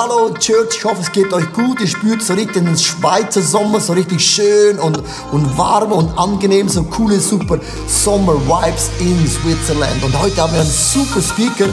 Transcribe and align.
Hallo 0.00 0.32
Church, 0.38 0.76
ich 0.76 0.84
hoffe 0.84 1.00
es 1.00 1.10
geht 1.10 1.32
euch 1.32 1.52
gut. 1.52 1.80
Ihr 1.80 1.88
spürt 1.88 2.22
so 2.22 2.34
richtig 2.34 2.62
den 2.62 2.78
Schweizer 2.78 3.42
Sommer, 3.42 3.80
so 3.80 3.94
richtig 3.94 4.24
schön 4.24 4.78
und, 4.78 5.02
und 5.32 5.58
warm 5.58 5.90
und 5.90 6.16
angenehm, 6.16 6.68
so 6.68 6.84
coole, 6.84 7.18
super 7.18 7.58
Sommer-Vibes 7.88 8.90
in 9.00 9.26
Switzerland. 9.26 10.04
Und 10.04 10.16
heute 10.16 10.40
haben 10.40 10.52
wir 10.52 10.60
einen 10.60 10.70
super 10.70 11.20
Speaker. 11.20 11.68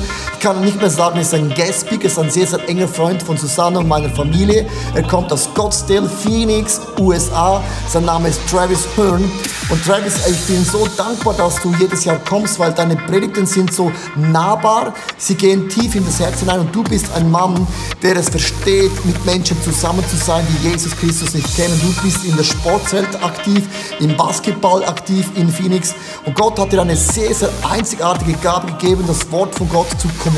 Ich 0.45 0.51
kann 0.51 0.63
nicht 0.63 0.79
mehr 0.79 0.91
sagen, 0.91 1.15
er 1.15 1.23
ist 1.23 1.33
ein 1.33 1.49
Guest-Speaker, 1.49 2.05
ist 2.05 2.19
ein 2.19 2.29
sehr, 2.29 2.45
sehr 2.45 2.69
enger 2.69 2.87
Freund 2.87 3.23
von 3.23 3.35
Susanne 3.35 3.79
und 3.79 3.87
meiner 3.87 4.11
Familie. 4.11 4.67
Er 4.93 5.01
kommt 5.01 5.33
aus 5.33 5.45
Scottsdale, 5.45 6.07
Phoenix, 6.07 6.79
USA. 6.99 7.63
Sein 7.89 8.05
Name 8.05 8.29
ist 8.29 8.39
Travis 8.47 8.87
Hearn. 8.95 9.23
Und 9.69 9.83
Travis, 9.83 10.13
ich 10.27 10.39
bin 10.45 10.63
so 10.63 10.87
dankbar, 10.95 11.33
dass 11.33 11.59
du 11.63 11.73
jedes 11.79 12.05
Jahr 12.05 12.19
kommst, 12.29 12.59
weil 12.59 12.71
deine 12.73 12.95
Predigten 12.95 13.47
sind 13.47 13.73
so 13.73 13.91
nahbar. 14.15 14.93
Sie 15.17 15.33
gehen 15.33 15.67
tief 15.67 15.95
in 15.95 16.05
das 16.05 16.19
Herz 16.19 16.41
hinein 16.41 16.59
und 16.59 16.75
du 16.75 16.83
bist 16.83 17.07
ein 17.15 17.31
Mann, 17.31 17.65
der 18.03 18.15
es 18.15 18.29
versteht, 18.29 19.03
mit 19.03 19.25
Menschen 19.25 19.59
zusammen 19.63 20.03
zu 20.07 20.15
sein, 20.15 20.45
die 20.47 20.69
Jesus 20.69 20.95
Christus 20.95 21.33
nicht 21.33 21.55
kennen. 21.55 21.73
Du 21.81 22.03
bist 22.03 22.23
in 22.23 22.37
der 22.37 22.43
Sportwelt 22.43 23.23
aktiv, 23.23 23.63
im 23.99 24.15
Basketball 24.15 24.85
aktiv 24.85 25.27
in 25.33 25.49
Phoenix. 25.49 25.95
Und 26.23 26.35
Gott 26.35 26.59
hat 26.59 26.71
dir 26.71 26.81
eine 26.81 26.95
sehr, 26.95 27.33
sehr 27.33 27.49
einzigartige 27.67 28.33
Gabe 28.33 28.67
gegeben, 28.73 29.05
das 29.07 29.31
Wort 29.31 29.55
von 29.55 29.67
Gott 29.69 29.87
zu 29.99 30.07
kommunizieren. 30.19 30.34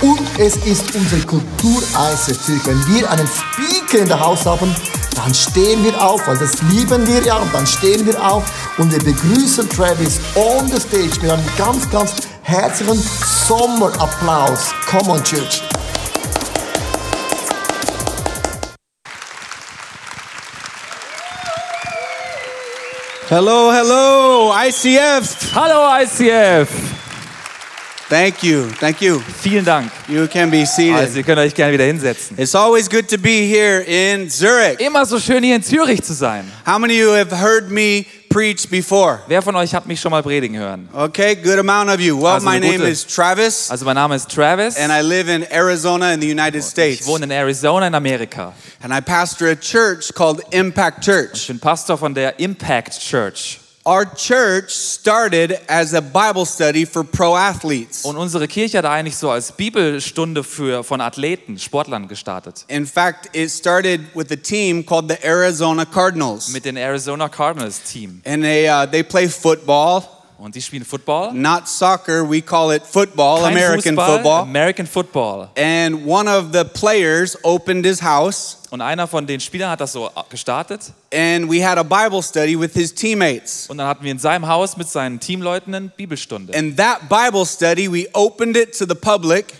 Und 0.00 0.20
es 0.38 0.56
ist 0.64 0.94
unsere 0.94 1.20
Kultureis 1.22 2.28
natürlich. 2.28 2.66
Wenn 2.66 2.86
wir 2.88 3.10
einen 3.10 3.28
Speaker 3.28 3.98
in 4.02 4.08
der 4.08 4.20
Haus 4.20 4.46
haben, 4.46 4.74
dann 5.14 5.34
stehen 5.34 5.84
wir 5.84 6.02
auf, 6.02 6.26
weil 6.26 6.38
das 6.38 6.62
lieben 6.70 7.06
wir 7.06 7.22
ja. 7.22 7.36
Und 7.36 7.52
dann 7.52 7.66
stehen 7.66 8.06
wir 8.06 8.22
auf 8.24 8.44
und 8.78 8.90
wir 8.92 8.98
begrüßen 8.98 9.68
Travis 9.68 10.20
on 10.34 10.68
the 10.68 10.80
stage 10.80 11.20
mit 11.20 11.30
einem 11.30 11.44
ganz, 11.58 11.90
ganz 11.90 12.12
herzlichen 12.42 13.02
Sommerapplaus. 13.46 14.72
Come 14.88 15.12
on, 15.12 15.24
Church. 15.24 15.62
Hello, 23.28 23.70
hello, 23.70 24.52
ICF. 24.66 25.54
Hallo 25.54 26.02
ICF! 26.02 26.99
Thank 28.10 28.42
you, 28.42 28.66
thank 28.80 29.00
you. 29.00 29.20
Vielen 29.40 29.64
Dank. 29.64 29.90
You 30.08 30.26
can 30.26 30.50
be 30.50 30.62
Also 30.62 30.72
seated. 30.82 31.14
ihr 31.16 31.22
könnt 31.22 31.38
euch 31.38 31.54
gerne 31.54 31.72
wieder 31.72 31.84
hinsetzen. 31.84 32.36
It's 32.36 32.56
always 32.56 32.90
good 32.90 33.06
to 33.08 33.16
be 33.16 33.46
here 33.46 33.82
in 33.86 34.28
Zurich. 34.28 34.80
Immer 34.80 35.06
so 35.06 35.20
schön 35.20 35.44
hier 35.44 35.54
in 35.54 35.62
Zürich 35.62 36.02
zu 36.02 36.12
sein. 36.12 36.50
How 36.66 36.76
many 36.80 36.94
of 36.94 37.06
you 37.06 37.12
have 37.14 37.30
heard 37.40 37.70
me 37.70 38.04
preach 38.28 38.68
before? 38.68 39.20
Wer 39.28 39.42
von 39.42 39.54
euch 39.54 39.72
hat 39.76 39.86
mich 39.86 40.00
schon 40.00 40.10
mal 40.10 40.24
predigen 40.24 40.56
hören? 40.58 40.88
Okay, 40.92 41.36
good 41.36 41.60
amount 41.60 41.88
of 41.88 42.00
you. 42.00 42.16
Well, 42.20 42.32
Also 42.34 42.48
my 42.50 42.58
name 42.58 42.82
is 42.84 43.06
Travis, 43.06 43.70
Also 43.70 43.84
mein 43.84 43.94
Name 43.94 44.16
ist 44.16 44.28
Travis. 44.28 44.76
and 44.76 44.90
I 44.92 45.02
live 45.02 45.28
in 45.28 45.44
Arizona 45.52 46.12
in 46.12 46.20
the 46.20 46.28
United 46.28 46.56
Ich 46.64 46.64
States. 46.64 47.06
wohne 47.06 47.22
in 47.26 47.30
Arizona 47.30 47.86
in 47.86 47.94
Amerika. 47.94 48.52
And 48.82 48.92
I 48.92 49.00
pastor 49.00 49.50
a 49.50 49.54
church 49.54 50.12
called 50.12 50.42
Impact 50.50 50.98
Ich 50.98 51.04
Church. 51.06 51.46
bin 51.46 51.60
Pastor 51.60 51.96
von 51.96 52.12
der 52.12 52.40
Impact 52.40 52.98
Church. 52.98 53.59
Our 53.86 54.04
church 54.04 54.74
started 54.74 55.58
as 55.66 55.94
a 55.94 56.02
Bible 56.02 56.44
study 56.44 56.84
for 56.84 57.02
pro 57.02 57.34
athletes. 57.34 58.04
Und 58.04 58.18
unsere 58.18 58.46
Kirche 58.46 58.76
hat 58.76 58.84
eigentlich 58.84 59.16
so 59.16 59.30
als 59.30 59.52
Bibelstunde 59.52 60.44
für, 60.44 60.84
von 60.84 61.00
Athleten, 61.00 61.58
Sportlern 61.58 62.06
gestartet. 62.06 62.66
In 62.68 62.86
fact, 62.86 63.34
it 63.34 63.50
started 63.50 64.02
with 64.14 64.30
a 64.32 64.36
team 64.36 64.84
called 64.84 65.08
the 65.08 65.16
Arizona 65.26 65.86
Cardinals. 65.86 66.50
Mit 66.50 66.66
dem 66.66 66.76
Arizona 66.76 67.30
Cardinals 67.30 67.80
Team. 67.82 68.20
And 68.26 68.42
they, 68.42 68.68
uh, 68.68 68.84
they 68.84 69.02
play 69.02 69.26
football, 69.28 70.19
Und 70.40 70.54
die 70.54 70.62
spielen 70.62 70.84
Football. 70.86 71.32
not 71.34 71.68
soccer. 71.68 72.28
We 72.28 72.40
call 72.40 72.74
it 72.74 72.82
football, 72.84 73.42
Kein 73.42 73.52
American 73.52 73.94
Fußball, 73.94 74.14
football. 74.14 74.40
American 74.42 74.86
Football. 74.86 75.48
And 75.56 76.06
one 76.06 76.28
of 76.30 76.46
the 76.52 76.64
players 76.64 77.36
opened 77.44 77.84
his 77.84 78.02
house, 78.02 78.56
Und 78.70 78.80
einer 78.80 79.06
von 79.06 79.26
den 79.26 79.40
Spielern 79.40 79.68
hat 79.70 79.80
das 79.80 79.92
so 79.92 80.08
gestartet. 80.30 80.92
and 81.12 81.50
we 81.50 81.60
had 81.62 81.76
a 81.76 81.82
Bible 81.82 82.22
study 82.22 82.58
with 82.58 82.72
his 82.72 82.94
teammates. 82.94 83.66
Und 83.68 83.78
dann 83.78 83.86
hatten 83.86 84.02
wir 84.04 84.12
in 84.12 84.18
seinem 84.18 84.46
Haus 84.48 84.76
mit 84.76 84.88
seinen 84.88 85.20
Teamleuten 85.20 85.74
eine 85.74 85.88
Bibelstunde. 85.88 86.56
And 86.56 86.76
that 86.78 87.08
Bible 87.08 87.44
study, 87.44 87.92
we 87.92 88.06
opened 88.14 88.56
it 88.56 88.78
to 88.78 88.86
the 88.88 88.94
public, 88.94 89.52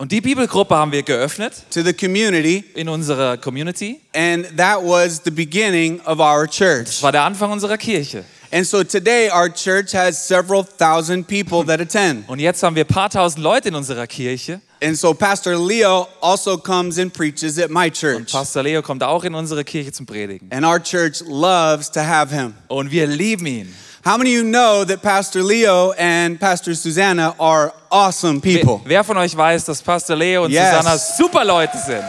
Und 0.00 0.12
die 0.12 0.22
Bibelgruppe 0.22 0.74
haben 0.74 0.92
wir 0.92 1.02
geöffnet 1.02 1.52
to 1.70 1.82
the 1.82 1.92
community, 1.92 2.64
in 2.74 2.88
unserer 2.88 3.36
Community. 3.36 4.00
and 4.14 4.46
that 4.56 4.78
was 4.82 5.20
the 5.22 5.30
beginning 5.30 6.00
of 6.06 6.20
our 6.20 6.46
Das 6.46 6.56
church. 6.56 7.02
war 7.02 7.12
der 7.12 7.22
Anfang 7.24 7.52
unserer 7.52 7.76
Kirche. 7.76 8.24
And 8.50 8.66
so 8.66 8.82
today, 8.82 9.28
our 9.30 9.50
church 9.52 9.92
has 9.94 10.26
several 10.26 10.64
thousand 10.64 11.26
people 11.28 11.62
that 11.66 11.82
attend. 11.82 12.26
Und 12.30 12.38
jetzt 12.38 12.62
haben 12.62 12.74
wir 12.76 12.84
ein 12.84 12.88
paar 12.88 13.10
tausend 13.10 13.42
Leute 13.44 13.68
in 13.68 13.74
unserer 13.74 14.06
Kirche. 14.06 14.62
And 14.82 14.96
so 14.96 15.12
Pastor 15.12 15.54
Leo 15.54 16.08
also 16.22 16.56
comes 16.56 16.98
and 16.98 17.12
preaches 17.12 17.58
at 17.58 17.68
my 17.70 17.88
Und 17.88 17.94
church. 17.94 18.32
Pastor 18.32 18.62
Leo 18.62 18.80
kommt 18.80 19.02
auch 19.02 19.22
in 19.24 19.34
unsere 19.34 19.64
Kirche 19.64 19.92
zum 19.92 20.06
Predigen. 20.06 20.50
And 20.50 20.64
our 20.64 20.82
church 20.82 21.20
loves 21.28 21.90
to 21.90 22.00
have 22.00 22.34
him. 22.34 22.54
Und 22.68 22.90
wir 22.90 23.06
lieben 23.06 23.44
ihn. 23.44 23.74
How 24.02 24.16
many 24.16 24.30
of 24.34 24.44
you 24.44 24.50
know 24.50 24.82
that 24.84 25.02
Pastor 25.02 25.42
Leo 25.42 25.92
and 25.92 26.40
Pastor 26.40 26.74
Susanna 26.74 27.34
are 27.38 27.74
awesome 27.90 28.40
Wer, 28.42 28.56
people? 28.58 28.80
wer 28.86 29.04
von 29.04 29.18
euch 29.18 29.36
weiß, 29.36 29.66
dass 29.66 29.82
Pastor 29.82 30.16
Leo 30.16 30.44
und 30.44 30.52
Yes. 30.52 30.70
Susanna 30.74 30.96
super 30.96 31.44
Leute 31.44 31.76
sind? 31.76 32.04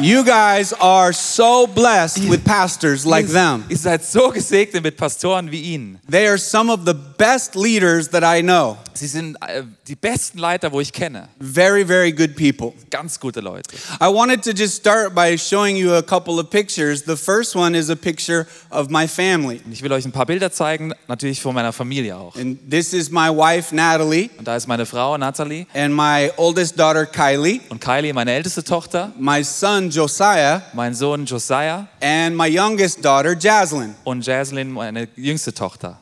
You 0.00 0.24
guys 0.24 0.72
are 0.74 1.12
so 1.12 1.66
blessed 1.66 2.28
with 2.28 2.44
pastors 2.44 3.04
like 3.04 3.26
them. 3.26 3.64
Ihr 3.68 3.76
seid 3.76 4.04
so 4.04 4.30
gesegnet 4.30 4.82
mit 4.82 4.96
Pastoren 4.96 5.50
wie 5.50 5.74
ihnen. 5.74 5.98
They 6.08 6.26
are 6.26 6.38
some 6.38 6.70
of 6.72 6.84
the 6.84 6.94
best 6.94 7.54
leaders 7.56 8.08
that 8.10 8.22
I 8.22 8.42
know. 8.42 8.78
Sie 8.94 9.06
sind 9.06 9.36
äh, 9.40 9.62
die 9.86 9.94
besten 9.94 10.38
Leiter, 10.38 10.72
wo 10.72 10.80
ich 10.80 10.92
kenne. 10.92 11.28
Very, 11.38 11.84
very 11.84 12.12
good 12.12 12.34
people. 12.36 12.72
Ganz 12.90 13.18
gute 13.20 13.40
Leute. 13.40 13.70
I 14.00 14.08
wanted 14.08 14.42
to 14.42 14.50
just 14.52 14.74
start 14.74 15.14
by 15.14 15.36
showing 15.36 15.76
you 15.76 15.94
a 15.94 16.02
couple 16.02 16.38
of 16.40 16.50
pictures. 16.50 17.02
The 17.02 17.16
first 17.16 17.54
one 17.54 17.76
is 17.76 17.90
a 17.90 17.96
picture 17.96 18.46
of 18.70 18.90
my 18.90 19.06
family. 19.06 19.60
Ich 19.70 19.82
will 19.82 19.92
euch 19.92 20.04
ein 20.04 20.12
paar 20.12 20.26
Bilder 20.26 20.50
zeigen, 20.50 20.92
natürlich 21.06 21.40
von 21.40 21.54
meiner 21.54 21.72
Familie 21.72 22.16
auch. 22.16 22.34
And 22.36 22.58
this 22.70 22.92
is 22.92 23.10
my 23.10 23.28
wife, 23.28 23.74
Natalie, 23.74 24.30
Und 24.38 24.46
da 24.46 24.56
ist 24.56 24.66
meine 24.66 24.84
Frau 24.86 25.16
Natalie 25.16 25.66
and 25.74 25.94
my 25.94 26.30
oldest 26.36 26.78
daughter, 26.78 27.06
Kylie, 27.06 27.60
und 27.68 27.80
Kylie, 27.80 28.12
meine 28.12 28.32
älteste 28.32 28.64
Tochter, 28.64 29.12
my 29.18 29.44
son, 29.48 29.90
Josiah, 29.90 30.62
mein 30.72 30.94
Sohn 30.94 31.24
Josiah 31.24 31.86
and 32.00 32.36
my 32.36 32.46
youngest 32.46 33.04
daughter, 33.04 33.34
Jaslyn. 33.34 33.94
und 34.04 34.24
Jaslyn, 34.24 34.72
meine 34.72 35.08
jüngste 35.16 35.52
Tochter. 35.52 35.98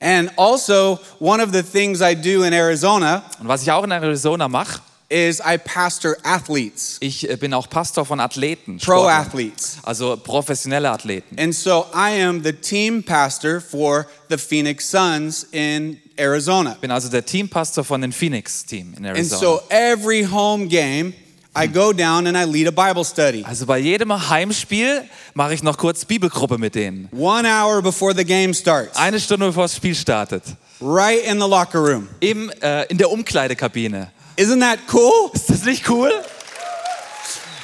And 0.00 0.30
also, 0.36 0.98
one 1.18 1.40
of 1.42 1.52
the 1.52 1.62
things 1.62 2.00
I 2.02 2.14
do 2.14 2.42
in 2.44 2.52
Arizona 2.52 3.22
Und 3.40 3.48
was 3.48 3.62
ich 3.62 3.70
auch 3.72 3.82
in 3.84 3.90
Arizona 3.90 4.46
mache, 4.48 4.80
is 5.08 5.40
I 5.40 5.56
pastor 5.56 6.16
athletes, 6.24 6.96
ich 7.00 7.30
äh, 7.30 7.36
bin 7.36 7.54
auch 7.54 7.70
Pastor 7.70 8.04
von 8.04 8.18
Athleten, 8.20 8.78
pro 8.78 9.06
athletes. 9.06 9.78
also 9.84 10.16
professionelle 10.16 10.90
Athleten. 10.90 11.38
And 11.38 11.54
so 11.54 11.86
I 11.94 12.20
am 12.22 12.42
the 12.42 12.52
team 12.52 13.02
pastor 13.02 13.60
for 13.60 14.06
the 14.28 14.36
Phoenix 14.36 14.90
Suns 14.90 15.46
in 15.52 15.98
Arizona. 16.18 16.76
Bin 16.80 16.90
also 16.90 17.08
der 17.08 17.24
Teampastor 17.24 17.84
von 17.84 18.00
den 18.00 18.12
Phoenix-Team 18.12 18.94
in 18.96 19.04
Arizona. 19.04 19.18
And 19.18 19.28
so 19.28 19.62
every 19.70 20.24
home 20.24 20.66
game, 20.66 21.14
I 21.56 21.66
go 21.68 21.92
down 21.92 22.26
and 22.26 22.36
I 22.36 22.44
lead 22.44 22.66
a 22.68 22.70
Bible 22.70 23.04
study. 23.04 23.42
also 23.44 23.64
bei 23.66 23.78
jedem 23.78 24.12
Heimspiel 24.28 25.02
mache 25.34 25.54
ich 25.54 25.62
noch 25.62 25.78
kurz 25.78 26.04
Bibelgruppe 26.04 26.58
mit 26.58 26.74
denen. 26.74 27.08
One 27.16 27.48
hour 27.48 27.80
before 27.82 28.14
the 28.14 28.24
game 28.24 28.52
starts, 28.52 28.96
Eine 28.96 29.18
Stunde 29.18 29.46
bevor 29.46 29.64
das 29.64 29.76
Spiel 29.76 29.94
startet. 29.94 30.42
right 30.80 31.24
in 31.24 31.40
the 31.40 31.48
locker 31.48 31.78
room. 31.78 32.08
Im, 32.20 32.50
äh, 32.60 32.84
in 32.88 32.98
der 32.98 33.10
Umkleidekabine. 33.10 34.10
Isn't 34.38 34.60
that 34.60 34.80
cool? 34.92 35.30
Ist 35.34 35.48
das 35.48 35.64
nicht 35.64 35.88
cool? 35.88 36.10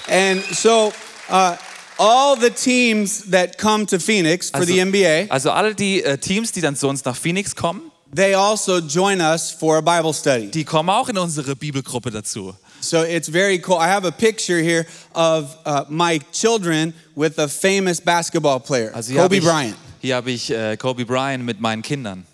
And 0.08 0.42
so, 0.54 0.92
uh, 1.30 1.56
all 1.98 2.36
the 2.40 2.50
teams 2.50 3.30
that 3.30 3.58
come 3.58 3.86
to 3.86 3.98
Phoenix 3.98 4.50
for 4.50 4.64
the 4.64 4.84
NBA, 4.84 5.26
also 5.28 5.50
alle 5.50 5.74
die 5.74 6.02
äh, 6.02 6.18
Teams, 6.18 6.52
die 6.52 6.60
dann 6.60 6.76
zu 6.76 6.88
uns 6.88 7.04
nach 7.04 7.16
Phoenix 7.16 7.54
kommen, 7.54 7.82
they 8.14 8.34
also 8.34 8.78
join 8.78 9.20
us 9.20 9.50
for 9.50 9.76
a 9.76 9.80
Bible 9.80 10.12
study. 10.12 10.50
die 10.50 10.64
kommen 10.64 10.90
auch 10.90 11.08
in 11.08 11.18
unsere 11.18 11.54
Bibelgruppe 11.54 12.10
dazu. 12.10 12.54
So 12.82 13.02
it's 13.02 13.28
very 13.28 13.58
cool. 13.58 13.76
I 13.78 13.86
have 13.88 14.04
a 14.04 14.10
picture 14.12 14.58
here 14.60 14.86
of 15.14 15.56
uh, 15.64 15.84
my 15.88 16.18
children 16.32 16.92
with 17.14 17.38
a 17.38 17.46
famous 17.48 18.00
basketball 18.00 18.58
player, 18.60 18.90
Also 18.94 19.14
Kobe 19.14 19.36
ich, 19.36 19.44
Bryant. 19.44 19.76
hier 20.00 20.16
habe 20.16 20.30
ich 20.32 20.50
äh, 20.50 20.76
Kobe 20.76 21.04
Bryant 21.04 21.44
mit 21.44 21.60
meinen 21.60 21.82
Kindern. 21.82 22.24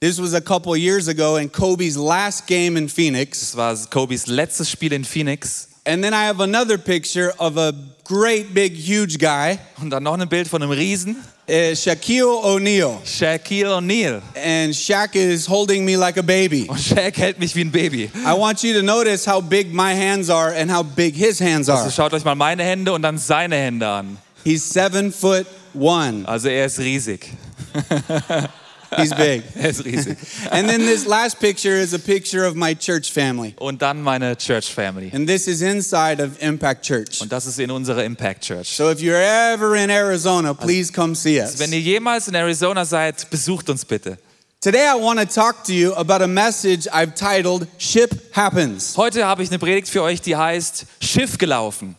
This 0.00 0.20
was 0.20 0.34
a 0.34 0.40
couple 0.42 0.76
years 0.76 1.08
ago 1.08 1.36
in 1.36 1.48
Kobe's 1.48 1.96
last 1.96 2.46
game 2.46 2.76
in 2.76 2.88
Phoenix. 2.88 3.40
Das 3.40 3.56
war 3.56 3.74
Kobes 3.90 4.26
letztes 4.26 4.70
Spiel 4.70 4.92
in 4.92 5.04
Phoenix. 5.04 5.68
And 5.86 6.02
then 6.02 6.12
I 6.12 6.24
have 6.26 6.40
another 6.40 6.78
picture 6.78 7.32
of 7.38 7.56
a 7.56 7.72
great 8.02 8.52
big 8.52 8.72
huge 8.74 9.18
guy, 9.18 9.58
Und 9.80 9.90
dann 9.90 10.02
noch 10.02 10.18
ein 10.18 10.28
Bild 10.28 10.48
von 10.48 10.60
einem 10.60 10.72
Riesen, 10.72 11.16
uh, 11.48 11.74
Shaquille 11.76 12.42
O'Neal. 12.42 12.98
Shaquille 13.04 13.76
O'Neal. 13.76 14.20
And 14.34 14.74
Shaq 14.74 15.14
is 15.14 15.46
holding 15.46 15.84
me 15.84 15.96
like 15.96 16.16
a 16.18 16.22
baby. 16.22 16.66
Und 16.68 16.80
Shaq 16.80 17.16
hält 17.16 17.38
mich 17.38 17.54
wie 17.54 17.60
ein 17.60 17.70
Baby. 17.70 18.10
I 18.24 18.32
want 18.36 18.64
you 18.64 18.72
to 18.74 18.82
notice 18.82 19.24
how 19.24 19.40
big 19.40 19.72
my 19.72 19.94
hands 19.94 20.28
are 20.28 20.52
and 20.52 20.68
how 20.68 20.82
big 20.82 21.14
his 21.14 21.38
hands 21.40 21.68
are. 21.68 21.78
Also 21.78 21.90
schaut 21.90 22.12
euch 22.12 22.24
mal 22.24 22.34
meine 22.34 22.64
Hände 22.64 22.92
und 22.92 23.02
dann 23.02 23.16
seine 23.18 23.54
Hände 23.54 23.86
an. 23.86 24.18
He's 24.42 24.68
seven 24.68 25.12
foot 25.12 25.46
one. 25.72 26.24
Also 26.26 26.48
er 26.48 26.66
ist 26.66 26.80
riesig. 26.80 27.30
He's 28.96 29.14
big. 29.14 29.42
Er 29.56 29.70
ist 29.70 29.84
riesig. 29.84 30.16
And 30.50 30.68
then 30.68 30.80
this 30.80 31.06
last 31.06 31.40
picture 31.40 31.74
is 31.74 31.94
a 31.94 31.98
picture 31.98 32.46
of 32.46 32.54
my 32.54 32.74
church 32.74 33.10
family. 33.10 33.54
Und 33.58 33.82
dann 33.82 34.02
meine 34.02 34.36
Church 34.36 34.72
Family. 34.72 35.10
And 35.12 35.26
this 35.26 35.48
is 35.48 35.62
inside 35.62 36.22
of 36.22 36.40
Impact 36.40 36.84
Church. 36.84 37.20
Und 37.20 37.32
das 37.32 37.46
ist 37.46 37.58
in 37.58 37.70
unserer 37.70 38.04
Impact 38.04 38.42
Church. 38.42 38.68
So 38.68 38.90
if 38.90 39.00
you're 39.00 39.20
ever 39.20 39.74
in 39.76 39.90
Arizona, 39.90 40.54
please 40.54 40.92
come 40.92 41.14
see 41.14 41.40
us. 41.40 41.58
Wenn 41.58 41.72
ihr 41.72 41.80
jemals 41.80 42.28
in 42.28 42.34
Arizona 42.34 42.84
seid, 42.84 43.28
besucht 43.30 43.68
uns 43.70 43.84
bitte. 43.84 44.18
Today 44.60 44.86
I 44.88 44.94
want 44.94 45.20
to 45.20 45.26
talk 45.26 45.64
to 45.64 45.72
you 45.72 45.94
about 45.94 46.22
a 46.22 46.26
message 46.26 46.88
I've 46.92 47.14
titled 47.14 47.68
Ship 47.78 48.10
Happens. 48.34 48.96
Heute 48.96 49.24
habe 49.26 49.42
ich 49.42 49.50
eine 49.50 49.58
Predigt 49.58 49.88
für 49.88 50.02
euch, 50.02 50.20
die 50.20 50.34
heißt 50.34 50.86
Schiff 51.00 51.38
gelaufen. 51.38 51.94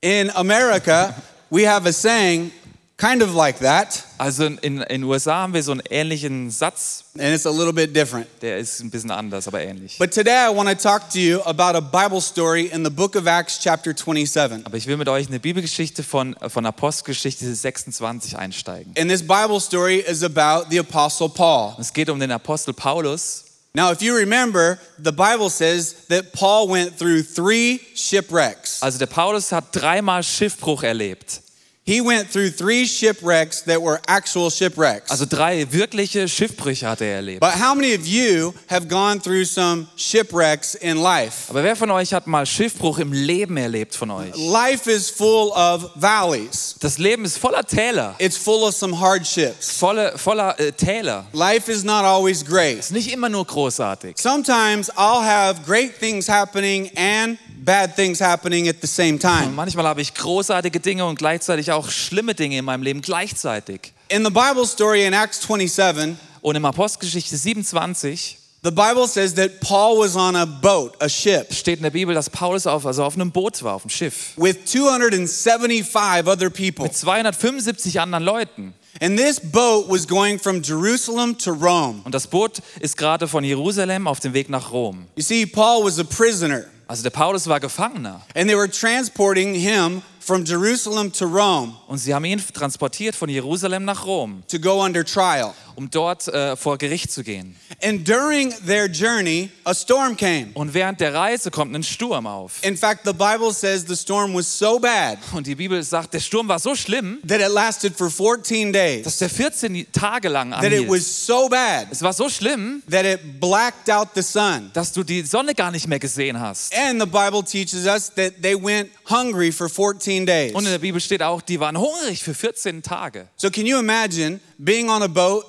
In 0.00 0.30
America, 0.30 1.14
we 1.50 1.68
have 1.68 1.86
a 1.86 1.92
saying 1.92 2.50
kind 2.96 3.22
of 3.22 3.34
like 3.34 3.58
that, 3.60 4.04
Also 4.18 4.44
in 4.44 4.58
in 4.58 4.78
den 4.88 5.02
USA 5.04 5.34
haben 5.42 5.54
wir 5.54 5.62
so 5.62 5.72
einen 5.72 5.82
ähnlichen 5.90 6.50
Satz, 6.50 7.04
and 7.14 7.34
it's 7.34 7.46
a 7.46 7.50
little 7.50 7.72
bit 7.72 7.94
different. 7.96 8.26
der 8.40 8.58
ist 8.58 8.80
ein 8.80 8.90
bisschen 8.90 9.10
anders, 9.10 9.48
aber 9.48 9.60
ähnlich. 9.60 9.98
But 9.98 10.12
today 10.14 10.46
I 10.48 10.54
want 10.54 10.68
to 10.68 10.74
talk 10.76 11.10
to 11.10 11.18
you 11.18 11.40
about 11.42 11.76
a 11.76 11.80
Bible 11.80 12.20
story 12.20 12.66
in 12.66 12.84
the 12.84 12.90
book 12.90 13.16
of 13.16 13.26
Acts 13.26 13.58
chapter 13.60 13.92
27. 13.96 14.64
Aber 14.66 14.76
ich 14.76 14.86
will 14.86 14.96
mit 14.96 15.08
euch 15.08 15.26
eine 15.28 15.40
Bibelgeschichte 15.40 16.02
von, 16.04 16.36
von 16.48 16.64
Apostelgeschichte 16.64 17.52
26 17.52 18.36
einsteigen. 18.36 18.94
And 18.96 19.10
this 19.10 19.22
Bible 19.22 19.60
story 19.60 19.96
is 19.98 20.22
about 20.22 20.66
the 20.70 20.78
apostle 20.78 21.28
Paul. 21.28 21.74
Es 21.80 21.92
geht 21.92 22.08
um 22.08 22.20
den 22.20 22.30
Apostel 22.30 22.72
Paulus. 22.74 23.44
Now, 23.74 23.90
if 23.90 24.02
you 24.02 24.14
remember, 24.14 24.78
the 25.02 25.10
Bible 25.12 25.48
says 25.48 26.06
that 26.10 26.32
Paul 26.32 26.68
went 26.68 26.98
through 26.98 27.22
three 27.24 27.80
shipwrecks. 27.94 28.82
Also 28.82 28.98
der 28.98 29.06
Paulus 29.06 29.50
hat 29.50 29.64
dreimal 29.72 30.22
Schiffbruch 30.22 30.82
erlebt. 30.82 31.40
He 31.84 32.00
went 32.00 32.30
through 32.30 32.50
three 32.50 32.86
shipwrecks 32.86 33.62
that 33.62 33.82
were 33.82 34.00
actual 34.06 34.50
shipwrecks. 34.50 35.10
Also 35.10 35.24
drei 35.24 35.66
wirkliche 35.68 36.28
Schiffbrüche 36.28 36.86
hat 36.86 37.00
er 37.00 37.16
erlebt. 37.16 37.40
But 37.40 37.54
how 37.60 37.74
many 37.74 37.92
of 37.92 38.06
you 38.06 38.54
have 38.68 38.86
gone 38.88 39.18
through 39.20 39.44
some 39.46 39.88
shipwrecks 39.96 40.76
in 40.76 40.98
life? 40.98 41.50
Aber 41.50 41.64
wer 41.64 41.74
von 41.74 41.90
euch 41.90 42.14
hat 42.14 42.28
mal 42.28 42.46
Schiffbruch 42.46 43.00
im 43.00 43.12
Leben 43.12 43.56
erlebt 43.56 43.96
von 43.96 44.12
euch? 44.12 44.32
Life 44.36 44.88
is 44.88 45.10
full 45.10 45.50
of 45.56 45.90
valleys. 45.96 46.76
Das 46.78 46.98
Leben 46.98 47.24
ist 47.24 47.38
voller 47.38 47.64
Täler, 47.64 48.14
It's 48.20 48.36
full 48.36 48.62
of 48.62 48.76
some 48.76 49.00
hardships. 49.00 49.72
voller, 49.76 50.16
voller 50.16 50.54
äh, 50.60 50.70
Täler. 50.70 51.26
Life 51.32 51.68
is 51.68 51.82
not 51.82 52.04
always 52.04 52.44
great. 52.44 52.78
Ist 52.78 52.92
nicht 52.92 53.12
immer 53.12 53.28
nur 53.28 53.44
großartig. 53.44 54.16
Sometimes 54.18 54.88
I'll 54.92 55.24
have 55.24 55.62
great 55.66 55.98
things 55.98 56.28
happening 56.28 56.92
and 56.96 57.38
bad 57.64 57.94
things 57.96 58.20
happening 58.20 58.68
at 58.68 58.76
the 58.80 58.86
same 58.86 59.12
Und 59.14 59.20
time. 59.20 59.48
manchmal 59.54 59.86
habe 59.86 60.00
ich 60.02 60.14
großartige 60.14 60.80
Dinge 60.80 61.04
und 61.06 61.16
gleichzeitig 61.18 61.70
auch 61.72 61.90
schlimme 61.90 62.34
Dinge 62.34 62.58
in 62.58 62.64
meinem 62.64 62.82
Leben 62.82 63.02
gleichzeitig. 63.02 63.92
In 64.08 64.24
the 64.24 64.30
Bible 64.30 64.66
story 64.66 65.06
in 65.06 65.12
Acts 65.12 65.40
27, 65.46 66.16
Und 66.42 66.56
im 66.56 66.64
Apostelgeschichte 66.64 67.36
27 67.36 68.38
the 68.64 68.70
Bible 68.70 69.08
says 69.08 69.34
that 69.34 69.58
Paul 69.60 69.98
was 69.98 70.14
on 70.14 70.36
a 70.36 70.44
boat, 70.44 70.94
a 71.00 71.08
ship, 71.08 71.52
steht 71.52 71.78
in 71.78 71.82
der 71.82 71.90
Bibel, 71.90 72.14
dass 72.14 72.30
Paulus 72.30 72.64
auf, 72.66 72.86
also 72.86 73.02
auf 73.02 73.14
einem 73.16 73.32
Boot 73.32 73.60
war, 73.64 73.74
auf 73.74 73.82
dem 73.82 73.90
Schiff. 73.90 74.34
with 74.36 74.64
275 74.66 76.26
other 76.28 76.48
people. 76.50 76.84
Mit 76.84 76.96
275 76.96 78.00
anderen 78.00 78.24
Leuten. 78.24 78.74
And 79.00 79.18
this 79.18 79.40
boat 79.40 79.88
was 79.88 80.06
going 80.06 80.38
from 80.38 80.62
Jerusalem 80.62 81.36
to 81.38 81.50
Rome. 81.50 82.02
Und 82.04 82.14
das 82.14 82.26
Boot 82.26 82.58
ist 82.78 82.96
gerade 82.96 83.26
von 83.26 83.42
Jerusalem 83.42 84.06
auf 84.06 84.20
dem 84.20 84.32
Weg 84.32 84.48
nach 84.48 84.70
Rom. 84.70 85.06
You 85.16 85.22
see, 85.24 85.44
Paul 85.46 85.84
was 85.84 85.98
a 85.98 86.04
prisoner, 86.04 86.64
Also 86.92 87.04
der 87.04 87.10
Paulus 87.10 87.46
war 87.46 87.58
Gefangener. 87.58 88.20
and 88.34 88.46
they 88.50 88.54
were 88.54 88.68
transporting 88.68 89.54
him 89.54 90.02
from 90.20 90.44
Jerusalem 90.44 91.10
to 91.10 91.24
Rome 91.24 91.72
Und 91.88 91.96
sie 91.96 92.14
haben 92.14 92.26
ihn 92.26 92.38
transportiert 92.52 93.16
von 93.16 93.30
Jerusalem 93.30 93.86
nach 93.86 94.04
Rom, 94.04 94.42
to 94.46 94.58
go 94.58 94.84
under 94.84 95.02
trial. 95.02 95.54
Um 95.76 95.90
dort 95.90 96.28
äh, 96.28 96.56
vor 96.56 96.78
Gericht 96.78 97.10
zu 97.12 97.22
gehen. 97.22 97.56
And 97.82 98.06
during 98.06 98.52
their 98.66 98.86
journey, 98.86 99.50
a 99.64 99.74
storm 99.74 100.16
came. 100.16 100.48
Und 100.54 100.72
während 100.74 101.00
der 101.00 101.14
Reise 101.14 101.50
kommt 101.50 101.74
ein 101.74 101.82
Sturm 101.82 102.26
auf. 102.26 102.62
In 102.62 102.76
fact, 102.76 103.00
the 103.04 103.12
Bible 103.12 103.52
says 103.52 103.84
the 103.88 103.96
storm 103.96 104.34
was 104.34 104.58
so 104.58 104.78
bad 104.78 105.18
Und 105.32 105.46
die 105.46 105.54
Bibel 105.54 105.82
sagt, 105.82 106.14
der 106.14 106.20
Sturm 106.20 106.48
war 106.48 106.58
so 106.58 106.74
schlimm, 106.74 107.18
that 107.26 107.40
it 107.40 107.48
lasted 107.52 107.96
for 107.96 108.10
14 108.10 108.72
dass 108.72 108.80
days. 108.82 109.18
der 109.18 109.28
14 109.30 109.86
Tage 109.92 110.28
lang 110.28 110.50
That 110.50 110.64
it 110.64 110.72
anhielt. 110.72 110.90
was 110.90 111.26
so 111.26 111.48
bad 111.48 111.88
Es 111.90 112.02
war 112.02 112.12
so 112.12 112.28
schlimm, 112.28 112.82
that 112.90 113.04
it 113.04 113.40
blacked 113.40 113.90
out 113.90 114.08
the 114.14 114.22
sun. 114.22 114.70
dass 114.74 114.92
du 114.92 115.02
die 115.02 115.22
Sonne 115.22 115.54
gar 115.54 115.70
nicht 115.70 115.88
mehr 115.88 115.98
gesehen 115.98 116.38
hast. 116.38 116.72
And 116.76 117.00
the 117.00 117.06
Bible 117.06 117.42
teaches 117.44 117.86
us 117.86 118.12
that 118.14 118.34
they 118.42 118.54
went 118.54 118.90
hungry 119.10 119.50
for 119.52 119.68
14 119.68 120.26
days. 120.26 120.52
Und 120.54 120.64
in 120.64 120.70
der 120.70 120.78
Bibel 120.78 121.00
steht 121.00 121.22
auch, 121.22 121.40
die 121.42 121.58
waren 121.58 121.76
hungrig 121.78 122.22
für 122.22 122.34
14 122.34 122.82
Tage. 122.82 123.26
So, 123.36 123.50
can 123.50 123.66
you 123.66 123.78
imagine 123.78 124.40
being 124.58 124.88
on 124.88 125.02
a 125.02 125.08
boat 125.08 125.44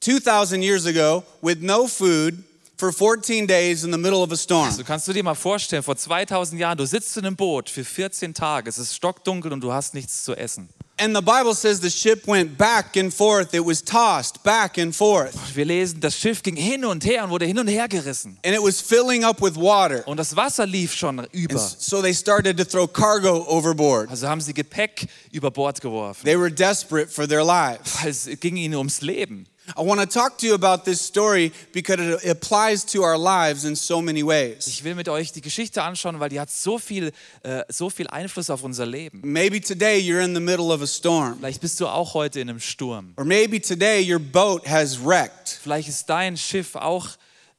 2,000 0.00 0.62
years 0.62 0.86
ago 0.86 1.22
with 1.42 1.58
no 1.60 1.86
food 1.86 2.42
for 2.78 2.90
14 2.92 3.46
days 3.46 3.84
in 3.84 3.92
the 3.92 3.98
middle 3.98 4.22
of 4.22 4.32
a 4.32 4.36
storm? 4.36 4.64
Also 4.66 4.82
kannst 4.82 5.06
du 5.06 5.12
dir 5.12 5.22
mal 5.22 5.34
vorstellen, 5.34 5.82
vor 5.82 5.96
2000 5.96 6.58
Jahren, 6.58 6.78
du 6.78 6.86
sitzt 6.86 7.16
in 7.18 7.26
einem 7.26 7.36
Boot 7.36 7.68
für 7.68 7.84
14 7.84 8.32
Tage, 8.32 8.68
es 8.70 8.78
ist 8.78 8.94
stockdunkel 8.96 9.52
und 9.52 9.60
du 9.60 9.72
hast 9.72 9.92
nichts 9.94 10.24
zu 10.24 10.34
essen. 10.34 10.68
And 11.02 11.16
the 11.16 11.22
Bible 11.22 11.54
says 11.54 11.80
the 11.80 11.90
ship 11.90 12.26
went 12.26 12.58
back 12.58 12.94
and 12.98 13.12
forth, 13.12 13.54
it 13.54 13.64
was 13.64 13.82
tossed 13.82 14.42
back 14.42 14.76
and 14.78 14.94
forth, 14.94 15.34
Wir 15.54 15.64
lesen, 15.64 15.98
das 16.00 16.14
Schiff 16.18 16.42
ging 16.42 16.56
hin 16.56 16.84
und 16.84 17.06
her 17.06 17.24
und 17.24 17.30
wurde 17.30 17.46
hin 17.46 17.58
und 17.58 17.68
her 17.68 17.88
gerissen. 17.88 18.38
and 18.44 18.54
it 18.54 18.62
was 18.62 18.80
filling 18.82 19.24
up 19.24 19.40
with 19.42 19.56
water. 19.56 20.06
Und 20.06 20.18
das 20.18 20.36
Wasser 20.36 20.66
lief 20.66 20.94
schon 20.94 21.18
And 21.20 21.28
über. 21.32 21.58
so 21.58 22.02
they 22.02 22.12
started 22.14 22.56
to 22.58 22.64
throw 22.64 22.86
cargo 22.86 23.46
overboard. 23.48 24.10
Also 24.10 24.28
haben 24.28 24.42
sie 24.42 24.52
Gepäck 24.52 25.06
über 25.32 25.50
Bord 25.50 25.80
geworfen. 25.80 26.22
They 26.24 26.38
were 26.38 26.50
desperate 26.50 27.10
for 27.10 27.26
their 27.26 27.44
lives. 27.44 27.96
Es 28.04 28.28
ging 28.40 28.56
ihnen 28.56 28.74
ums 28.74 29.00
Leben. 29.00 29.46
I 29.76 29.82
want 29.82 30.00
to 30.00 30.06
talk 30.06 30.38
to 30.38 30.46
you 30.46 30.54
about 30.54 30.84
this 30.84 31.00
story 31.00 31.52
because 31.72 31.98
it 32.22 32.30
applies 32.30 32.84
to 32.86 33.02
our 33.02 33.18
lives 33.18 33.64
in 33.64 33.76
so 33.76 34.00
many 34.02 34.22
ways. 34.24 34.66
Ich 34.66 34.82
will 34.84 34.94
mit 34.94 35.08
euch 35.08 35.32
die 35.32 35.40
Geschichte 35.40 35.82
anschauen, 35.82 36.18
weil 36.20 36.28
die 36.28 36.40
hat 36.40 36.50
so 36.50 36.78
viel, 36.78 37.12
äh, 37.42 37.62
so 37.68 37.90
viel 37.90 38.06
Einfluss 38.08 38.50
auf 38.50 38.62
unser 38.62 38.86
Leben. 38.86 39.20
Maybe 39.22 39.60
today 39.60 39.98
you're 39.98 40.22
in 40.24 40.34
the 40.34 40.40
middle 40.40 40.72
of 40.72 40.82
a 40.82 40.86
storm, 40.86 41.36
Vielleicht 41.38 41.60
bist 41.60 41.80
du 41.80 41.86
auch 41.86 42.14
heute 42.14 42.40
in 42.40 42.48
einem 42.50 42.60
Sturm. 42.60 43.14
or 43.16 43.24
maybe 43.24 43.60
today 43.60 44.00
your 44.02 44.18
boat 44.20 44.66
has 44.68 44.98
wrecked. 45.04 45.58
Vielleicht 45.62 45.88
ist 45.88 46.08
dein 46.08 46.36
Schiff 46.36 46.74
auch 46.74 47.08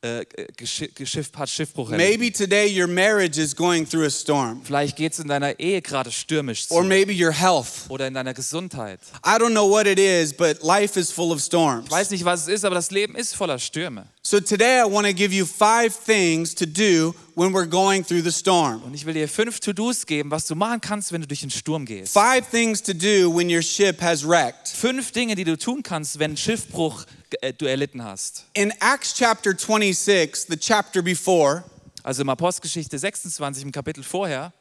äh, 0.03 0.25
Geschiff, 0.58 0.93
Geschiff, 0.96 1.29
hat 1.36 1.50
Schiffbruch 1.50 1.91
erlebt. 1.91 2.20
Maybe 2.20 2.31
today 2.31 2.67
your 2.67 2.88
marriage 2.88 3.39
is 3.39 3.55
going 3.55 3.88
through 3.88 4.05
a 4.05 4.10
storm, 4.10 4.62
Vielleicht 4.63 4.96
geht 4.96 5.13
es 5.13 5.20
in 5.20 5.27
deiner 5.27 5.60
Ehe 5.60 5.81
gerade 5.81 6.12
stürmisch 6.12 6.65
or 6.70 6.81
zu. 6.81 6.88
maybe 6.88 7.13
your 7.13 7.31
health. 7.31 7.86
Oder 7.89 8.08
in 8.08 8.13
deiner 8.15 8.34
Gesundheit. 8.34 9.00
I 9.25 9.38
don't 9.38 9.51
know 9.51 9.70
what 9.70 9.86
it 9.86 10.00
is, 10.00 10.34
but 10.34 10.63
life 10.63 11.00
is 11.00 11.12
full 11.12 11.31
of 11.31 11.39
storms. 11.41 11.86
Ich 11.86 11.91
weiß 11.91 12.10
nicht, 12.12 12.25
was 12.25 12.41
es 12.43 12.48
ist, 12.48 12.65
aber 12.65 12.75
das 12.75 12.89
Leben 12.91 13.15
ist 13.15 13.36
voller 13.36 13.60
Stürme. 13.60 14.08
So 14.24 14.39
today 14.39 14.81
I 14.81 14.91
want 14.91 15.08
to 15.08 15.13
give 15.13 15.34
you 15.34 15.46
five 15.46 15.93
things 16.05 16.53
to 16.55 16.65
do 16.65 17.13
when 17.36 17.53
we're 17.53 17.67
going 17.67 18.03
through 18.05 18.24
the 18.24 18.31
storm. 18.31 18.81
Und 18.84 18.93
ich 18.93 19.05
will 19.05 19.13
dir 19.13 19.27
fünf 19.27 19.60
To-Dos 19.60 20.05
geben, 20.05 20.31
was 20.31 20.46
du 20.48 20.55
machen 20.55 20.81
kannst, 20.81 21.12
wenn 21.12 21.22
du 21.22 21.27
durch 21.27 21.41
den 21.41 21.50
Sturm 21.51 21.86
gehst. 21.86 22.13
Five 22.13 22.50
things 22.50 22.81
to 22.81 22.93
do 22.93 23.31
when 23.36 23.50
your 23.50 23.62
ship 23.62 24.01
has 24.01 24.27
wrecked. 24.27 24.67
Fünf 24.67 25.12
Dinge, 25.12 25.36
die 25.36 25.43
du 25.43 25.58
tun 25.58 25.84
kannst, 25.84 26.17
wenn 26.20 26.38
Schiffbruch 26.38 27.03
äh, 27.03 27.20
du 27.57 27.65
erlitten 27.65 28.03
hast. 28.03 28.45
In 28.53 28.71
Acts 28.79 29.13
chapter 29.13 29.51
26, 29.57 30.47
the 30.50 30.57
chapter 30.57 31.01
before, 31.01 31.63
Also 32.03 32.21
im 32.23 32.29
Apostelgeschichte 32.29 32.97
26, 32.97 33.63
im 33.63 33.71
Kapitel 33.71 34.03
vorher, 34.03 34.51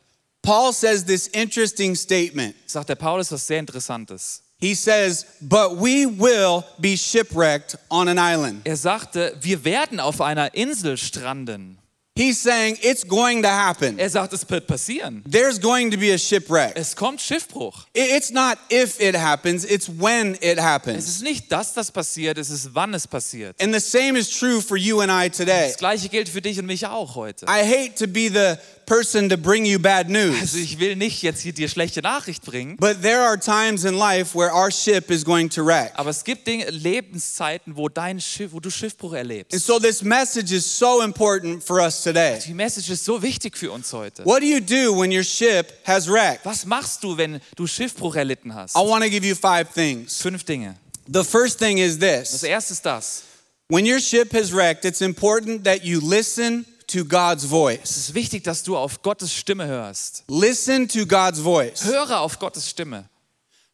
Paul 0.42 0.72
says 0.72 1.04
this 1.04 1.26
interesting 1.28 1.94
statement. 1.94 2.54
sagt 2.66 2.88
der 2.88 2.96
Paulus 2.96 3.30
was 3.32 3.46
sehr 3.46 3.58
Interessantes. 3.58 4.42
He 4.60 4.74
says, 4.74 5.24
But 5.40 5.78
we 5.80 6.06
will 6.06 6.62
be 6.78 6.96
shipwrecked 6.96 7.78
on 7.88 8.08
an 8.08 8.18
island. 8.18 8.60
Er 8.66 8.76
sagte, 8.76 9.34
wir 9.40 9.64
werden 9.64 10.00
auf 10.00 10.20
einer 10.20 10.54
Insel 10.54 10.96
stranden. 10.98 11.78
He's 12.20 12.38
saying 12.38 12.76
it's 12.82 13.02
going 13.02 13.42
to 13.44 13.48
happen. 13.48 13.98
Er 13.98 14.10
sagt, 14.10 14.34
es 14.34 14.44
wird 14.50 14.66
passieren. 14.66 15.24
There's 15.26 15.58
going 15.58 15.90
to 15.90 15.96
be 15.96 16.12
a 16.12 16.18
shipwreck. 16.18 16.72
Es 16.76 16.94
kommt 16.94 17.18
Schiffbruch. 17.22 17.86
It's 17.94 18.30
not 18.30 18.58
if 18.70 19.00
it 19.00 19.14
happens, 19.16 19.64
it's 19.64 19.88
when 19.88 20.34
it 20.34 20.58
Es 20.58 20.60
happens. 20.62 21.08
ist 21.08 21.22
nicht, 21.22 21.50
dass 21.50 21.72
das 21.72 21.90
passiert, 21.90 22.36
es 22.36 22.50
ist, 22.50 22.74
wann 22.74 22.92
es 22.92 23.06
passiert. 23.06 23.58
And 23.62 23.72
the 23.74 23.80
same 23.80 24.18
is 24.18 24.28
true 24.28 24.60
for 24.60 24.76
you 24.76 25.00
and 25.00 25.10
I 25.10 25.30
today. 25.30 25.68
Das 25.68 25.78
gleiche 25.78 26.10
gilt 26.10 26.28
für 26.28 26.42
dich 26.42 26.58
und 26.58 26.66
mich 26.66 26.86
auch 26.86 27.14
heute. 27.14 27.46
I 27.46 27.62
hate 27.64 27.94
to 27.94 28.06
be 28.06 28.28
the 28.28 28.58
person 28.90 29.28
to 29.28 29.36
bring 29.36 29.64
you 29.64 29.78
bad 29.78 30.06
Also 30.06 30.12
news, 30.32 30.54
ich 30.54 30.80
will 30.80 30.96
nicht 30.96 31.22
jetzt 31.22 31.42
hier 31.42 31.52
dir 31.52 31.68
schlechte 31.68 32.02
Nachricht 32.02 32.42
bringen, 32.44 32.76
but 32.78 33.00
there 33.02 33.20
are 33.20 33.38
times 33.38 33.84
in 33.84 33.94
life 33.94 34.36
where 34.36 34.52
our 34.52 34.70
ship 34.72 35.10
is 35.10 35.24
going 35.24 35.48
to 35.48 35.64
wreck. 35.64 35.92
aber 35.94 36.10
es 36.10 36.24
gibt 36.24 36.46
Dinge, 36.46 36.68
Lebenszeiten, 36.70 37.76
wo, 37.76 37.88
dein 37.88 38.20
Schiff, 38.20 38.52
wo 38.52 38.58
du 38.60 38.70
Schiffbruch 38.70 39.12
And 39.12 39.18
erlebst. 39.30 39.64
so 39.64 39.78
this 39.78 40.02
message 40.02 40.50
is 40.52 40.64
so 40.66 41.02
important 41.02 41.62
for 41.62 41.80
us 41.80 42.02
today. 42.02 42.38
Die 42.44 42.52
Message 42.54 42.90
ist 42.90 43.04
so 43.04 43.22
wichtig 43.22 43.56
für 43.56 43.70
uns 43.70 43.92
heute. 43.92 44.24
What 44.24 44.40
do 44.42 44.46
you 44.46 44.60
do 44.60 44.92
when 44.98 45.12
your 45.12 45.22
ship 45.24 45.72
has 45.84 46.08
wrecked? 46.08 46.44
Was 46.44 46.66
machst 46.66 47.04
du, 47.04 47.16
wenn 47.16 47.40
du 47.56 47.66
Schiffbruch 47.66 48.16
erlitten 48.16 48.54
hast? 48.54 48.74
I 48.76 48.80
want 48.80 49.04
to 49.04 49.10
give 49.10 49.24
you 49.24 49.34
five 49.36 49.68
things. 49.72 50.20
Fünf 50.20 50.42
Dinge. 50.44 50.74
The 51.06 51.22
first 51.24 51.58
thing 51.58 51.78
is 51.78 51.98
Das 51.98 52.30
this 52.32 52.42
erste 52.42 52.72
ist 52.74 52.84
das. 52.84 53.22
when 53.68 53.86
your 53.86 54.00
ship 54.00 54.32
has 54.34 54.52
wrecked, 54.52 54.84
it's 54.84 55.00
important 55.00 55.64
that 55.64 55.84
you 55.84 56.00
listen 56.00 56.66
to 56.92 57.04
God's 57.04 57.44
Es 57.44 57.50
voice. 57.50 57.96
ist 57.96 58.14
wichtig, 58.14 58.44
dass 58.44 58.62
du 58.62 58.76
auf 58.76 59.02
Gottes 59.02 59.32
Stimme 59.32 59.66
hörst. 59.66 60.24
Listen 60.28 60.88
to 60.88 61.06
God's 61.06 61.40
voice. 61.40 61.84
Höre 61.84 62.20
auf 62.20 62.38
Gottes 62.38 62.68
Stimme. 62.68 63.04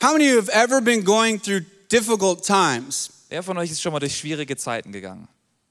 How 0.03 0.13
many 0.13 0.29
of 0.29 0.33
you 0.35 0.39
have 0.41 0.53
ever 0.53 0.81
been 0.81 1.03
going 1.05 1.41
through 1.41 1.63
difficult 1.91 2.45
times 2.45 3.11
Wer 3.29 3.43
von 3.43 3.57
euch 3.59 3.71
ist 3.71 3.83
schon 3.83 3.93
mal 3.93 3.99
durch 3.99 4.17
schwierige 4.17 4.57
Zeiten 4.57 4.93
gegangen? 4.93 5.27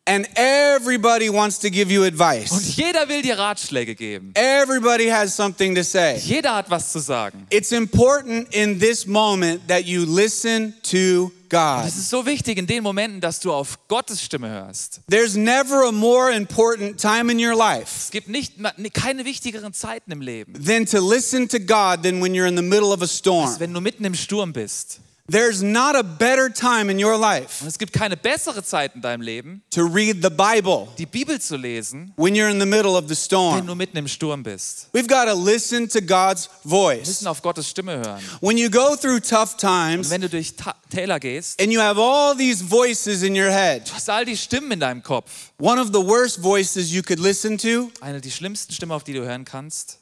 and 0.08 0.28
everybody 0.38 1.30
wants 1.34 1.58
to 1.58 1.68
give 1.70 1.92
you 1.92 2.02
Und 2.04 2.08
advice. 2.14 2.75
jeder 2.75 3.08
will 3.10 3.22
dir 3.24 3.40
Ratschläge 3.40 3.96
geben. 3.96 4.34
Everybody 4.36 5.08
has 5.10 5.36
something 5.36 5.74
to 5.74 5.82
say. 5.84 6.18
Jeder 6.20 6.54
hat 6.56 6.70
was 6.70 6.92
zu 6.92 7.00
sagen. 7.00 7.48
It's 7.50 7.72
important 7.72 8.54
in 8.54 8.80
this 8.80 9.08
moment 9.08 9.68
that 9.68 9.86
you 9.86 10.06
listen 10.06 10.75
to 10.92 11.32
God. 11.56 11.88
Es 11.88 11.96
ist 11.96 12.10
so 12.10 12.26
wichtig 12.26 12.58
in 12.58 12.68
den 12.68 12.84
Momenten, 12.84 13.22
dass 13.22 13.40
du 13.40 13.54
auf 13.54 13.88
Gottes 13.88 14.22
Stimme 14.22 14.50
hörst. 14.50 15.02
There's 15.10 15.36
never 15.36 15.88
a 15.88 15.92
more 15.92 16.34
important 16.34 17.00
time 17.00 17.32
in 17.32 17.40
your 17.40 17.56
life 17.56 17.92
Es 18.06 18.12
gibt 18.12 18.28
nicht, 18.28 18.54
keine 18.94 19.26
wichtigeren 19.26 19.74
Zeiten 19.74 20.12
im 20.12 20.22
Leben, 20.22 20.54
than 20.64 20.86
to 20.86 21.00
listen 21.00 21.48
to 21.48 21.60
God 21.60 22.04
than 22.04 22.22
when 22.22 22.34
you're 22.34 22.48
in 22.48 22.58
the 22.58 22.64
middle 22.64 22.92
of 22.92 23.02
a 23.02 23.08
storm. 23.08 23.48
als 23.48 23.60
wenn 23.60 23.74
du 23.74 23.82
mitten 23.82 24.04
im 24.06 24.16
Sturm 24.16 24.54
bist. 24.54 25.00
There's 25.27 25.63
not 25.63 25.96
a 25.96 26.03
better 26.03 26.53
time 26.53 26.88
in 26.91 27.03
your 27.03 27.17
life 27.17 27.62
Und 27.63 27.67
es 27.67 27.79
gibt 27.79 27.94
keine 27.94 28.15
bessere 28.15 28.63
Zeit 28.63 28.94
in 28.94 29.01
deinem 29.01 29.22
Leben, 29.22 29.63
to 29.72 29.82
read 29.82 30.22
the 30.22 30.29
Bible 30.29 30.88
die 31.00 31.08
Bibel 31.08 31.41
zu 31.41 31.58
lesen, 31.58 32.13
when 32.15 32.36
you're 32.36 32.48
in 32.51 32.60
the 32.60 32.65
middle 32.67 32.91
of 32.96 33.05
the 33.05 33.10
wenn 33.10 33.15
storm. 33.15 33.65
du 33.65 33.74
mitten 33.74 33.98
im 33.98 34.08
Sturm 34.08 34.44
bist. 34.44 34.88
We've 34.94 35.08
got 35.08 35.25
to 35.25 35.34
listen 35.34 35.89
to 35.89 36.00
God's 36.00 36.48
Wir 36.63 36.70
voice. 36.70 37.08
müssen 37.08 37.25
auf 37.27 37.41
Gottes 37.41 37.67
Stimme 37.67 37.98
hören. 37.98 38.22
When 38.39 38.55
you 38.60 38.70
go 38.70 38.96
through 38.96 39.20
tough 39.22 39.53
Und 39.53 39.60
times 39.62 40.10
wenn 40.12 40.22
du 40.22 40.29
durch 40.29 40.53
Täler 40.91 41.20
gehst, 41.20 41.60
and 41.60 41.72
you 41.72 41.79
have 41.82 42.00
all 42.00 42.38
these 42.38 42.63
voices 42.63 43.24
in 43.24 43.36
your 43.36 43.50
head, 43.50 43.89
du 43.89 43.94
hast 43.96 44.08
all 44.12 44.25
die 44.25 44.38
Stimmen 44.38 44.74
in 44.74 44.79
deinem 44.79 45.01
Kopf. 45.01 45.51
one 45.58 45.82
of 45.82 45.88
the 45.88 46.05
worst 46.05 46.39
voices 46.44 46.91
you 46.94 47.01
could 47.01 47.20
listen 47.20 47.58
to 47.58 47.91
Eine 48.00 48.22
der 48.22 48.29
schlimmsten 48.29 48.74
Stimmen, 48.74 48.91
auf 48.91 49.03
die 49.03 49.13
du 49.13 49.25
hören 49.25 49.44
kannst, 49.44 49.98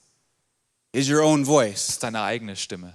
is 0.92 1.10
your 1.10 1.22
own 1.22 1.46
voice. 1.46 1.88
ist 1.88 2.04
deine 2.04 2.22
eigene 2.24 2.58
Stimme. 2.58 2.94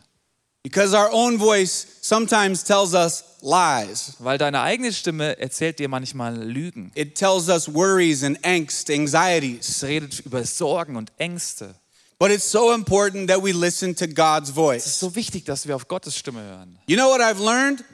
Because 0.62 0.94
our 0.94 1.10
own 1.12 1.38
voice 1.38 1.86
sometimes 2.02 2.64
tells 2.64 2.92
us 2.94 3.24
lies. 3.42 4.14
Weil 4.18 4.38
deine 4.38 4.60
eigene 4.60 4.92
Stimme 4.92 5.38
erzählt 5.38 5.78
dir 5.78 5.88
manchmal 5.88 6.36
Lügen. 6.36 6.90
It 6.94 7.14
tells 7.14 7.48
us 7.48 7.72
worries 7.72 8.22
and 8.24 8.38
angst, 8.44 8.90
anxieties. 8.90 9.68
Es 9.68 9.84
redet 9.84 10.20
über 10.20 10.44
Sorgen 10.44 10.96
und 10.96 11.12
Ängste. 11.18 11.74
But 12.18 12.32
it's 12.32 12.50
so 12.50 12.72
important 12.74 13.30
that 13.30 13.42
we 13.42 13.52
listen 13.52 13.94
to 13.94 14.08
God's 14.08 14.48
Es 14.48 14.48
ist 14.48 14.54
voice. 14.56 14.98
so 14.98 15.14
wichtig, 15.14 15.44
dass 15.44 15.68
wir 15.68 15.76
auf 15.76 15.86
Gottes 15.86 16.16
Stimme 16.16 16.42
hören. 16.42 16.76
You 16.88 16.96
know 16.96 17.08
what 17.08 17.20
I've 17.20 17.38
learned? 17.42 17.84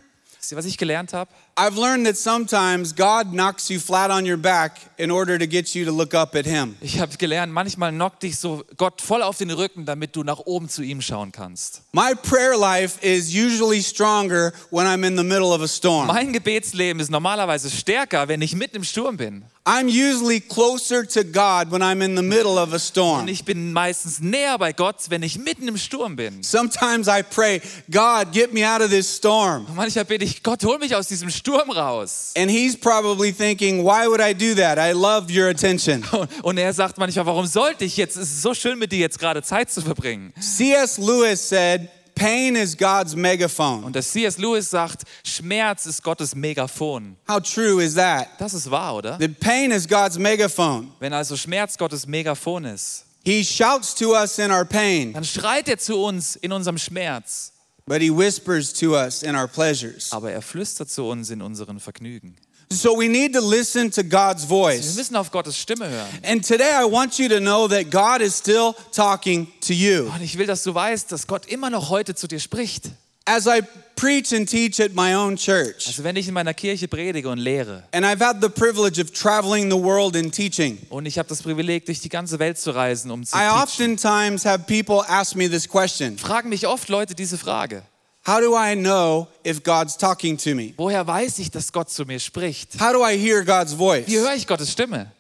Was 0.51 0.65
ich 0.65 0.79
gelernt 0.79 1.13
habe? 1.13 1.31
I've 1.57 1.77
learned 1.77 2.05
that 2.07 2.17
sometimes 2.17 2.93
God 2.93 3.33
knocks 3.33 3.71
you 3.71 3.79
flat 3.79 4.11
on 4.11 4.27
your 4.27 4.37
back 4.37 4.81
in 4.99 5.13
order 5.13 5.39
to 5.39 5.47
get 5.47 5.73
you 5.77 5.85
to 5.85 5.93
look 5.93 6.13
up 6.13 6.35
at 6.35 6.47
Him. 6.47 6.77
Ich 6.81 6.99
habe 6.99 7.17
gelernt, 7.17 7.53
manchmal 7.53 7.93
knockt 7.93 8.25
dich 8.25 8.39
so 8.39 8.65
Gott 8.77 9.01
voll 9.01 9.23
auf 9.23 9.39
den 9.39 9.51
Rücken, 9.51 9.85
damit 9.85 10.17
du 10.17 10.25
nach 10.25 10.41
oben 10.47 10.69
zu 10.69 10.83
ihm 10.83 11.01
schauen 11.01 11.31
kannst. 11.31 11.83
My 11.93 12.13
prayer 12.15 12.59
life 12.59 12.99
is 13.03 13.33
usually 13.33 13.83
stronger 13.83 14.53
when 14.71 14.87
I'm 14.87 15.07
in 15.07 15.17
the 15.17 15.23
middle 15.23 15.53
of 15.53 15.63
a 15.63 15.69
storm. 15.69 16.09
Mein 16.09 16.33
Gebetsleben 16.33 17.01
ist 17.01 17.11
normalerweise 17.11 17.71
stärker, 17.71 18.27
wenn 18.27 18.43
ich 18.43 18.57
mitten 18.57 18.77
im 18.77 18.85
Sturm 18.85 19.17
bin. 19.17 19.45
I'm 19.67 19.89
usually 19.89 20.41
closer 20.41 21.07
to 21.07 21.25
God 21.25 21.71
when 21.71 21.81
I'm 21.81 22.03
in 22.03 22.17
the 22.17 22.23
middle 22.23 22.59
of 22.59 22.75
a 22.75 22.79
storm. 22.79 23.21
Und 23.21 23.29
ich 23.29 23.47
bin 23.47 23.73
meistens 23.73 24.21
näher 24.21 24.59
bei 24.59 24.75
Gott, 24.75 24.97
wenn 25.09 25.23
ich 25.23 25.39
mitten 25.39 25.67
im 25.69 25.79
Sturm 25.79 26.17
bin. 26.17 26.43
Sometimes 26.43 27.09
I 27.09 27.23
pray, 27.23 27.63
God, 27.91 28.31
get 28.33 28.53
me 28.53 28.63
out 28.69 28.83
of 28.83 28.91
this 28.91 29.09
storm. 29.17 29.67
Manchmal 29.75 30.05
bete 30.05 30.23
ich, 30.23 30.43
Gott, 30.43 30.63
hol 30.65 30.79
mich 30.79 30.95
aus 30.95 31.09
diesem 31.09 31.31
Sturm 31.31 31.71
raus. 31.71 32.33
And 32.37 32.51
He's 32.51 32.77
probably 32.77 33.33
thinking, 33.33 33.83
why 33.85 34.07
would 34.07 34.21
I 34.21 34.35
do 34.35 34.55
that? 34.55 34.77
I 34.79 34.93
love 34.93 35.31
your 35.35 35.49
attention. 35.49 36.05
Und- 36.13 36.29
Und 36.43 36.59
er 36.59 36.75
sagt 36.75 36.99
manchmal, 36.99 37.25
warum 37.25 37.47
sollte 37.47 37.87
ich 37.87 37.97
jetzt? 37.97 38.17
Es 38.19 38.29
ist 38.31 38.43
so 38.43 38.53
schön, 38.53 38.79
mit 38.79 38.93
dir 38.93 38.99
jetzt 38.99 39.19
gerade 39.19 39.43
Zeit 39.43 39.71
zu 39.73 39.81
verbringen. 39.81 40.35
C.S. 40.39 40.99
Lewis 40.99 41.49
said, 41.49 41.89
pain 42.15 42.57
is 42.57 42.77
God's 42.77 43.15
megaphone. 43.15 43.85
Und 43.85 43.95
der 43.95 44.03
C.S. 44.03 44.39
Lewis 44.39 44.71
sagt, 44.71 45.03
Schmerz 45.25 45.87
ist 45.87 46.03
Gottes 46.03 46.35
Megafon. 46.35 47.17
How 47.29 47.41
true 47.41 47.83
is 47.83 47.95
that? 47.95 48.29
Das 48.39 48.55
ist 48.55 48.71
wahr, 48.71 48.95
oder? 48.97 49.19
That 49.19 49.41
pain 49.41 49.71
is 49.71 49.87
God's 49.89 50.19
megaphone. 50.19 50.91
Wenn 51.01 51.13
also 51.13 51.37
Schmerz 51.37 51.77
Gottes 51.77 52.07
Megafon 52.07 52.65
ist, 52.65 53.05
He 53.25 53.43
shouts 53.43 53.95
to 53.95 54.13
us 54.15 54.39
in 54.39 54.51
our 54.51 54.65
pain, 54.67 55.13
dann 55.15 55.25
schreit 55.25 55.69
er 55.69 55.79
zu 55.79 55.97
uns 55.97 56.37
in 56.37 56.53
unserem 56.53 56.77
Schmerz, 56.79 57.53
but 57.87 58.01
He 58.03 58.11
whispers 58.11 58.73
to 58.75 58.95
us 58.95 59.23
in 59.23 59.35
our 59.35 59.49
pleasures. 59.49 60.13
aber 60.13 60.31
er 60.33 60.43
flüstert 60.43 60.91
zu 60.91 61.05
uns 61.05 61.31
in 61.31 61.41
unseren 61.41 61.81
Vergnügen. 61.81 62.37
So 62.71 62.99
we 62.99 63.09
need 63.09 63.35
to 63.35 63.41
listen 63.41 63.91
to 63.93 64.03
God's 64.03 64.43
Wir 64.43 64.49
voice. 64.49 64.95
müssen 64.97 65.17
auf 65.17 65.31
Gottes 65.31 65.57
Stimme 65.59 65.89
hören. 65.89 66.09
And 66.25 66.47
today 66.47 66.73
I 66.73 66.85
want 66.91 67.19
you 67.19 67.29
to 67.29 67.39
know 67.39 67.69
that 67.69 67.91
God 67.91 68.21
is 68.21 68.37
still 68.39 68.75
talking 68.93 69.47
to 69.67 69.73
you. 69.73 70.11
Und 70.13 70.23
ich 70.23 70.37
will, 70.39 70.47
dass 70.47 70.63
du 70.63 70.75
weißt, 70.75 71.11
dass 71.13 71.27
Gott 71.27 71.47
immer 71.47 71.71
noch 71.71 71.91
heute 71.91 72.15
zu 72.15 72.27
dir 72.27 72.41
spricht. 72.41 72.91
As 73.27 73.47
I 73.47 73.63
preach 73.97 74.35
and 74.35 74.47
teach 74.47 74.81
at 74.81 74.95
my 74.95 75.15
own 75.15 75.37
church, 75.37 75.87
Also 75.87 76.05
wenn 76.05 76.15
ich 76.17 76.29
in 76.29 76.35
meiner 76.35 76.53
Kirche 76.53 76.89
predige 76.89 77.31
und 77.31 77.39
lehre 77.39 77.83
and 77.93 78.05
I've 78.05 78.23
had 78.23 78.43
the 78.43 78.51
privilege 78.51 79.01
of 79.01 79.13
traveling 79.13 79.71
the 79.71 79.79
world 79.83 80.15
and 80.15 80.31
teaching, 80.35 80.79
und 80.91 81.07
ich 81.07 81.19
habe 81.19 81.27
das 81.31 81.41
Privileg, 81.43 81.87
durch 81.87 82.01
die 82.01 82.11
ganze 82.11 82.39
Welt 82.39 82.59
zu 82.59 82.73
reisen, 82.75 83.11
um 83.11 83.25
zu 83.25 83.35
I 83.35 83.39
teachen, 83.41 83.63
oftentimes 83.63 84.45
have 84.45 84.65
people 84.67 85.03
ask 85.09 85.35
me 85.37 85.49
this 85.49 85.67
question 85.67 86.19
fragen 86.19 86.51
mich 86.51 86.67
oft 86.67 86.91
Leute 86.91 87.15
diese 87.15 87.39
Frage. 87.39 87.83
How 88.27 88.41
do 88.41 88.55
I 88.57 88.75
know 88.75 89.29
if 89.45 89.63
God's 89.63 89.97
talking 89.99 90.39
to 90.39 90.55
me? 90.55 90.73
Woher 90.79 91.07
weiß 91.07 91.39
ich, 91.41 91.51
dass 91.51 91.71
Gott 91.73 91.91
zu 91.91 92.05
mir 92.07 92.19
spricht? 92.19 92.81
How 92.81 92.93
do 92.93 93.05
I 93.07 93.19
hear 93.19 93.45
God's 93.45 93.73
Wie 93.75 93.77
voice? 93.77 94.07
höre 94.09 94.35
ich 94.35 94.47
Gottes 94.47 94.73
Stimme? 94.73 95.11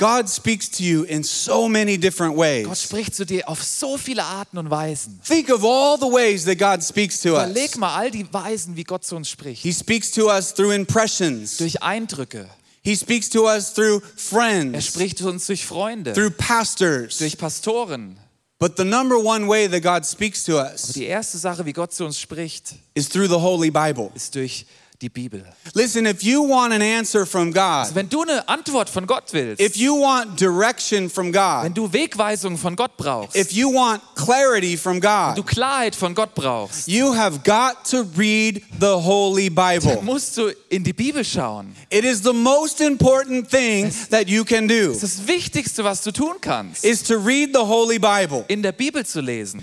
God 0.00 0.28
speaks 0.28 0.70
to 0.70 0.84
you 0.84 1.02
in 1.04 1.24
so 1.24 1.68
many 1.68 1.98
different 1.98 2.36
Gott 2.36 2.44
ways. 2.44 2.82
spricht 2.82 3.16
zu 3.16 3.26
dir 3.26 3.48
auf 3.48 3.64
so 3.64 3.98
viele 3.98 4.22
Arten 4.22 4.56
und 4.58 4.70
Weisen. 4.70 5.20
Think 5.26 5.48
of 5.50 5.64
all 5.64 5.98
the 5.98 6.06
ways 6.06 6.44
that 6.44 6.58
God 6.58 6.84
speaks 6.84 7.20
to 7.22 7.30
us. 7.34 7.44
Überleg 7.50 7.76
mal 7.78 7.96
all 7.96 8.10
die 8.10 8.32
Weisen, 8.32 8.76
wie 8.76 8.84
Gott 8.84 9.04
zu 9.04 9.16
uns 9.16 9.28
spricht. 9.28 9.60
He 9.62 9.72
speaks 9.72 10.12
to 10.12 10.28
us 10.28 10.54
through 10.54 10.72
impressions. 10.72 11.56
Durch 11.56 11.82
Eindrücke. 11.82 12.48
He 12.82 12.94
speaks 12.94 13.28
to 13.30 13.46
us 13.48 13.74
through 13.74 14.00
Er 14.04 14.16
friends, 14.16 14.86
spricht 14.86 15.18
zu 15.18 15.28
uns 15.28 15.46
durch 15.46 15.66
Freunde, 15.66 16.12
through 16.12 16.30
pastors. 16.36 17.18
durch 17.18 17.36
Pastoren. 17.36 18.16
But 18.60 18.76
the 18.76 18.84
number 18.84 19.16
one 19.16 19.46
way 19.46 19.68
that 19.68 19.82
God 19.82 20.04
speaks 20.04 20.42
to 20.44 20.58
us 20.58 20.92
Die 20.92 21.04
erste 21.04 21.38
Sache, 21.38 21.64
wie 21.64 21.72
Gott 21.72 21.92
zu 21.92 22.04
uns 22.04 22.18
spricht, 22.18 22.74
is 22.94 23.08
through 23.08 23.28
the 23.28 23.40
Holy 23.40 23.70
Bible. 23.70 24.10
ist 24.14 24.34
durch 24.34 24.66
die 25.00 25.08
Bibel. 25.08 25.44
Listen, 25.74 26.06
if 26.06 26.22
you 26.24 26.42
want 26.42 26.72
an 26.72 26.82
answer 26.82 27.24
from 27.24 27.52
God, 27.52 27.94
Wenn 27.94 28.08
du 28.08 28.22
eine 28.22 28.48
Antwort 28.48 28.90
von 28.90 29.06
Gott 29.06 29.32
willst, 29.32 29.60
if 29.60 29.76
you 29.76 29.94
want 29.94 30.40
direction 30.40 31.08
from 31.08 31.32
wenn 31.32 31.72
God, 31.72 31.76
du 31.76 31.92
Wegweisung 31.92 32.58
von 32.58 32.74
Gott 32.74 32.96
brauchst, 32.96 33.36
if 33.36 33.52
you 33.52 33.72
want 33.72 34.02
clarity 34.16 34.76
from 34.76 35.00
du 35.00 35.06
God, 35.36 35.46
Klarheit 35.46 35.94
von 35.94 36.14
Gott 36.14 36.34
brauchst, 36.34 36.88
you 36.88 37.14
have 37.14 37.44
got 37.44 37.84
to 37.88 38.02
read 38.16 38.60
the 38.80 38.86
Holy 39.00 39.48
Bible. 39.48 40.00
musst 40.02 40.36
du 40.36 40.50
in 40.68 40.82
die 40.82 40.92
Bibel 40.92 41.24
schauen. 41.24 41.74
It 41.90 42.04
is 42.04 42.22
the 42.22 42.32
most 42.32 42.80
important 42.80 43.48
thing 43.48 43.92
that 44.10 44.28
you 44.28 44.44
can 44.44 44.66
do 44.66 44.92
das 45.00 45.26
Wichtigste, 45.28 45.84
was 45.84 46.02
du 46.02 46.10
tun 46.10 46.40
kannst, 46.40 46.84
is 46.84 47.04
to 47.04 47.14
read 47.18 47.50
the 47.54 47.64
Holy 47.64 47.98
Bible. 48.00 48.44
in 48.48 48.62
der 48.62 48.72
Bibel 48.72 49.06
zu 49.06 49.20
lesen. 49.20 49.62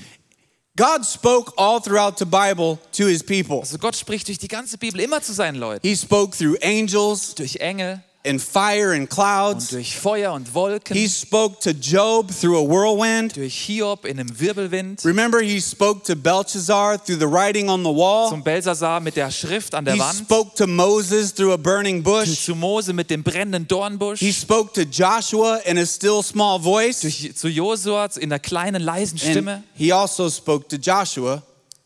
God 0.77 1.05
spoke 1.05 1.53
all 1.57 1.79
throughout 1.79 2.17
the 2.17 2.25
Bible 2.25 2.79
to 2.91 3.07
his 3.07 3.23
people. 3.23 3.59
Also 3.59 3.77
Gott 3.77 3.95
spricht 3.95 4.27
durch 4.27 4.39
die 4.39 4.49
ganze 4.49 4.77
Bibel 4.77 4.99
immer 4.99 5.21
zu 5.21 5.31
seinen 5.31 5.55
Leuten. 5.55 5.87
He 5.87 5.95
spoke 5.95 6.35
through 6.35 6.57
angels 6.61 7.33
Durch 7.33 7.55
Engel 7.57 8.03
and 8.25 8.41
fire 8.41 8.91
and 8.93 9.01
und 9.01 9.09
clouds. 9.09 9.69
durch 9.69 9.97
Feuer 9.97 10.33
und 10.33 10.53
Wolken. 10.53 10.95
He 10.95 11.07
spoke 11.07 11.59
to 11.61 11.71
Job 11.71 12.31
through 12.31 12.57
a 12.57 12.67
whirlwind. 12.67 13.35
durch 13.35 13.53
Hiob 13.55 14.05
in 14.05 14.19
einem 14.19 14.39
Wirbelwind. 14.39 15.03
Remember, 15.05 15.41
he 15.41 15.59
spoke 15.61 16.03
to 16.05 16.15
Belshazzar 16.15 16.97
through 17.03 17.19
the 17.19 17.25
writing 17.27 17.69
on 17.69 17.83
the 17.83 17.89
wall. 17.89 18.29
Zum 18.29 18.43
Belsasar 18.43 18.99
mit 18.99 19.15
der 19.15 19.31
Schrift 19.31 19.73
an 19.75 19.85
der 19.85 19.95
He 19.95 19.99
Wand. 19.99 20.15
spoke 20.19 20.55
to 20.55 20.67
Moses 20.67 21.33
through 21.33 21.53
a 21.53 21.57
burning 21.57 22.01
bush. 22.03 22.45
Zu 22.45 22.55
Mose 22.55 22.93
mit 22.93 23.09
dem 23.09 23.23
brennenden 23.23 23.67
Dornbusch. 23.67 24.19
He 24.19 24.31
spoke 24.31 24.73
to 24.73 24.81
Joshua 24.81 25.57
in 25.65 25.77
a 25.77 25.85
still 25.85 26.23
small 26.23 26.59
voice. 26.59 27.01
durch, 27.01 27.35
zu 27.35 27.47
Josua 27.47 28.09
in 28.17 28.31
einer 28.31 28.39
kleinen, 28.39 28.81
leisen 28.81 29.17
Stimme. 29.17 29.53
And 29.55 29.63
he 29.75 29.91
also 29.91 30.29
spoke 30.29 30.67
to 30.69 30.77
Joshua 30.77 31.41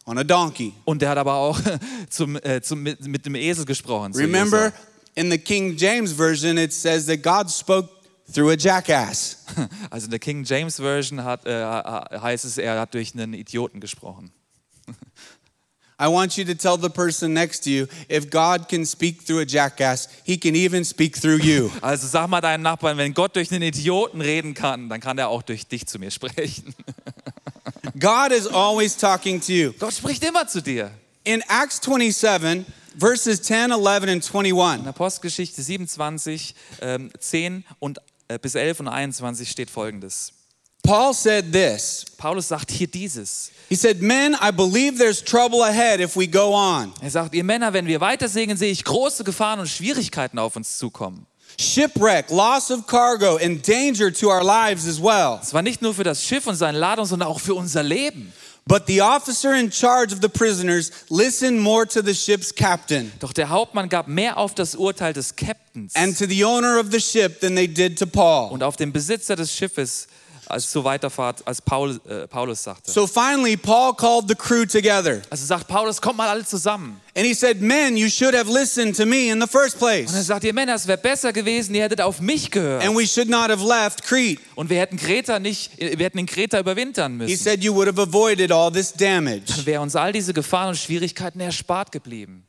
on 0.06 0.18
a 0.18 0.24
donkey. 0.24 0.74
Und 0.86 1.02
der 1.02 1.10
hat 1.10 1.18
aber 1.18 1.36
auch 1.36 1.60
zum, 2.10 2.36
äh, 2.38 2.62
zum, 2.62 2.82
mit, 2.82 3.06
mit 3.08 3.26
dem 3.26 3.36
Esel 3.36 3.66
gesprochen. 3.66 4.14
Remember, 4.16 4.74
in 5.20 5.30
the 5.30 5.38
King 5.38 5.76
James 5.76 6.14
Version, 6.14 6.58
it 6.58 6.72
says 6.72 7.06
that 7.08 7.22
God 7.22 7.50
spoke 7.50 7.90
through 8.32 8.52
a 8.52 8.56
jackass. 8.56 9.36
Also 9.92 10.06
in 10.06 10.12
der 10.12 10.20
King 10.20 10.46
James 10.46 10.78
Version 10.78 11.24
hat, 11.24 11.46
äh, 11.46 11.62
heißt 11.62 12.46
es, 12.46 12.58
er 12.58 12.80
hat 12.80 12.94
durch 12.94 13.14
einen 13.14 13.34
Idioten 13.34 13.82
gesprochen. 13.82 14.32
I 16.02 16.08
want 16.08 16.38
you 16.38 16.46
to 16.46 16.54
tell 16.54 16.78
the 16.78 16.90
person 16.90 17.34
next 17.34 17.66
to 17.66 17.70
you 17.70 17.88
if 18.08 18.30
God 18.30 18.70
can 18.70 18.86
speak 18.86 19.26
through 19.26 19.42
a 19.42 19.46
jackass, 19.46 20.08
he 20.24 20.38
can 20.38 20.56
even 20.56 20.86
speak 20.86 21.20
through 21.20 21.44
you. 21.44 21.70
Also 21.82 22.08
sag 22.08 22.30
mal 22.30 22.40
deinen 22.40 22.62
Nachbarn, 22.62 22.98
wenn 22.98 23.14
Gott 23.14 23.36
durch 23.36 23.52
einen 23.52 23.64
Idioten 23.64 24.22
reden 24.22 24.54
kann, 24.54 24.88
dann 24.88 25.02
kann 25.02 25.18
er 25.18 25.28
auch 25.28 25.42
durch 25.42 25.68
dich 25.68 25.86
zu 25.86 26.00
mir 26.00 26.12
sprechen. 26.12 26.74
God 28.00 28.32
is 28.32 28.48
always 28.48 28.96
talking 28.96 29.42
to 29.42 29.52
you. 29.52 29.74
Gott 29.78 29.94
spricht 29.94 30.24
immer 30.24 30.48
zu 30.48 30.62
dir. 30.62 30.92
In 31.26 31.42
Acts 31.42 31.82
27, 31.84 32.66
verses 33.00 33.42
10, 33.42 33.72
11, 33.72 34.10
and 34.10 34.24
21, 34.24 34.82
In 34.82 34.88
Apostelgeschichte 34.88 35.62
27, 35.62 36.56
ähm, 36.82 37.12
10 37.20 37.64
und, 37.80 38.00
äh, 38.28 38.38
bis 38.40 38.56
11 38.56 38.82
und 38.82 38.88
21 38.88 39.50
steht 39.50 39.70
folgendes. 39.70 40.34
Paul 40.84 41.14
said 41.14 41.52
this. 41.52 42.06
Paulus 42.18 42.48
sagt 42.48 42.72
hier 42.72 42.88
dieses. 42.88 43.52
He 43.68 43.76
said, 43.76 44.02
Men, 44.02 44.36
I 44.42 44.52
believe 44.52 44.98
there's 44.98 45.24
trouble 45.24 45.62
ahead 45.64 46.00
if 46.00 46.16
we 46.16 46.28
go 46.28 46.54
on. 46.54 46.94
Er 47.02 47.12
sagt, 47.12 47.36
ihr 47.36 47.44
Männer, 47.44 47.74
wenn 47.74 47.86
wir 47.86 48.02
weiter 48.02 48.28
segeln, 48.28 48.58
sehe 48.58 48.72
ich 48.72 48.84
große 48.84 49.24
Gefahren 49.24 49.60
und 49.60 49.68
Schwierigkeiten 49.68 50.40
auf 50.40 50.56
uns 50.56 50.78
zukommen. 50.78 51.28
Shipwreck, 51.60 52.30
loss 52.30 52.72
of 52.72 52.88
cargo, 52.88 53.38
and 53.38 53.62
danger 53.68 54.12
to 54.14 54.30
our 54.30 54.44
lives 54.44 54.88
as 54.88 55.00
well. 55.00 55.40
Es 55.42 55.54
war 55.54 55.62
nicht 55.62 55.82
nur 55.82 55.94
für 55.94 56.06
das 56.06 56.24
Schiff 56.24 56.48
und 56.48 56.56
seine 56.56 56.80
Ladung, 56.80 57.06
sondern 57.06 57.28
auch 57.28 57.40
für 57.40 57.54
unser 57.54 57.84
Leben. 57.84 58.32
But 58.70 58.86
the 58.86 59.02
officer 59.02 59.56
in 59.56 59.72
charge 59.72 60.14
of 60.14 60.22
the 60.22 60.30
prisoners 60.30 60.92
listened 61.10 61.60
more 61.60 61.88
to 61.88 62.04
the 62.04 62.14
ship's 62.14 62.54
captain 62.54 63.12
Doch 63.20 63.34
der 63.34 63.50
Hauptmann 63.50 63.90
gab 63.90 64.08
mehr 64.08 64.38
auf 64.38 64.54
das 64.54 64.76
Urteil 64.76 65.12
des 65.12 65.36
Captains 65.36 65.96
and 65.96 66.16
to 66.16 66.28
the 66.28 66.46
owner 66.46 66.80
of 66.80 66.92
the 66.92 67.00
ship 67.00 67.40
than 67.42 67.56
they 67.56 67.66
did 67.68 67.98
to 67.98 68.06
Paul. 68.06 68.52
und 68.52 68.62
auf 68.62 68.76
den 68.76 68.94
Besitzer 68.94 69.36
des 69.36 69.52
Schiffes 69.56 70.08
als 70.50 70.72
zur 70.72 70.84
Weiterfahrt, 70.84 71.46
als 71.48 71.62
Paul, 71.62 72.00
äh, 72.08 72.28
Paulus 72.28 72.64
sagte. 72.64 72.92
So 72.92 73.06
finally, 73.06 73.56
Paul 73.56 73.94
called 73.96 74.28
the 74.28 74.36
crew 74.36 74.66
together 74.66 75.22
Also 75.30 75.46
sagt 75.46 75.68
Paulus, 75.68 76.02
kommt 76.02 76.18
mal 76.18 76.28
alle 76.28 76.46
zusammen. 76.46 77.00
and 77.16 77.26
he 77.26 77.34
said, 77.34 77.62
Men, 77.62 77.96
you 77.98 78.10
should 78.10 78.34
have 78.36 78.50
listened 78.52 78.96
to 78.98 79.06
me 79.06 79.30
in 79.30 79.40
the 79.40 79.48
first 79.48 79.78
place." 79.78 80.10
Und 80.10 80.16
er 80.16 80.24
sagt, 80.24 80.44
ihr 80.44 80.54
Männer, 80.54 80.76
es 80.76 80.88
wäre 80.88 80.98
besser 80.98 81.32
gewesen, 81.34 81.76
ihr 81.76 81.84
hättet 81.84 82.02
auf 82.02 82.20
mich 82.22 82.50
gehört. 82.52 82.84
and 82.84 82.96
we 82.98 83.06
should 83.06 83.30
not 83.30 83.50
have 83.50 83.64
left 83.64 84.04
Crete. 84.04 84.42
Und 84.56 84.70
wir 84.70 84.80
hätten 84.80 84.98
Kreta 84.98 85.40
nicht, 85.40 85.78
wir 85.80 86.06
hätten 86.06 86.18
in 86.20 86.26
Kreta 86.26 86.60
überwintern 86.60 87.18
müssen. 87.18 87.30
He 87.30 87.36
said, 87.36 87.64
You 87.64 87.74
would 87.76 87.88
have 87.88 88.02
avoided 88.02 88.52
all 88.52 88.72
this 88.72 88.92
damage. 88.94 89.44
Dann 89.56 89.66
wäre 89.66 89.82
uns 89.82 89.96
all 89.96 90.12
diese 90.12 90.34
Gefahren 90.34 90.70
und 90.70 90.78
Schwierigkeiten 90.78 91.40
erspart 91.40 91.92
geblieben. 91.92 92.46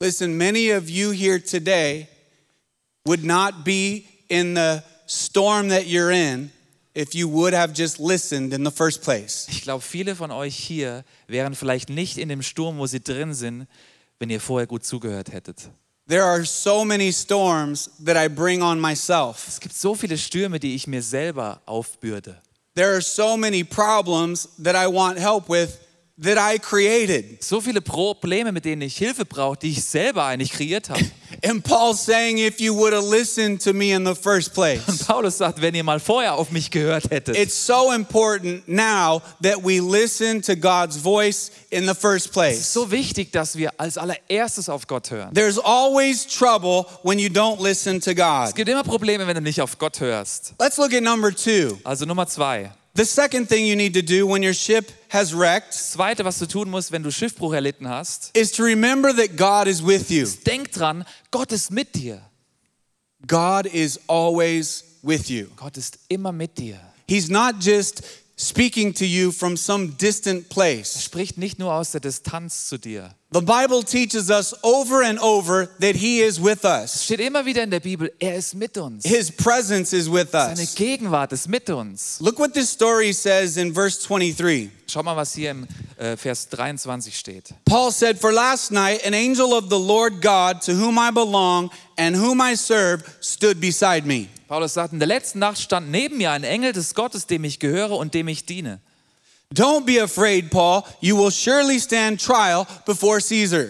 Listen, 0.00 0.36
many 0.36 0.72
of 0.74 0.88
you 0.90 1.10
here 1.12 1.42
today 1.42 2.08
would 3.06 3.24
not 3.24 3.64
be 3.64 4.02
in 4.28 4.54
the 4.56 4.80
storm 5.06 5.68
that 5.70 5.84
you're 5.86 6.10
in 6.10 6.50
if 6.96 7.14
you 7.14 7.28
would 7.28 7.52
have 7.52 7.74
just 7.74 7.98
listened 8.00 8.54
in 8.54 8.64
the 8.64 8.70
first 8.70 9.02
place. 9.02 9.46
Ich 9.50 9.62
glaube, 9.62 9.82
viele 9.82 10.16
von 10.16 10.30
euch 10.30 10.56
hier 10.56 11.04
wären 11.28 11.54
vielleicht 11.54 11.90
nicht 11.90 12.16
in 12.16 12.30
dem 12.30 12.42
Sturm, 12.42 12.78
wo 12.78 12.86
sie 12.86 13.00
drin 13.00 13.34
sind, 13.34 13.66
wenn 14.18 14.30
ihr 14.30 14.40
vorher 14.40 14.66
gut 14.66 14.84
zugehört 14.84 15.30
hättet. 15.30 15.68
There 16.08 16.24
are 16.24 16.44
so 16.44 16.84
many 16.84 17.12
storms 17.12 17.90
that 18.02 18.16
I 18.16 18.28
bring 18.32 18.62
on 18.62 18.80
myself. 18.80 19.46
Es 19.46 19.60
gibt 19.60 19.76
so 19.76 19.94
viele 19.94 20.16
Stürme, 20.16 20.58
die 20.58 20.74
ich 20.74 20.86
mir 20.86 21.02
selber 21.02 21.60
aufbürde. 21.66 22.40
There 22.74 22.92
are 22.92 23.02
so 23.02 23.36
many 23.36 23.62
problems 23.62 24.48
that 24.62 24.74
I 24.74 24.86
want 24.86 25.18
help 25.18 25.50
with 25.50 25.78
that 26.22 26.38
I 26.38 26.58
created. 26.58 27.42
So 27.42 27.60
viele 27.60 27.82
Probleme, 27.82 28.52
mit 28.52 28.64
denen 28.64 28.82
ich 28.82 28.96
Hilfe 28.96 29.26
brauche, 29.26 29.58
die 29.58 29.72
ich 29.72 29.84
selber 29.84 30.24
eigentlich 30.24 30.52
kreiert 30.52 30.88
habe. 30.88 31.04
And 31.48 31.62
Paul's 31.62 32.00
saying, 32.04 32.38
if 32.38 32.60
you 32.60 32.74
would 32.74 32.92
have 32.92 33.04
listened 33.04 33.60
to 33.62 33.72
me 33.72 33.92
in 33.92 34.04
the 34.04 34.14
first 34.14 34.48
Und 34.48 34.54
place, 34.54 35.04
Paulus 35.06 35.38
sagt, 35.38 35.60
wenn 35.60 35.74
ihr 35.74 35.84
mal 35.84 36.00
vorher 36.00 36.34
auf 36.34 36.50
mich 36.50 36.70
gehört 36.70 37.10
hättet. 37.10 37.36
it's 37.36 37.54
so 37.54 37.92
important 37.92 38.66
now 38.68 39.22
that 39.42 39.62
we 39.62 39.78
listen 39.80 40.42
to 40.42 40.54
God's 40.56 40.96
voice 40.96 41.50
in 41.70 41.86
the 41.86 41.94
first 41.94 42.26
Es 42.26 42.26
ist 42.26 42.32
place. 42.32 42.72
so 42.72 42.90
wichtig, 42.90 43.30
dass 43.32 43.56
wir 43.56 43.70
als 43.78 43.96
allererstes 43.98 44.68
auf 44.68 44.86
Gott 44.86 45.10
hören. 45.10 45.32
There's 45.34 45.58
always 45.58 46.26
trouble 46.26 46.86
when 47.02 47.18
you 47.18 47.28
don't 47.28 47.62
listen 47.62 48.00
to 48.00 48.10
Es 48.10 48.16
God. 48.16 48.54
gibt 48.54 48.68
immer 48.68 48.82
Probleme, 48.84 49.26
wenn 49.26 49.34
du 49.36 49.40
nicht 49.42 49.60
auf 49.60 49.78
Gott 49.78 50.00
hörst. 50.00 50.54
Let's 50.60 50.76
look 50.78 50.92
at 50.92 51.02
number 51.02 51.30
two. 51.34 51.78
Also 51.84 52.04
Nummer 52.06 52.26
zwei. 52.26 52.72
The 52.96 53.04
second 53.04 53.50
thing 53.50 53.66
you 53.66 53.76
need 53.76 53.92
to 53.92 54.00
do 54.00 54.26
when 54.26 54.42
your 54.42 54.54
ship 54.54 54.90
has 55.08 55.34
wrecked 55.34 55.74
Das 55.74 55.92
Zweite, 55.92 56.24
was 56.24 56.38
du 56.38 56.46
tun 56.46 56.70
musst, 56.70 56.92
wenn 56.92 57.02
du 57.02 57.10
Schiffbruch 57.10 57.52
erlitten 57.52 57.86
hast, 57.86 58.34
is 58.34 58.50
to 58.52 58.62
remember 58.62 59.12
that 59.12 59.36
God 59.36 59.68
is 59.68 59.82
with 59.84 60.10
you. 60.10 60.26
denk 60.46 60.72
dran, 60.72 61.04
Gott 61.30 61.52
ist 61.52 61.70
mit 61.70 61.94
dir. 61.94 62.22
God 63.26 63.66
is 63.66 64.00
always 64.08 64.82
with 65.02 65.28
you. 65.28 65.48
Gott 65.56 65.76
ist 65.76 65.98
immer 66.08 66.32
mit 66.32 66.56
dir. 66.56 66.80
He's 67.06 67.28
not 67.28 67.56
just 67.60 68.02
speaking 68.36 68.92
to 68.94 69.06
you 69.06 69.32
from 69.32 69.56
some 69.56 69.96
distant 69.98 70.48
place. 70.48 70.94
Er 70.96 71.00
spricht 71.00 71.38
nicht 71.38 71.58
nur 71.58 71.72
aus 71.72 71.92
der 71.92 72.00
Distanz 72.00 72.68
zu 72.68 72.78
dir. 72.78 73.14
The 73.32 73.40
Bible 73.40 73.82
teaches 73.82 74.30
us 74.30 74.54
over 74.62 75.02
and 75.02 75.18
over 75.20 75.66
that 75.80 75.96
He 75.96 76.20
is 76.20 76.40
with 76.40 76.64
Es 76.64 76.94
us. 76.94 77.04
steht 77.04 77.20
immer 77.20 77.44
wieder 77.44 77.62
in 77.64 77.70
der 77.70 77.80
Bibel, 77.80 78.10
er 78.20 78.36
ist 78.36 78.54
mit 78.54 78.78
uns. 78.78 79.04
His 79.04 79.30
presence 79.32 79.92
is 79.92 80.08
with 80.10 80.32
us. 80.32 80.56
Seine. 80.56 80.66
Gegenwart 80.74 81.32
ist 81.32 81.48
mit 81.48 81.68
uns. 81.68 82.18
Look 82.20 82.38
what 82.38 82.54
this 82.54 82.70
story 82.70 83.12
says 83.12 83.56
in 83.56 83.74
verse 83.74 84.00
23. 84.06 84.70
Schau 84.86 85.02
mal, 85.02 85.16
was 85.16 85.34
hier 85.34 85.50
im 85.50 85.66
äh, 85.98 86.16
Vers 86.16 86.48
23 86.50 87.18
steht. 87.18 87.54
Paul 87.64 87.90
said, 87.90 88.18
For 88.20 88.32
last 88.32 88.70
night 88.70 89.04
an 89.04 89.12
angel 89.14 89.52
of 89.52 89.64
the 89.70 89.78
Lord 89.78 90.22
God, 90.22 90.62
to 90.62 90.72
whom 90.72 90.98
I 90.98 91.10
belong 91.10 91.70
and 91.98 92.14
whom 92.16 92.40
I 92.40 92.54
serve, 92.54 93.02
stood 93.20 93.60
beside 93.60 94.06
me. 94.06 94.28
Paulus 94.48 94.74
sagt, 94.74 94.92
in 94.92 94.98
der 94.98 95.08
letzten 95.08 95.40
Nacht 95.40 95.60
stand 95.60 95.90
neben 95.90 96.18
mir 96.18 96.30
ein 96.30 96.44
Engel 96.44 96.72
des 96.72 96.94
Gottes, 96.94 97.26
dem 97.26 97.44
ich 97.44 97.58
gehöre 97.58 97.92
und 97.92 98.14
dem 98.14 98.28
ich 98.28 98.46
diene. 98.46 98.80
Don't 99.52 99.84
be 99.84 100.02
afraid, 100.02 100.50
Paul. 100.50 100.82
You 101.00 101.16
will 101.16 101.30
surely 101.30 101.80
stand 101.80 102.24
trial 102.24 102.66
before 102.84 103.20
Caesar. 103.20 103.66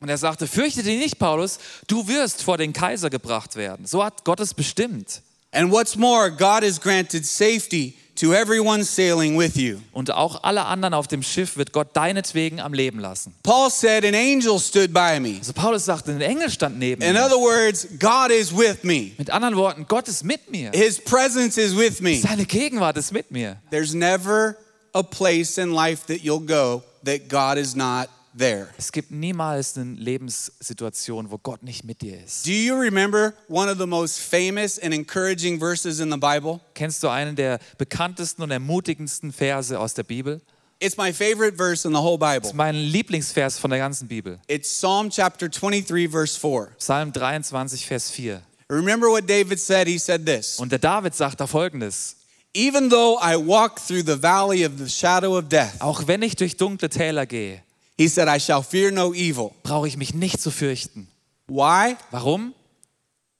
Und 0.00 0.08
er 0.08 0.18
sagte, 0.18 0.46
fürchte 0.46 0.82
dich 0.82 0.98
nicht, 0.98 1.18
Paulus, 1.18 1.58
du 1.86 2.08
wirst 2.08 2.42
vor 2.42 2.56
den 2.56 2.72
Kaiser 2.72 3.10
gebracht 3.10 3.56
werden. 3.56 3.86
So 3.86 4.02
hat 4.02 4.24
Gott 4.24 4.40
es 4.40 4.54
bestimmt. 4.54 5.22
And 5.52 5.72
what's 5.72 5.96
more, 5.96 6.30
God 6.30 6.62
has 6.62 6.78
granted 6.78 7.26
safety 7.26 7.96
to 8.16 8.34
everyone 8.34 8.84
sailing 8.84 9.36
with 9.36 9.56
you. 9.56 9.80
Und 9.92 10.10
auch 10.10 10.44
alle 10.44 10.66
anderen 10.66 10.94
auf 10.94 11.08
dem 11.08 11.22
Schiff 11.22 11.56
wird 11.56 11.72
Gott 11.72 11.96
deinetwegen 11.96 12.60
am 12.60 12.72
Leben 12.72 13.00
lassen. 13.00 13.34
Paul 13.42 13.70
said, 13.70 14.04
An 14.04 14.14
angel 14.14 14.58
stood 14.60 14.92
by 14.92 15.18
me. 15.18 15.38
Also 15.38 15.52
Paulus 15.52 15.86
sagte, 15.86 16.12
ein 16.12 16.20
Engel 16.20 16.50
stand 16.50 16.78
neben 16.78 17.02
In 17.02 17.14
mir. 17.14 17.24
other 17.24 17.38
words, 17.38 17.88
God 17.98 18.30
is 18.30 18.52
with 18.56 18.84
me. 18.84 19.12
Mit 19.18 19.30
anderen 19.30 19.56
Worten, 19.56 19.86
Gott 19.88 20.06
ist 20.06 20.22
mit 20.22 20.50
mir. 20.50 20.70
His 20.72 21.00
presence 21.00 21.56
is 21.58 21.74
with 21.76 22.00
me. 22.00 22.20
Seine 22.20 22.44
Gegenwart 22.44 22.96
ist 22.96 23.10
mit 23.12 23.30
mir. 23.30 23.56
There's 23.70 23.94
never 23.94 24.56
a 24.92 25.02
place 25.02 25.56
in 25.58 25.72
life 25.72 26.06
that 26.06 26.22
you'll 26.22 26.46
go 26.46 26.82
that 27.04 27.28
God 27.28 27.56
is 27.58 27.74
not 27.74 28.08
there. 28.36 28.68
Es 28.78 28.92
gibt 28.92 29.10
niemals 29.10 29.76
eine 29.76 29.94
Lebenssituation, 29.94 31.30
wo 31.30 31.38
Gott 31.38 31.62
nicht 31.62 31.84
mit 31.84 32.00
dir 32.02 32.22
ist. 32.22 32.46
Do 32.46 32.50
you 32.52 32.74
remember 32.76 33.34
one 33.48 33.70
of 33.70 33.78
the 33.78 33.86
most 33.86 34.18
famous 34.20 34.78
and 34.78 34.92
encouraging 34.94 35.58
verses 35.58 36.00
in 36.00 36.10
the 36.10 36.18
Bible? 36.18 36.60
Kennst 36.74 37.02
du 37.02 37.08
einen 37.08 37.36
der 37.36 37.58
bekanntesten 37.78 38.42
und 38.42 38.50
ermutigendsten 38.50 39.32
Verse 39.32 39.78
aus 39.78 39.94
der 39.94 40.04
Bibel? 40.04 40.40
It's 40.82 40.96
my 40.96 41.12
favorite 41.12 41.56
verse 41.58 41.86
in 41.86 41.92
the 41.94 42.00
whole 42.00 42.18
Das 42.18 42.34
Bible. 42.34 42.48
ist 42.48 42.54
mein 42.54 42.74
Lieblingsvers 42.74 43.58
von 43.58 43.70
der 43.70 43.78
ganzen 43.80 44.08
Bibel. 44.08 44.38
It's 44.48 44.68
Psalm 44.70 45.10
chapter 45.10 45.48
23, 45.50 46.08
verse 46.10 46.38
4. 46.40 46.68
Psalm 46.78 47.12
23, 47.12 47.86
Vers 47.86 48.10
4. 48.10 48.40
Remember 48.70 49.08
what 49.10 49.28
David 49.28 49.60
said? 49.60 49.86
He 49.88 49.98
said 49.98 50.24
this 50.24 50.58
Und 50.58 50.72
der 50.72 50.78
David 50.78 51.14
sagt 51.14 51.40
da 51.40 51.46
folgendes. 51.46 52.16
Even 52.54 52.88
though 52.88 53.18
I 53.22 53.36
walk 53.36 53.76
through 53.86 54.02
the 54.06 54.20
valley 54.20 54.64
of 54.64 54.72
the 54.78 54.88
shadow 54.88 55.36
of 55.38 55.48
death, 55.48 55.80
Auch 55.80 56.06
wenn 56.06 56.22
ich 56.22 56.34
durch 56.36 56.56
dunkle 56.56 56.88
Täler 56.88 57.26
gehe, 57.26 57.62
he 58.00 58.08
said, 58.08 58.28
I 58.28 58.38
shall 58.38 58.62
fear 58.62 58.90
no 58.90 59.12
evil. 59.14 59.54
brauche 59.62 59.86
ich 59.86 59.98
mich 59.98 60.14
nicht 60.14 60.40
zu 60.40 60.50
fürchten. 60.50 61.06
Why? 61.46 61.98
Warum? 62.10 62.54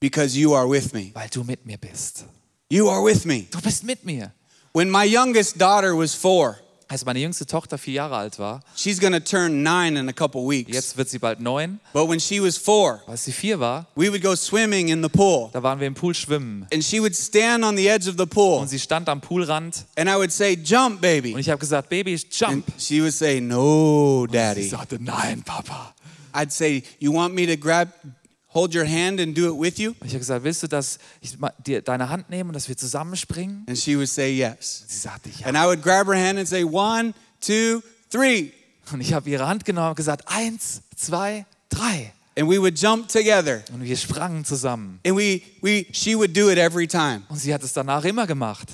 Because 0.00 0.36
you 0.36 0.52
are 0.52 0.68
with 0.68 0.92
me. 0.92 1.12
Weil 1.14 1.28
du 1.30 1.44
mit 1.44 1.64
mir 1.64 1.78
bist. 1.78 2.24
You 2.68 2.90
are 2.90 3.02
with 3.02 3.24
me. 3.24 3.46
Du 3.50 3.58
bist 3.62 3.84
mit 3.84 4.04
mir. 4.04 4.32
When 4.74 4.90
my 4.90 5.04
youngest 5.04 5.56
daughter 5.56 5.96
was 5.96 6.14
four, 6.14 6.58
Als 6.92 7.04
meine 7.04 7.20
jüngste 7.20 7.46
Tochter 7.46 7.78
vier 7.78 7.94
Jahre 7.94 8.16
alt 8.16 8.40
war, 8.40 8.62
she's 8.74 8.98
gonna 8.98 9.20
turn 9.20 9.62
nine 9.62 9.96
in 9.96 10.08
a 10.08 10.12
couple 10.12 10.40
weeks. 10.42 10.72
jetzt 10.74 10.96
wird 10.96 11.08
sie 11.08 11.20
bald 11.20 11.38
neun, 11.38 11.78
But 11.92 12.08
when 12.08 12.18
she 12.18 12.42
was 12.42 12.56
four, 12.58 13.00
als 13.06 13.24
sie 13.26 13.30
vier 13.32 13.60
war, 13.60 13.86
we 13.94 14.10
would 14.10 14.20
go 14.22 14.34
swimming 14.34 14.88
in 14.88 15.00
the 15.00 15.08
pool. 15.08 15.50
da 15.52 15.62
waren 15.62 15.78
wir 15.78 15.86
im 15.86 15.94
Pool 15.94 16.14
schwimmen. 16.14 16.66
And 16.72 16.82
she 16.82 16.98
would 17.00 17.14
stand 17.14 17.62
on 17.62 17.76
the 17.76 17.86
edge 17.88 18.08
of 18.10 18.16
the 18.18 18.26
pool. 18.26 18.58
Und 18.58 18.68
sie 18.68 18.80
stand 18.80 19.08
am 19.08 19.20
Poolrand 19.20 19.84
And 19.96 20.08
I 20.10 20.14
would 20.16 20.32
say, 20.32 20.56
Jump, 20.56 20.96
und 20.96 21.00
baby. 21.00 21.36
ich 21.38 21.48
habe 21.48 21.60
gesagt, 21.60 21.88
Baby, 21.88 22.20
jump. 22.28 22.66
And 22.68 22.82
she 22.82 23.00
would 23.00 23.14
say, 23.14 23.40
No, 23.40 24.26
Sie 24.28 24.32
daddy. 24.36 24.68
sagte, 24.68 24.98
nein, 25.00 25.44
Papa. 25.44 25.94
I'd 26.34 26.50
say, 26.50 26.82
You 26.98 27.12
want 27.14 27.34
me 27.34 27.46
to 27.46 27.56
grab, 27.56 27.88
hold 28.54 28.74
your 28.74 28.86
hand 28.86 29.20
and 29.20 29.36
do 29.36 29.52
it 29.52 29.58
with 29.58 29.78
you? 29.78 29.94
Ich 30.04 30.10
habe 30.10 30.18
gesagt, 30.18 30.44
willst 30.44 30.62
du, 30.62 30.66
dass 30.66 30.98
ich 31.20 31.36
dir 31.64 31.82
deine 31.82 32.08
Hand 32.08 32.30
nehme 32.30 32.48
und 32.48 32.54
dass 32.54 32.68
wir 32.68 32.76
zusammenspringen? 32.76 33.64
And 33.68 33.78
she 33.78 33.96
would 33.96 34.08
say, 34.08 34.30
Yes. 34.32 34.84
Sie 34.88 34.98
sagte, 34.98 35.30
ja. 35.38 35.46
And 35.46 35.56
I 35.56 35.66
would 35.66 35.82
grab 35.82 36.06
her 36.06 36.16
hand 36.16 36.38
and 36.38 36.48
say, 36.48 36.64
One, 36.64 37.14
two, 37.40 37.82
three. 38.10 38.52
Und 38.92 39.00
ich 39.00 39.12
habe 39.12 39.28
ihre 39.30 39.46
Hand 39.46 39.64
genommen 39.64 39.90
und 39.90 39.96
gesagt, 39.96 40.24
eins, 40.26 40.82
zwei, 40.96 41.46
drei. 41.68 42.12
And 42.36 42.48
we 42.48 42.60
would 42.60 42.80
jump 42.80 43.08
together. 43.08 43.62
Und 43.72 43.84
wir 43.84 43.96
sprangen 43.96 44.44
zusammen. 44.44 45.00
And 45.06 45.16
we, 45.16 45.42
we, 45.60 45.86
she 45.92 46.16
would 46.16 46.36
do 46.36 46.50
it 46.50 46.58
every 46.58 46.86
time. 46.86 47.22
Und 47.28 47.36
sie 47.36 47.52
hat 47.52 47.62
es 47.62 47.72
danach 47.72 48.04
immer 48.04 48.26
gemacht. 48.26 48.68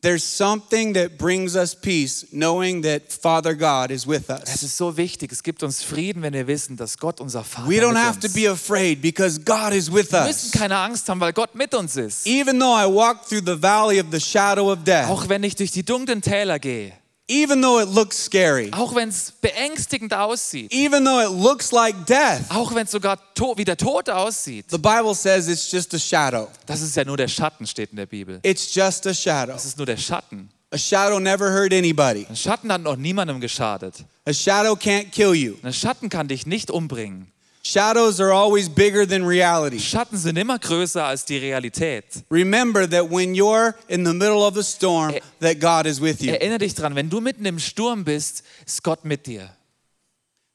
There's 0.00 0.22
something 0.22 0.94
that 0.94 1.18
brings 1.18 1.56
us 1.56 1.74
peace 1.74 2.24
knowing 2.30 2.82
that 2.84 3.12
Father 3.12 3.52
God 3.56 3.90
is 3.90 4.06
with 4.06 4.30
Es 4.30 4.54
us. 4.54 4.62
ist 4.62 4.76
so 4.76 4.96
wichtig. 4.96 5.32
Es 5.32 5.42
gibt 5.42 5.64
uns 5.64 5.82
Frieden, 5.82 6.22
wenn 6.22 6.32
wir 6.34 6.46
wissen, 6.46 6.76
dass 6.76 6.98
Gott 6.98 7.20
unser 7.20 7.42
Vater 7.42 7.68
We 7.68 7.80
don't 7.80 7.94
mit 7.94 8.02
have 8.04 8.20
to 8.20 8.28
be 8.28 8.48
afraid 8.48 9.02
because 9.02 9.40
God 9.40 9.72
is 9.72 9.92
with 9.92 10.12
Wir 10.12 10.22
müssen 10.22 10.50
us. 10.50 10.52
keine 10.52 10.76
Angst 10.78 11.08
haben, 11.08 11.18
weil 11.18 11.32
Gott 11.32 11.56
mit 11.56 11.74
uns 11.74 11.96
ist. 11.96 12.24
Even 12.28 12.60
though 12.60 12.76
I 12.78 12.86
walk 12.86 13.26
through 13.28 13.42
the 13.44 13.60
valley 13.60 13.98
of 14.00 14.06
the 14.12 14.20
shadow 14.20 14.70
of 14.72 14.84
death, 14.84 15.08
Auch 15.10 15.28
wenn 15.28 15.42
ich 15.42 15.56
durch 15.56 15.72
die 15.72 15.82
dunklen 15.82 16.22
Täler 16.22 16.60
gehe, 16.60 16.92
even 17.28 17.60
though 17.62 17.80
it 17.80 17.88
looks 17.88 18.24
scary, 18.24 18.70
Auch 18.72 18.94
wenn 18.94 19.08
es 19.10 19.32
beängstigend 19.40 20.12
aussieht. 20.14 20.72
even 20.72 21.04
though 21.04 21.20
it 21.20 21.30
looks 21.30 21.70
like 21.72 21.94
death, 22.06 22.42
Auch 22.50 22.74
wenn 22.74 22.84
es 22.86 22.90
sogar 22.90 23.18
wie 23.56 23.64
der 23.64 23.76
Tod 23.76 24.08
aussieht. 24.10 24.66
the 24.70 24.78
Bible 24.78 25.14
says 25.14 25.48
it's 25.48 25.70
just 25.70 25.94
a 25.94 25.98
shadow. 25.98 26.48
Das 26.66 26.80
ist 26.80 26.96
ja 26.96 27.04
nur 27.04 27.16
der 27.16 27.28
Schatten, 27.28 27.66
steht 27.66 27.90
in 27.90 27.96
der 27.96 28.06
Bibel. 28.06 28.40
It's 28.42 28.74
just 28.74 29.06
a 29.06 29.14
shadow. 29.14 29.52
Das 29.52 29.64
ist 29.64 29.76
nur 29.76 29.86
der 29.86 29.96
Schatten. 29.96 30.50
A 30.70 30.76
shadow 30.76 31.18
never 31.18 31.50
hurt 31.50 31.72
anybody. 31.72 32.26
Ein 32.28 32.36
Schatten 32.36 32.70
hat 32.70 32.82
noch 32.82 32.96
niemandem 32.96 33.40
geschadet. 33.40 34.04
A 34.26 34.32
shadow 34.34 34.74
can't 34.74 35.10
kill 35.10 35.34
you. 35.34 35.54
Ein 35.62 35.72
Schatten 35.72 36.08
kann 36.10 36.28
dich 36.28 36.46
nicht 36.46 36.70
umbringen. 36.70 37.32
Shadows 37.70 38.18
are 38.18 38.32
always 38.32 38.66
bigger 38.66 39.04
than 39.06 39.26
reality. 39.26 39.78
Schatten 39.78 40.16
sind 40.16 40.38
immer 40.38 40.58
größer 40.58 41.04
als 41.04 41.26
die 41.26 41.36
Realität. 41.36 42.24
Remember 42.30 42.88
that 42.88 43.10
when 43.10 43.34
you're 43.34 43.74
in 43.88 44.06
the 44.06 44.14
middle 44.14 44.42
of 44.42 44.56
a 44.56 44.62
storm, 44.62 45.14
that 45.40 45.60
God 45.60 45.84
is 45.84 46.00
with 46.00 46.22
you. 46.22 46.32
Erinnere 46.32 46.60
dich 46.60 46.74
dran, 46.74 46.94
wenn 46.94 47.10
du 47.10 47.20
mitten 47.20 47.44
im 47.44 47.58
Sturm 47.58 48.04
bist, 48.04 48.42
ist 48.64 48.82
Gott 48.82 49.04
mit 49.04 49.26
dir. 49.26 49.50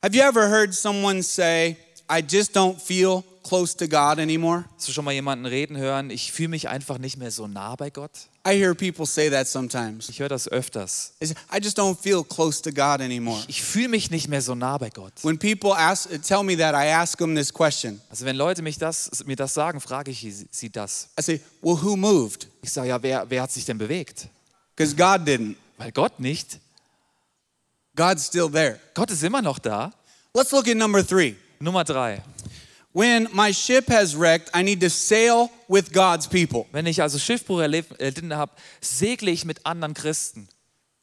Have 0.02 0.16
you 0.16 0.24
ever 0.24 0.50
heard 0.50 0.74
someone 0.74 1.22
say, 1.22 1.78
I 2.10 2.24
just 2.28 2.56
don't 2.56 2.82
feel 2.82 3.24
close 3.44 3.78
to 3.78 3.88
God 3.88 4.18
anymore? 4.18 4.66
Hast 4.76 4.88
du 4.88 4.92
schon 4.92 5.06
mal 5.06 5.14
jemanden 5.14 5.46
reden 5.46 5.78
hören, 5.78 6.10
ich 6.10 6.32
fühle 6.32 6.50
mich 6.50 6.68
einfach 6.68 6.98
nicht 6.98 7.18
mehr 7.18 7.30
so 7.30 7.46
nah 7.46 7.76
bei 7.76 7.92
Gott? 7.92 8.28
I 8.46 8.56
hear 8.56 8.76
people 8.76 9.06
say 9.06 9.30
that 9.30 9.48
sometimes. 9.48 10.10
Ich 10.10 10.20
höre 10.20 10.28
das 10.28 10.50
öfters. 10.50 11.14
I 11.22 11.60
just 11.62 11.78
don't 11.78 11.98
feel 11.98 12.26
close 12.26 12.62
to 12.62 12.72
God 12.72 13.00
anymore. 13.00 13.42
Ich 13.48 13.64
fühle 13.64 13.88
mich 13.88 14.12
nicht 14.12 14.28
mehr 14.28 14.42
so 14.42 14.54
nah 14.54 14.78
bei 14.78 14.90
Gott. 14.90 15.14
When 15.24 15.40
people 15.40 15.72
ask, 15.72 16.10
tell 16.24 16.44
me 16.44 16.58
that, 16.58 16.76
I 16.76 16.90
ask 16.92 17.18
them 17.18 17.36
this 17.36 17.54
question. 17.54 18.02
Also 18.10 18.26
wenn 18.26 18.36
Leute 18.36 18.62
mich 18.62 18.78
das, 18.78 19.10
mir 19.26 19.38
das 19.38 19.54
sagen, 19.54 19.80
frage 19.80 20.12
ich 20.12 20.28
sie 20.52 20.70
das. 20.70 21.08
I 21.18 21.22
say, 21.24 21.42
Well, 21.62 21.82
who 21.82 21.96
moved? 21.96 22.48
Ich 22.62 22.72
sage, 22.72 22.90
ja, 22.90 23.02
wer, 23.02 23.30
wer 23.30 23.44
hat 23.44 23.52
sich 23.52 23.64
denn 23.64 23.78
bewegt? 23.78 24.28
Because 24.76 24.94
God 24.94 25.26
didn't. 25.26 25.56
Weil 25.78 25.92
Gott 25.94 26.20
nicht. 26.20 26.60
God's 27.96 28.28
still 28.28 28.50
there. 28.50 28.80
Gott 28.94 29.10
ist 29.10 29.24
immer 29.24 29.42
noch 29.42 29.60
da. 29.60 29.94
Let's 30.34 30.52
look 30.52 30.68
at 30.68 30.76
number 30.76 31.06
three. 31.06 31.36
Nummer 31.60 31.86
drei. 31.86 32.22
When 32.94 33.28
my 33.34 33.52
ship 33.52 33.90
has 33.90 34.16
wrecked, 34.16 34.52
I 34.54 34.62
need 34.62 34.80
to 34.82 34.90
sail 34.90 35.50
with 35.68 35.92
God's 35.92 36.28
people. 36.28 36.68
Wenn 36.72 36.86
ich 36.86 37.02
also 37.02 37.18
Schiffbruch 37.18 37.60
erlitten 37.60 38.36
habe, 38.36 38.52
segle 38.82 39.32
ich 39.32 39.46
mit 39.46 39.66
anderen 39.66 39.96
Christen. 39.96 40.48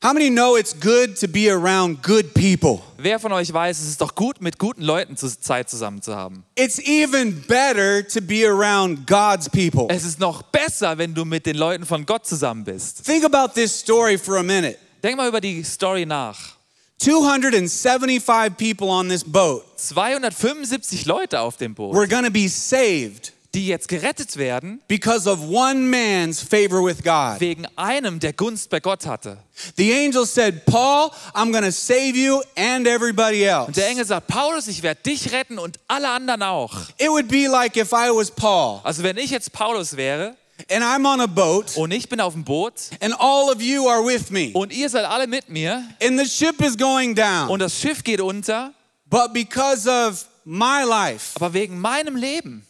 How 0.03 0.15
many 0.15 0.31
know 0.31 0.57
it's 0.57 0.73
good 0.73 1.19
to 1.21 1.29
be 1.29 1.51
around 1.51 2.03
good 2.03 2.33
people? 2.33 2.81
Wer 2.97 3.19
von 3.19 3.33
euch 3.33 3.53
weiß, 3.53 3.81
es 3.81 3.89
ist 3.89 4.01
doch 4.01 4.15
gut, 4.15 4.41
mit 4.41 4.59
guten 4.59 4.83
Leuten 4.83 5.17
Zeit 5.17 5.69
zusammen 5.69 6.01
zu 6.01 6.15
haben. 6.15 6.45
It's 6.55 6.79
even 6.79 7.43
better 7.43 8.07
to 8.07 8.23
be 8.23 8.47
around 8.47 9.07
God's 9.07 9.51
people. 9.51 9.89
Es 9.91 10.05
ist 10.05 10.19
noch 10.21 10.43
besser, 10.43 10.97
wenn 10.97 11.13
du 11.13 11.25
mit 11.25 11.45
den 11.45 11.57
Leuten 11.57 11.85
von 11.85 12.07
Gott 12.07 12.25
zusammen 12.25 12.65
bist. 12.65 13.05
Think 13.05 13.25
about 13.25 13.53
this 13.55 13.79
story 13.79 14.17
for 14.17 14.39
a 14.39 14.43
minute. 14.43 14.79
Denk 15.03 15.17
mal 15.17 15.29
über 15.29 15.41
die 15.41 15.63
Story 15.65 16.07
nach. 16.07 16.60
275 17.01 18.59
people 18.59 18.91
on 18.91 19.09
this 19.09 19.25
boat 19.25 19.65
275 19.79 21.07
Leute 21.07 21.41
auf 21.41 21.57
dem 21.57 21.75
Boot, 21.75 21.95
were 21.95 22.07
going 22.07 22.25
to 22.25 22.31
be 22.31 22.47
saved 22.47 23.33
die 23.55 23.67
jetzt 23.67 23.89
gerettet 23.89 24.37
werden 24.37 24.81
because 24.87 25.29
of 25.29 25.41
one 25.49 25.81
man's 25.81 26.41
favor 26.41 26.85
with 26.85 27.03
God. 27.03 27.41
wegen 27.41 27.67
einem, 27.75 28.21
der 28.21 28.35
Gunst 28.35 28.69
bei 28.69 28.81
Gott 28.81 29.07
hatte. 29.07 29.39
The 29.77 29.93
angel 29.93 30.27
said, 30.27 30.67
Paul, 30.67 31.11
I'm 31.35 31.51
going 31.51 31.65
to 31.65 31.73
save 31.73 32.17
you 32.17 32.43
and 32.55 32.87
everybody 32.87 33.45
else. 33.45 33.67
Und 33.69 33.77
der 33.77 33.89
Engel 33.89 34.05
sagt, 34.05 34.27
Paulus, 34.29 34.69
ich 34.69 34.83
werde 34.83 35.01
dich 35.03 35.33
retten 35.33 35.59
und 35.59 35.79
alle 35.89 36.11
anderen 36.11 36.43
auch. 36.43 36.75
It 36.99 37.09
would 37.09 37.29
be 37.29 37.49
like 37.49 37.77
if 37.77 37.93
I 37.93 38.11
was 38.11 38.31
Paul 38.31 38.81
Also 38.85 39.03
wenn 39.03 39.17
ich 39.17 39.31
jetzt 39.31 39.53
Paulus 39.53 39.97
wäre 39.97 40.37
and 40.69 40.83
I'm 40.85 41.07
on 41.07 41.21
a 41.21 41.27
boat 41.27 41.77
und 41.77 41.91
ich 41.93 42.09
bin 42.09 42.21
auf 42.21 42.35
dem 42.35 42.45
Boot 42.45 42.75
and 43.01 43.15
all 43.19 43.51
of 43.51 43.63
you 43.63 43.89
are 43.89 44.05
with 44.05 44.31
me 44.31 44.51
und 44.53 44.73
ihr 44.73 44.89
seid 44.89 45.05
alle 45.05 45.27
mit 45.27 45.49
mir 45.49 45.83
and 46.03 46.19
the 46.19 46.27
ship 46.27 46.61
is 46.61 46.77
going 46.77 47.15
down. 47.15 47.49
und 47.49 47.61
das 47.61 47.79
Schiff 47.79 48.03
geht 48.05 48.21
unter, 48.21 48.73
But 49.07 49.33
because 49.33 49.89
of 49.89 50.25
my 50.45 50.85
life, 50.85 51.33
aber 51.37 51.53
wegen 51.53 51.81
meinem 51.81 52.17
Leben 52.17 52.65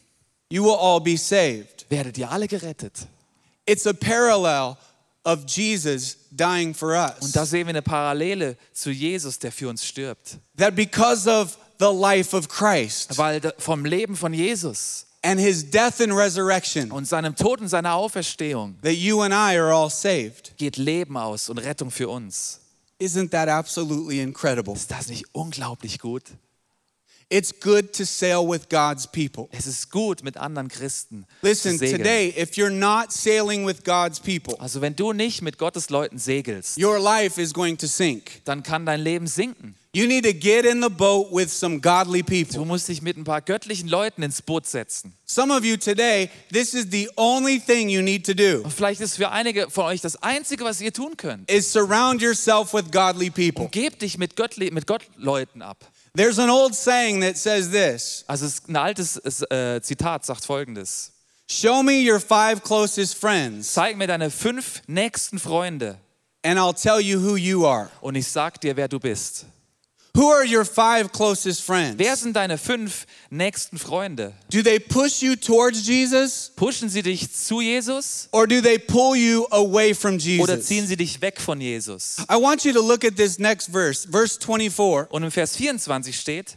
you 0.51 0.65
will 0.65 0.77
all 0.79 1.01
be 1.01 1.17
saved. 1.17 1.87
werdet 1.89 2.17
ihr 2.19 2.31
alle 2.31 2.47
gerettet. 2.49 3.07
It's 3.67 3.87
a 3.87 3.93
parallel 3.93 4.77
of 5.25 5.45
Jesus 5.47 6.17
dying 6.31 6.75
for 6.75 6.95
Und 6.95 7.23
us. 7.23 7.33
da 7.33 7.45
sehen 7.45 7.67
wir 7.67 7.71
eine 7.71 7.83
Parallele 7.83 8.57
zu 8.73 8.91
Jesus, 8.91 9.39
der 9.39 9.53
für 9.53 9.69
uns 9.69 9.85
stirbt. 9.85 10.39
That 10.57 10.75
because 10.75 11.29
of 11.31 11.59
the 11.79 11.93
life 11.93 12.35
of 12.37 12.49
Christ 12.49 13.17
Weil 13.19 13.41
vom 13.59 13.85
Leben 13.85 14.17
von 14.17 14.33
Jesus 14.33 15.07
and 15.23 15.39
his 15.39 15.71
death 15.71 16.01
and 16.01 16.13
resurrection, 16.13 16.91
und 16.91 17.07
seinem 17.07 17.37
Tod 17.37 17.61
und 17.61 17.69
seiner 17.69 17.95
Auferstehung 17.95 18.77
that 18.83 18.95
you 18.95 19.21
and 19.21 19.33
I 19.33 19.59
are 19.59 19.73
all 19.75 19.91
saved. 19.91 20.57
geht 20.57 20.77
Leben 20.77 21.17
aus 21.17 21.49
und 21.49 21.59
Rettung 21.59 21.91
für 21.91 22.09
uns. 22.09 22.61
Isn't 23.01 23.31
that 23.31 23.49
absolutely 23.49 24.21
incredible? 24.21 24.75
Ist 24.75 24.91
das 24.91 25.09
nicht 25.09 25.25
unglaublich 25.33 25.99
gut? 25.99 26.25
It's 27.33 27.53
good 27.61 27.93
to 27.93 28.05
sail 28.05 28.41
with 28.45 28.69
God's 28.69 29.07
people. 29.07 29.49
Es 29.53 29.69
ist 29.69 29.91
gut, 29.93 30.25
mit 30.25 30.37
anderen 30.37 30.67
Christen 30.69 31.25
Listen, 31.43 31.79
today, 31.79 32.35
if 32.37 32.57
you're 32.57 32.71
not 32.71 33.13
sailing 33.13 33.65
with 33.65 33.85
God's 33.85 34.19
people, 34.19 34.59
Also 34.59 34.81
wenn 34.81 34.97
du 34.97 35.13
nicht 35.13 35.41
mit 35.41 35.57
Gottes 35.57 35.91
Leuten 35.91 36.19
segelst, 36.19 36.77
your 36.77 36.99
life 36.99 37.41
is 37.41 37.55
going 37.55 37.79
to 37.79 37.87
sink. 37.87 38.45
dann 38.45 38.65
kann 38.65 38.85
dein 38.85 39.01
Leben 39.01 39.29
sinken. 39.29 39.77
You 39.93 40.07
need 40.07 40.23
to 40.25 40.33
get 40.33 40.65
in 40.65 40.81
the 40.81 40.89
boat 40.89 41.33
with 41.33 41.49
some 41.51 41.81
godly 41.81 42.23
Du 42.23 42.45
people. 42.45 42.65
musst 42.65 42.87
dich 42.89 43.03
mit 43.03 43.17
ein 43.17 43.25
paar 43.25 43.41
göttlichen 43.43 43.89
Leuten 43.89 44.23
ins 44.23 44.41
Boot 44.41 44.65
setzen. 44.65 45.15
Some 45.27 45.53
of 45.53 45.65
you 45.65 45.77
today, 45.77 46.31
this 46.53 46.75
is 46.75 46.87
the 46.93 47.11
only 47.17 47.59
thing 47.59 47.89
you 47.89 48.01
need 48.01 48.25
to 48.27 48.33
do 48.33 48.63
Und 48.63 48.73
vielleicht 48.73 49.01
ist 49.01 49.17
für 49.17 49.33
einige 49.33 49.69
von 49.69 49.87
euch 49.87 50.01
das 50.01 50.15
Einzige, 50.23 50.65
was 50.65 50.81
ihr 50.81 50.93
tun 50.93 51.17
könnt. 51.17 51.51
is 51.51 51.73
surround 51.73 52.23
yourself 52.23 52.73
with 52.73 52.85
godly 52.93 53.31
people. 53.31 53.65
Umgebt 53.65 54.01
dich 54.03 54.17
mit, 54.17 54.37
Göttli 54.37 54.71
mit 54.71 54.87
Gottleuten 54.87 55.61
ab. 55.61 55.79
There's 56.17 56.39
an 56.39 56.51
old 56.51 56.77
saying 56.77 57.21
that 57.23 57.37
says 57.37 57.69
this 57.73 58.25
Also 58.29 58.47
ein 58.69 58.77
altes 58.77 59.17
es, 59.17 59.43
äh, 59.51 59.81
Zitat 59.83 60.25
sagt 60.25 60.45
folgendes. 60.45 61.11
Show 61.51 61.83
me 61.83 62.01
your 62.09 62.21
five 62.21 62.63
closest 62.63 63.17
friends, 63.17 63.73
Zeig 63.73 63.97
mir 63.97 64.07
deine 64.07 64.31
fünf 64.31 64.83
nächsten 64.87 65.41
Freunde 65.41 65.99
and 66.45 66.61
I'll 66.61 66.81
tell 66.81 67.01
you 67.01 67.21
who 67.21 67.35
you 67.37 67.67
are. 67.67 67.91
und 68.01 68.15
ich 68.15 68.29
sag 68.29 68.61
dir, 68.61 68.77
wer 68.77 68.87
du 68.87 69.01
bist. 69.01 69.47
Who 70.17 70.29
are 70.29 70.45
your 70.45 70.65
five 70.65 71.13
closest 71.13 71.63
friends? 71.63 71.99
Wer 71.99 72.17
sind 72.17 72.35
deine 72.35 72.59
fünf 72.59 73.07
nächsten 73.31 73.79
Freunde? 73.79 74.33
Do 74.51 74.63
they 74.63 74.79
push 74.81 75.23
you 75.23 75.37
towards 75.37 75.87
Jesus, 75.87 76.53
Pushen 76.57 76.89
sie 76.89 77.03
dich 77.03 77.33
zu 77.33 77.61
Jesus 77.61 78.29
or 78.33 78.47
do 78.47 78.61
they 78.61 78.79
pull 78.79 79.15
you 79.15 79.47
away 79.53 79.95
from 79.95 80.19
Jesus? 80.19 80.43
oder 80.43 80.61
ziehen 80.61 80.87
sie 80.87 80.97
dich 80.97 81.21
weg 81.21 81.41
von 81.41 81.61
Jesus? 81.61 82.17
I 82.29 82.37
want 82.37 82.65
you 82.65 82.73
to 82.73 82.81
look 82.81 83.05
at 83.05 83.17
this 83.17 83.39
next 83.39 83.71
verse, 83.71 84.05
verse 84.05 84.37
24. 84.37 85.11
Und 85.11 85.23
im 85.23 85.31
Vers 85.31 85.57
24 85.57 86.19
steht, 86.19 86.57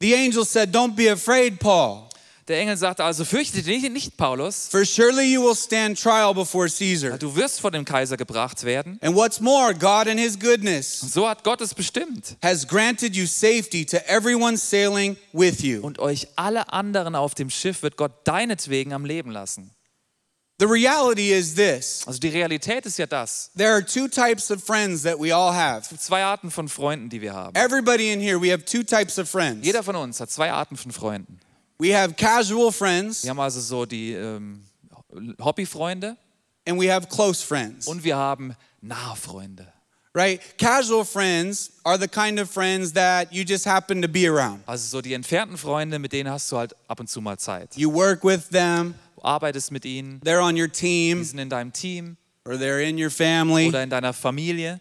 The 0.00 0.14
angel 0.14 0.44
said, 0.44 0.74
Don't 0.74 0.96
be 0.96 1.08
afraid, 1.08 1.60
Paul, 1.60 2.08
der 2.48 2.58
Engel 2.60 2.76
sagte 2.76 3.02
also, 3.04 3.24
fürchte 3.24 3.62
dich 3.62 3.88
nicht, 3.90 4.16
Paulus, 4.16 4.68
for 4.70 4.84
surely 4.84 5.32
you 5.32 5.42
will 5.42 5.56
stand 5.56 5.98
trial 6.00 6.34
before 6.34 6.68
Caesar. 6.68 7.16
du 7.18 7.34
wirst 7.36 7.60
vor 7.60 7.70
dem 7.70 7.84
Kaiser 7.84 8.16
gebracht 8.16 8.64
werden. 8.64 8.98
And 9.02 9.14
what's 9.16 9.40
more, 9.40 9.74
God 9.74 10.06
in 10.06 10.18
his 10.18 10.38
goodness 10.38 11.02
Und 11.02 11.12
so 11.12 11.28
hat 11.28 11.42
Gott 11.44 11.60
es 11.60 11.72
bestimmt 11.74 12.36
has 12.42 12.66
granted 12.68 13.16
you 13.16 13.26
safety 13.26 13.86
to 13.86 13.96
everyone 14.06 14.56
sailing 14.58 15.16
with 15.32 15.62
you. 15.62 15.80
und 15.80 15.98
euch 15.98 16.28
alle 16.36 16.72
anderen 16.72 17.14
auf 17.14 17.34
dem 17.34 17.48
Schiff 17.50 17.82
wird 17.82 17.96
Gott 17.96 18.12
deinetwegen 18.24 18.92
am 18.92 19.04
Leben 19.04 19.30
lassen. 19.30 19.70
The 20.60 20.66
reality 20.66 21.32
is 21.32 21.54
this 21.56 22.02
Also 22.06 22.20
die 22.20 22.28
Realität 22.28 22.86
ist 22.86 22.96
ja 22.98 23.06
das. 23.06 23.50
there 23.56 23.72
are 23.72 23.84
two 23.84 24.06
types 24.06 24.50
of 24.52 24.62
friends 24.62 25.02
that 25.02 25.18
we 25.18 25.34
all 25.34 25.52
have. 25.52 25.82
Zwei 25.98 26.22
Arten 26.22 26.50
von 26.50 26.68
Freunden, 26.68 27.08
die 27.08 27.20
wir 27.20 27.32
haben. 27.34 27.56
Everybody 27.56 28.12
in 28.12 28.20
here, 28.20 28.40
we 28.40 28.52
have 28.52 28.64
two 28.64 28.84
types 28.84 29.18
of 29.18 29.28
friends. 29.28 29.66
Jeder 29.66 29.82
von 29.82 29.96
uns 29.96 30.20
hat 30.20 30.30
zwei 30.30 30.52
Arten 30.52 30.76
von 30.76 30.92
Freunden. 30.92 31.40
We 31.78 31.94
have 31.96 32.14
casual 32.16 32.70
friends 32.72 33.24
Wir 33.24 33.30
haben 33.30 33.40
also 33.40 33.60
so 33.60 33.84
die 33.86 34.12
ähm, 34.12 34.62
Hobbyfreunde 35.40 36.16
and 36.66 36.78
we 36.80 36.88
have 36.92 37.08
close 37.08 37.42
friends, 37.44 37.86
und 37.86 38.04
wir 38.04 38.16
haben 38.16 38.54
nahe 38.80 39.16
Freunde. 39.16 39.66
right? 40.14 40.40
Casual 40.56 41.04
friends 41.04 41.72
are 41.84 41.98
the 41.98 42.06
kind 42.08 42.38
of 42.38 42.48
friends 42.48 42.92
that 42.92 43.32
you 43.32 43.44
just 43.44 43.66
happen 43.66 44.00
to 44.00 44.08
be 44.08 44.26
around. 44.28 44.62
Also 44.66 44.86
so 44.88 45.00
die 45.02 45.12
entfernten 45.12 45.58
Freunde, 45.58 45.98
mit 45.98 46.12
denen 46.12 46.30
hast 46.30 46.50
du 46.52 46.56
halt 46.56 46.72
ab 46.88 47.00
und 47.00 47.08
zu 47.10 47.20
mal 47.20 47.36
Zeit. 47.38 47.76
You 47.76 47.92
work 47.92 48.22
with 48.24 48.48
them, 48.50 48.94
Du 49.16 49.22
arbeitest 49.22 49.72
mit 49.72 49.84
ihnen, 49.84 50.20
they're 50.24 50.40
on 50.42 50.56
your 50.56 50.68
die 50.68 50.72
team 51.12 51.24
sind 51.24 51.38
in 51.40 51.50
deinem 51.50 51.72
Team 51.72 52.16
or 52.46 52.54
they're 52.54 52.80
in 52.86 52.96
your 53.02 53.10
family, 53.10 53.68
oder 53.68 53.82
in 53.82 53.90
deiner 53.90 54.12
Familie. 54.12 54.80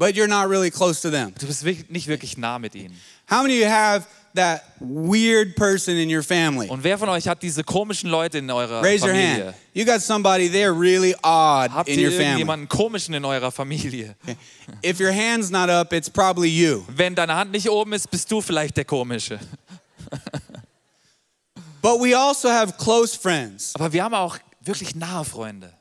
But 0.00 0.16
you're 0.16 0.26
not 0.26 0.48
really 0.48 0.70
close 0.70 1.02
to 1.02 1.10
them. 1.10 1.34
Du 1.38 1.46
bist 1.46 1.62
nicht 1.90 2.08
wirklich 2.08 2.38
nah 2.38 2.58
mit 2.58 2.74
ihnen. 2.74 2.96
How 3.30 3.42
many 3.42 3.56
of 3.56 3.60
you 3.60 3.66
have 3.66 4.06
that 4.34 4.62
weird 4.80 5.54
person 5.56 5.94
in 5.98 6.08
your 6.08 6.22
family? 6.22 6.68
Und 6.68 6.82
wer 6.82 6.96
von 6.96 7.10
euch 7.10 7.28
hat 7.28 7.42
diese 7.42 7.62
komischen 7.62 8.08
Leute 8.08 8.38
in 8.38 8.50
eurer 8.50 8.82
Raise 8.82 9.04
your 9.04 9.12
Familie? 9.12 9.44
hand. 9.48 9.54
You 9.74 9.84
got 9.84 10.00
somebody 10.00 10.48
there 10.48 10.72
really 10.72 11.14
odd 11.22 11.70
Habt 11.70 11.88
in 11.90 11.98
ihr 11.98 12.08
your 12.08 12.12
family. 12.12 12.40
irgendjemanden 12.40 12.68
komischen 12.68 13.12
in 13.14 13.26
eurer 13.26 13.52
Familie? 13.52 14.16
If 14.82 15.00
your 15.00 15.12
hand's 15.12 15.50
not 15.50 15.68
up, 15.68 15.92
it's 15.92 16.08
probably 16.08 16.48
you. 16.48 16.82
Wenn 16.88 17.14
deine 17.14 17.34
Hand 17.34 17.52
nicht 17.52 17.68
oben 17.68 17.92
ist, 17.92 18.10
bist 18.10 18.30
du 18.32 18.40
vielleicht 18.40 18.78
der 18.78 18.86
Komische. 18.86 19.38
But 21.82 22.00
we 22.00 22.14
also 22.16 22.48
have 22.48 22.72
close 22.78 23.14
friends. 23.14 23.74
Aber 23.74 23.92
wir 23.92 24.02
haben 24.02 24.14
auch 24.14 24.38
wirklich 24.62 24.94
nahe 24.94 25.26
Freunde. 25.26 25.74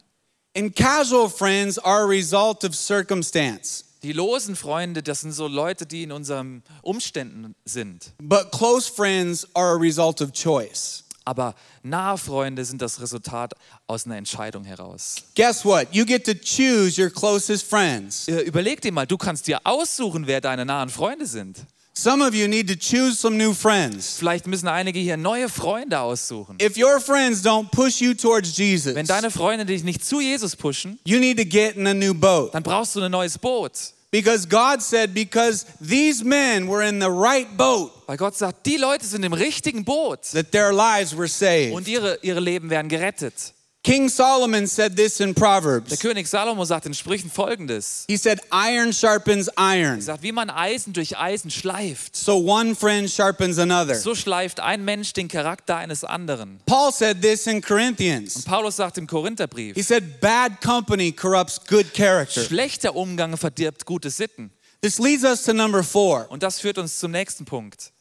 And 0.57 0.75
casual 0.75 1.29
friends 1.29 1.79
are 1.79 2.03
a 2.03 2.07
result 2.07 2.65
of 2.65 2.75
circumstance. 2.75 3.85
Die 4.01 4.13
losen 4.13 4.55
Freunde, 4.55 5.03
das 5.03 5.21
sind 5.21 5.33
so 5.33 5.47
Leute, 5.47 5.85
die 5.85 6.03
in 6.03 6.11
unseren 6.11 6.63
Umständen 6.81 7.55
sind. 7.65 8.13
But 8.21 8.51
close 8.51 8.91
friends 8.91 9.47
are 9.53 9.75
a 9.75 9.77
result 9.77 10.21
of 10.21 10.31
choice. 10.31 11.03
Aber 11.25 11.53
nahe 11.83 12.17
Freunde 12.17 12.63
sind 12.65 12.81
das 12.81 13.01
Resultat 13.01 13.53
aus 13.87 14.05
einer 14.05 14.17
Entscheidung 14.17 14.63
heraus. 14.63 15.17
Guess 15.35 15.63
what? 15.65 15.87
You 15.91 16.05
get 16.05 16.25
to 16.25 16.33
choose 16.33 16.99
your 16.99 17.09
closest 17.09 17.65
friends. 17.69 18.27
Äh, 18.27 18.41
Überleg 18.41 18.81
dir 18.81 18.91
mal, 18.91 19.05
du 19.05 19.17
kannst 19.17 19.47
dir 19.47 19.59
aussuchen, 19.63 20.25
wer 20.27 20.41
deine 20.41 20.65
nahen 20.65 20.89
Freunde 20.89 21.25
sind. 21.27 21.57
Some 22.01 22.21
of 22.25 22.33
you 22.33 22.47
need 22.47 22.69
to 22.69 22.75
choose 22.77 23.19
some 23.19 23.35
new 23.37 23.53
friends. 23.53 24.15
Vielleicht 24.17 24.47
müssen 24.47 24.69
einige 24.69 24.99
hier 24.99 25.17
neue 25.17 25.49
Freunde 25.49 25.99
aussuchen. 25.99 26.55
If 26.61 26.77
your 26.77 27.01
friends 27.01 27.43
don't 27.45 27.69
push 27.71 27.99
you 27.99 28.13
towards 28.13 28.55
Jesus, 28.57 28.95
Wenn 28.95 29.05
deine 29.05 29.29
Freunde 29.29 29.65
dich 29.65 29.83
nicht 29.83 30.05
zu 30.05 30.21
Jesus 30.21 30.55
pushen, 30.55 30.97
you 31.03 31.19
need 31.19 31.37
to 31.37 31.43
get 31.43 31.75
in 31.75 31.85
a 31.87 31.93
new 31.93 32.13
boat. 32.13 32.53
dann 32.53 32.63
brauchst 32.63 32.95
du 32.95 33.01
ein 33.01 33.11
neues 33.11 33.37
Boot. 33.37 33.73
Because 34.11 34.47
God 34.47 34.81
said, 34.81 35.13
because 35.13 35.65
these 35.85 36.23
men 36.23 36.69
were 36.69 36.81
in 36.87 37.01
the 37.01 37.09
right 37.09 37.47
boat, 37.57 37.91
Weil 38.07 38.15
Gott 38.15 38.35
sagt, 38.37 38.65
die 38.65 38.77
Leute 38.77 39.05
sind 39.05 39.23
im 39.23 39.33
richtigen 39.33 39.83
Boot 39.83 40.21
that 40.31 40.51
their 40.53 40.71
lives 40.71 41.15
were 41.15 41.27
saved. 41.27 41.73
und 41.75 41.87
ihre, 41.89 42.17
ihre 42.21 42.39
Leben 42.39 42.69
werden 42.69 42.87
gerettet. 42.87 43.53
King 43.81 44.09
Solomon 44.09 44.67
said 44.67 44.97
this 44.97 45.21
in 45.21 45.33
Der 45.33 45.41
Proverbs. 45.41 45.99
König 46.01 46.27
Salomo 46.27 46.65
sagt 46.65 46.85
in 46.85 46.93
Sprüchen 46.93 47.31
folgendes. 47.31 48.03
He 48.09 48.17
said, 48.17 48.41
Iron 48.51 48.91
sharpens 48.91 49.49
iron. 49.57 49.95
Er 49.99 50.01
sagt, 50.01 50.21
wie 50.21 50.33
man 50.33 50.49
Eisen 50.49 50.91
durch 50.91 51.17
Eisen 51.17 51.49
schleift, 51.49 52.13
So 52.15 52.37
one 52.45 52.75
friend 52.75 53.09
sharpens 53.09 53.57
another. 53.57 53.95
so 53.95 54.15
schleift 54.15 54.59
ein 54.59 54.83
Mensch 54.83 55.13
den 55.13 55.29
Charakter 55.29 55.77
eines 55.77 56.03
anderen. 56.03 56.59
Paul 56.65 56.91
said 56.91 57.21
this 57.21 57.47
in 57.47 57.61
Corinthians. 57.61 58.43
Paulus 58.43 58.75
sagt 58.75 58.97
im 58.97 59.05
He 59.05 59.07
Korintherbrief, 59.07 59.87
said, 59.87 60.19
Bad 60.19 60.59
company 60.61 61.13
corrupts 61.13 61.59
good 61.65 61.93
character. 61.93 62.43
schlechter 62.43 62.95
Umgang 62.95 63.37
verdirbt 63.37 63.85
gute 63.85 64.09
Sitten. 64.09 64.51
This 64.81 64.99
leads 64.99 65.23
us 65.23 65.43
to 65.43 65.53
number 65.53 65.83
four. 65.83 66.25
Und 66.29 66.43
das 66.43 66.59
führt 66.59 66.77
uns 66.77 66.99
zum 66.99 67.11
nächsten 67.11 67.45
Punkt. 67.45 67.91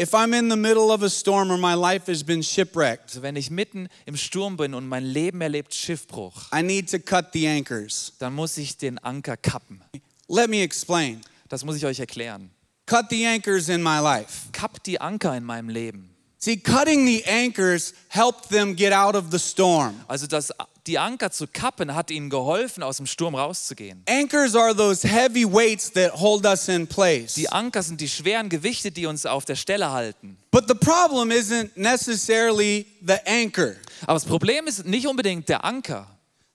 If 0.00 0.14
I'm 0.14 0.32
in 0.32 0.48
the 0.48 0.56
middle 0.56 0.90
of 0.90 1.02
a 1.02 1.10
storm 1.10 1.52
or 1.52 1.58
my 1.58 1.74
life 1.74 2.06
has 2.06 2.22
been 2.22 2.42
shipwrecked, 2.42 3.10
Also 3.10 3.20
wenn 3.20 3.36
ich 3.36 3.50
mitten 3.50 3.86
im 4.06 4.16
Sturm 4.16 4.56
bin 4.56 4.72
und 4.72 4.88
mein 4.88 5.04
Leben 5.04 5.42
erlebt 5.42 5.74
Schiffbruch, 5.74 6.50
I 6.54 6.62
need 6.62 6.90
to 6.90 6.98
cut 6.98 7.34
the 7.34 7.46
anchors. 7.46 8.14
dann 8.18 8.34
muss 8.34 8.56
ich 8.56 8.78
den 8.78 8.98
Anker 9.00 9.36
kappen. 9.36 9.82
Let 10.26 10.48
me 10.48 10.62
explain. 10.62 11.20
Das 11.50 11.66
muss 11.66 11.76
ich 11.76 11.84
euch 11.84 12.00
erklären. 12.00 12.50
Cut 12.86 13.10
the 13.10 13.26
anchors 13.26 13.68
in 13.68 13.82
my 13.82 13.98
life. 13.98 14.48
Kapp 14.52 14.82
die 14.84 14.98
Anker 14.98 15.36
in 15.36 15.44
meinem 15.44 15.68
Leben. 15.68 16.08
See, 16.38 16.56
cutting 16.56 17.04
the 17.04 17.22
anchors 17.26 17.92
helped 18.08 18.48
them 18.48 18.74
get 18.74 18.94
out 18.94 19.14
of 19.14 19.30
the 19.30 19.38
storm. 19.38 20.00
Also 20.08 20.26
das, 20.26 20.50
die 20.90 20.98
Anker 20.98 21.30
zu 21.30 21.46
kappen 21.46 21.94
hat 21.94 22.10
ihnen 22.10 22.30
geholfen, 22.30 22.82
aus 22.82 22.96
dem 22.96 23.06
Sturm 23.06 23.36
rauszugehen. 23.36 24.02
Anchors 24.08 24.56
are 24.56 24.74
those 24.74 25.06
heavy 25.06 25.44
weights 25.44 25.92
that 25.92 26.12
hold 26.20 26.44
us 26.44 26.66
in 26.66 26.86
place. 26.86 27.34
Die 27.34 27.48
Anker 27.48 27.82
sind 27.82 28.00
die 28.00 28.08
schweren 28.08 28.48
Gewichte, 28.48 28.90
die 28.90 29.06
uns 29.06 29.24
auf 29.24 29.44
der 29.44 29.54
Stelle 29.54 29.92
halten. 29.92 30.36
But 30.50 30.64
the 30.66 30.74
problem 30.74 31.30
isn't 31.30 31.70
necessarily 31.76 32.86
the 33.06 33.18
anchor. 33.24 33.76
Aber 34.02 34.14
das 34.14 34.24
Problem 34.24 34.66
ist 34.66 34.84
nicht 34.84 35.06
unbedingt 35.06 35.48
der 35.48 35.64
Anker. 35.64 36.08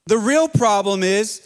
The 0.06 0.16
real 0.16 0.48
problem 0.48 1.02
is 1.02 1.40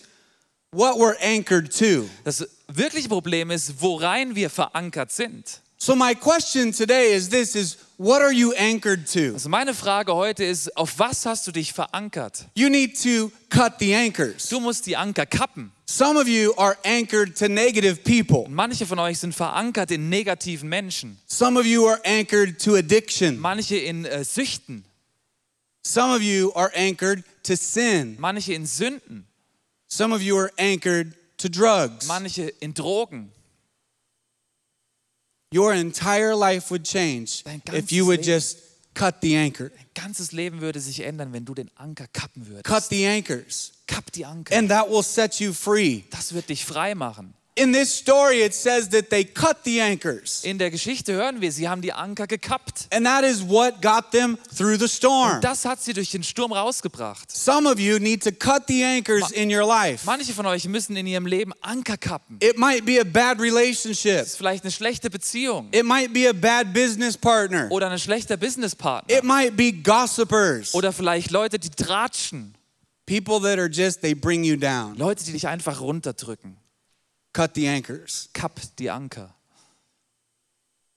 what 0.73 0.97
we're 0.97 1.17
anchored 1.23 1.73
to. 1.79 2.11
Das 2.25 2.45
wirkliche 2.67 3.09
Problem 3.09 3.53
ist, 3.53 3.81
worein 3.81 4.35
wir 4.35 4.51
verankert 4.51 5.13
sind. 5.13 5.61
So 5.83 5.97
my 5.97 6.13
question 6.13 6.73
today 6.73 7.15
is 7.15 7.31
this 7.31 7.57
is 7.57 7.79
what 7.97 8.21
are 8.21 8.33
you 8.33 8.53
anchored 8.53 9.07
to? 9.15 9.33
Also 9.33 9.49
meine 9.49 9.73
Frage 9.73 10.15
heute 10.15 10.45
ist, 10.45 10.77
auf 10.77 10.99
was 10.99 11.25
hast 11.25 11.47
du 11.47 11.53
dich 11.53 11.73
verankert? 11.73 12.45
You 12.55 12.69
need 12.69 13.03
to 13.03 13.33
cut 13.49 13.79
the 13.79 13.95
anchors. 13.95 14.51
Du 14.51 14.61
musst 14.61 14.85
die 14.85 14.95
Anker 14.95 15.25
kappen. 15.25 15.73
Some 15.87 16.21
of 16.21 16.29
you 16.29 16.53
are 16.59 16.77
anchored 16.85 17.35
to 17.39 17.49
negative 17.49 18.05
people. 18.05 18.47
Manche 18.51 18.85
von 18.85 18.99
euch 18.99 19.21
sind 19.21 19.35
verankert 19.35 19.91
in 19.91 20.11
negativen 20.11 20.69
Menschen. 20.69 21.17
Some 21.27 21.59
of 21.59 21.65
you 21.65 21.87
are 21.87 21.99
anchored 22.05 22.59
to 22.63 22.75
addiction. 22.75 23.41
Manche 23.41 23.77
in 23.77 24.05
äh, 24.05 24.23
Süchten. 24.23 24.85
Some 25.83 26.15
of 26.15 26.21
you 26.21 26.53
are 26.55 26.71
anchored 26.77 27.25
to 27.43 27.57
sin. 27.57 28.17
Manche 28.21 28.53
in 28.53 28.67
Sünden. 28.67 29.25
Some 29.89 30.15
of 30.15 30.21
you 30.21 30.37
are 30.37 30.53
anchored 30.59 31.15
to 31.39 31.49
drugs. 31.49 32.07
Manche 32.07 32.53
in 32.61 32.75
Drogen. 32.75 33.31
Your 35.53 35.73
entire 35.73 36.37
life 36.37 36.71
would 36.71 36.85
change 36.85 37.43
if 37.73 37.91
you 37.91 38.07
would 38.07 38.23
just 38.23 38.59
cut 38.95 39.21
the 39.21 39.37
anchor. 39.37 39.71
Dein 39.71 40.05
ganzes 40.05 40.31
Leben 40.31 40.61
würde 40.61 40.79
sich 40.79 41.01
ändern, 41.01 41.33
wenn 41.33 41.45
du 41.45 41.55
den 41.55 41.71
Anker 41.77 42.07
kappen 42.07 42.47
würdest. 42.47 42.65
Cut 42.65 42.85
the 42.89 43.05
anchors. 43.05 43.73
Kapp 43.89 44.13
die 44.13 44.25
Anker. 44.25 44.57
And 44.57 44.71
that 44.71 44.89
will 44.89 45.03
set 45.03 45.41
you 45.41 45.53
free. 45.53 46.05
Das 46.11 46.33
wird 46.33 46.49
dich 46.51 46.65
frei 46.65 46.95
machen. 46.95 47.35
In 47.61 47.75
this 47.75 47.95
story, 47.95 48.41
it 48.43 48.55
says 48.55 48.89
that 48.89 49.11
they 49.11 49.23
cut 49.23 49.65
the 49.65 49.83
anchors. 49.83 50.43
In 50.45 50.57
der 50.57 50.71
Geschichte 50.71 51.13
hören 51.13 51.43
wir, 51.43 51.53
sie 51.53 51.69
haben 51.69 51.83
die 51.83 51.93
Anker 51.93 52.27
gekappt. 52.27 52.89
And 52.91 53.05
that 53.05 53.23
is 53.23 53.43
what 53.47 53.83
got 53.83 54.13
them 54.13 54.39
through 54.57 54.79
the 54.79 54.89
storm. 54.89 55.43
Das 55.43 55.67
hat 55.67 55.83
sie 55.83 55.93
durch 55.93 56.11
den 56.11 56.23
Sturm 56.23 56.53
rausgebracht. 56.53 57.31
Some 57.31 57.69
of 57.71 57.79
you 57.79 57.99
need 57.99 58.23
to 58.25 58.33
cut 58.33 58.63
the 58.67 58.83
anchors 58.83 59.31
in 59.33 59.55
your 59.55 59.67
life. 59.67 60.07
Manche 60.07 60.33
von 60.33 60.47
euch 60.47 60.65
müssen 60.69 60.97
in 60.97 61.07
ihrem 61.07 61.27
Leben 61.27 61.53
Anker 61.61 61.99
kappen. 61.99 62.39
It 62.41 62.57
might 62.57 62.87
be 62.87 62.99
a 62.99 63.05
bad 63.05 63.39
relationship. 63.39 64.21
Das 64.21 64.29
ist 64.29 64.37
vielleicht 64.39 64.65
eine 64.65 64.73
schlechte 64.73 65.11
Beziehung 65.11 65.69
It 65.73 65.85
might 65.85 66.15
be 66.15 66.31
a 66.31 66.33
bad 66.33 66.73
business 66.73 67.15
partner. 67.19 67.71
oder 67.71 67.91
ein 67.91 67.99
schlechter 67.99 68.39
Businesspartner 68.39 69.15
It 69.15 69.23
might 69.23 69.55
be 69.55 69.71
gossipers. 69.71 70.73
oder 70.73 70.95
vielleicht 70.95 71.31
Leute, 71.31 71.59
die 71.59 71.69
tratschen. 71.69 72.55
People 73.05 73.41
that 73.41 73.59
are 73.59 73.69
just, 73.69 74.01
they 74.01 74.15
bring 74.15 74.45
you 74.45 74.57
down. 74.57 74.97
Leute, 74.97 75.25
die 75.25 75.33
dich 75.33 75.47
einfach 75.47 75.81
runterdrücken. 75.83 76.57
Cut 77.33 77.55
the 77.55 77.67
anchors. 77.67 78.29
Kapp 78.33 78.59
die 78.77 78.89
Anker. 78.89 79.31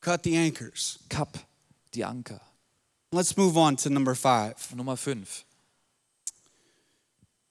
Cut 0.01 0.23
the 0.23 0.35
anchors. 0.35 0.99
Kapp 1.09 1.37
die 1.91 2.03
Anker. 2.03 2.41
Let's 3.11 3.37
move 3.37 3.57
on 3.57 3.75
to 3.77 3.89
number 3.89 4.15
five. 4.15 4.55
Nummer 4.75 4.95
5. 4.95 5.45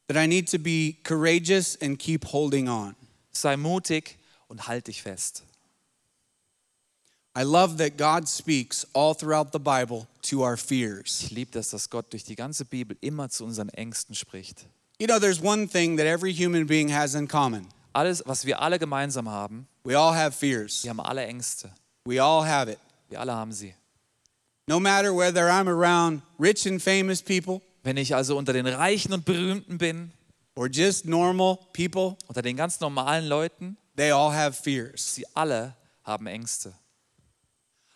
That 0.09 0.17
I 0.17 0.27
need 0.27 0.49
to 0.49 0.59
be 0.59 0.99
courageous 1.05 1.77
and 1.77 1.99
keep 1.99 2.25
holding 2.25 2.69
on. 2.69 2.97
Sei 3.33 3.57
mutig 3.57 4.17
und 4.49 4.67
halt 4.67 4.87
dich 4.87 5.01
fest. 5.01 5.45
I 7.35 7.45
love 7.45 7.79
that 7.79 7.97
God 7.97 8.29
speaks 8.29 8.85
all 8.93 9.15
throughout 9.15 9.53
the 9.53 9.61
Bible 9.61 10.07
to 10.23 10.43
our 10.43 10.59
fears. 10.59 11.23
Ich 11.23 11.31
liebe 11.31 11.51
das, 11.53 11.71
dass 11.71 11.89
Gott 11.89 12.13
durch 12.13 12.25
die 12.25 12.35
ganze 12.35 12.67
Bibel 12.67 12.97
immer 13.01 13.31
zu 13.31 13.45
unseren 13.45 13.71
Ängsten 13.71 14.15
spricht. 14.15 14.67
You 14.99 15.07
know, 15.07 15.19
there's 15.19 15.41
one 15.41 15.67
thing 15.67 15.97
that 15.97 16.07
every 16.07 16.35
human 16.35 16.67
being 16.67 16.91
has 16.91 17.15
in 17.15 17.29
common 17.29 17.69
Alles, 17.93 18.23
was 18.27 18.45
wir 18.47 18.61
alle 18.61 18.79
gemeinsam 18.79 19.29
haben, 19.29 19.67
we 19.85 19.99
all 19.99 20.15
have 20.15 20.33
fears, 20.33 20.83
wir 20.83 20.91
haben 20.91 21.01
alle 21.01 21.25
Ängste. 21.27 21.71
we 22.05 22.23
all 22.23 22.45
have 22.47 22.71
it. 22.71 22.79
Wir 23.09 23.21
alle 23.21 23.33
haben 23.35 23.53
sie. 23.53 23.75
No 24.67 24.79
matter 24.81 25.15
whether 25.15 25.49
I'm 25.51 25.69
around 25.69 26.23
rich 26.39 26.67
and 26.67 26.81
famous 26.81 27.21
people 27.23 27.61
Wenn 27.83 27.97
ich 27.97 28.15
also 28.15 28.37
unter 28.39 28.53
den 28.53 28.67
Reichen 28.67 29.13
und 29.13 29.25
Berühmten 29.25 29.77
bin, 29.77 30.13
or 30.55 30.69
just 30.69 31.05
normal 31.05 31.59
people, 31.73 32.17
unter 32.29 32.41
den 32.43 32.57
ganz 32.57 32.79
normalen 32.79 33.27
Leuten, 33.27 33.77
they 33.97 34.13
all 34.13 34.33
have 34.33 34.53
fears. 34.63 35.15
sie 35.17 35.27
alle 35.35 35.75
haben 36.05 36.27
Ängste. 36.27 36.73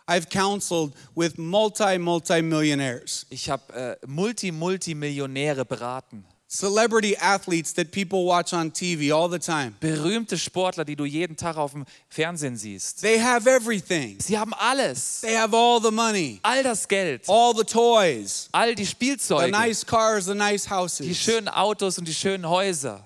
I've 0.08 0.28
counseled 0.28 0.92
with 1.14 1.36
multi, 1.36 1.98
multi 1.98 2.42
millionaires, 2.42 3.26
Ich 3.30 3.48
habe 3.50 3.72
äh, 3.72 4.06
Multi-Multimillionäre 4.06 5.64
beraten. 5.64 6.24
Celebrity 6.48 7.16
athletes 7.16 7.72
that 7.74 7.90
people 7.90 8.24
watch 8.24 8.52
on 8.52 8.70
TV 8.70 9.10
all 9.12 9.28
the 9.28 9.38
time. 9.38 9.74
Berühmte 9.80 10.38
Sportler, 10.38 10.84
die 10.84 10.94
du 10.94 11.04
jeden 11.04 11.36
Tag 11.36 11.56
auf 11.56 11.72
dem 11.72 11.84
Fernsehen 12.08 12.56
siehst. 12.56 13.00
They 13.00 13.18
have 13.18 13.48
everything. 13.48 14.18
Sie 14.20 14.38
haben 14.38 14.54
alles. 14.54 15.20
They 15.22 15.34
have 15.36 15.54
all 15.56 15.80
the 15.80 15.90
money, 15.90 16.38
All 16.42 16.62
das 16.62 16.86
Geld. 16.86 17.28
all 17.28 17.52
the 17.54 17.64
toys, 17.64 18.48
All 18.52 18.74
die 18.74 18.84
the 18.84 18.86
Spielzeuge. 18.86 19.50
nice 19.50 19.84
cars, 19.84 20.26
the 20.26 20.34
nice 20.34 20.64
Die 20.64 20.70
houses. 20.70 21.16
schönen 21.18 21.48
Autos 21.48 21.98
und 21.98 22.06
die 22.06 22.14
schönen 22.14 22.48
Häuser. 22.48 23.02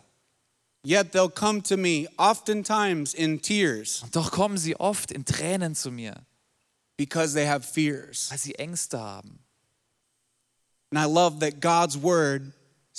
Yet 0.83 1.13
they'll 1.13 1.29
come 1.31 1.63
to 1.63 1.77
me 1.77 2.09
oftentimes 2.19 3.13
in 3.15 3.41
tears 3.41 4.03
Doch 4.13 4.31
kommen 4.31 4.57
sie 4.59 4.77
oft 4.77 5.13
in 5.13 5.25
Tränen 5.25 5.75
zu 5.75 5.91
mir, 5.91 6.15
because 6.97 7.35
they 7.35 7.47
have 7.47 7.67
fears. 7.67 8.31
weil 8.31 8.39
sie 8.39 8.55
Ängste 8.55 8.99
haben. 8.99 9.39
And 10.93 10.99
I 10.99 11.05
love 11.07 11.39
that 11.41 11.61
God's 11.61 11.97
word 12.03 12.53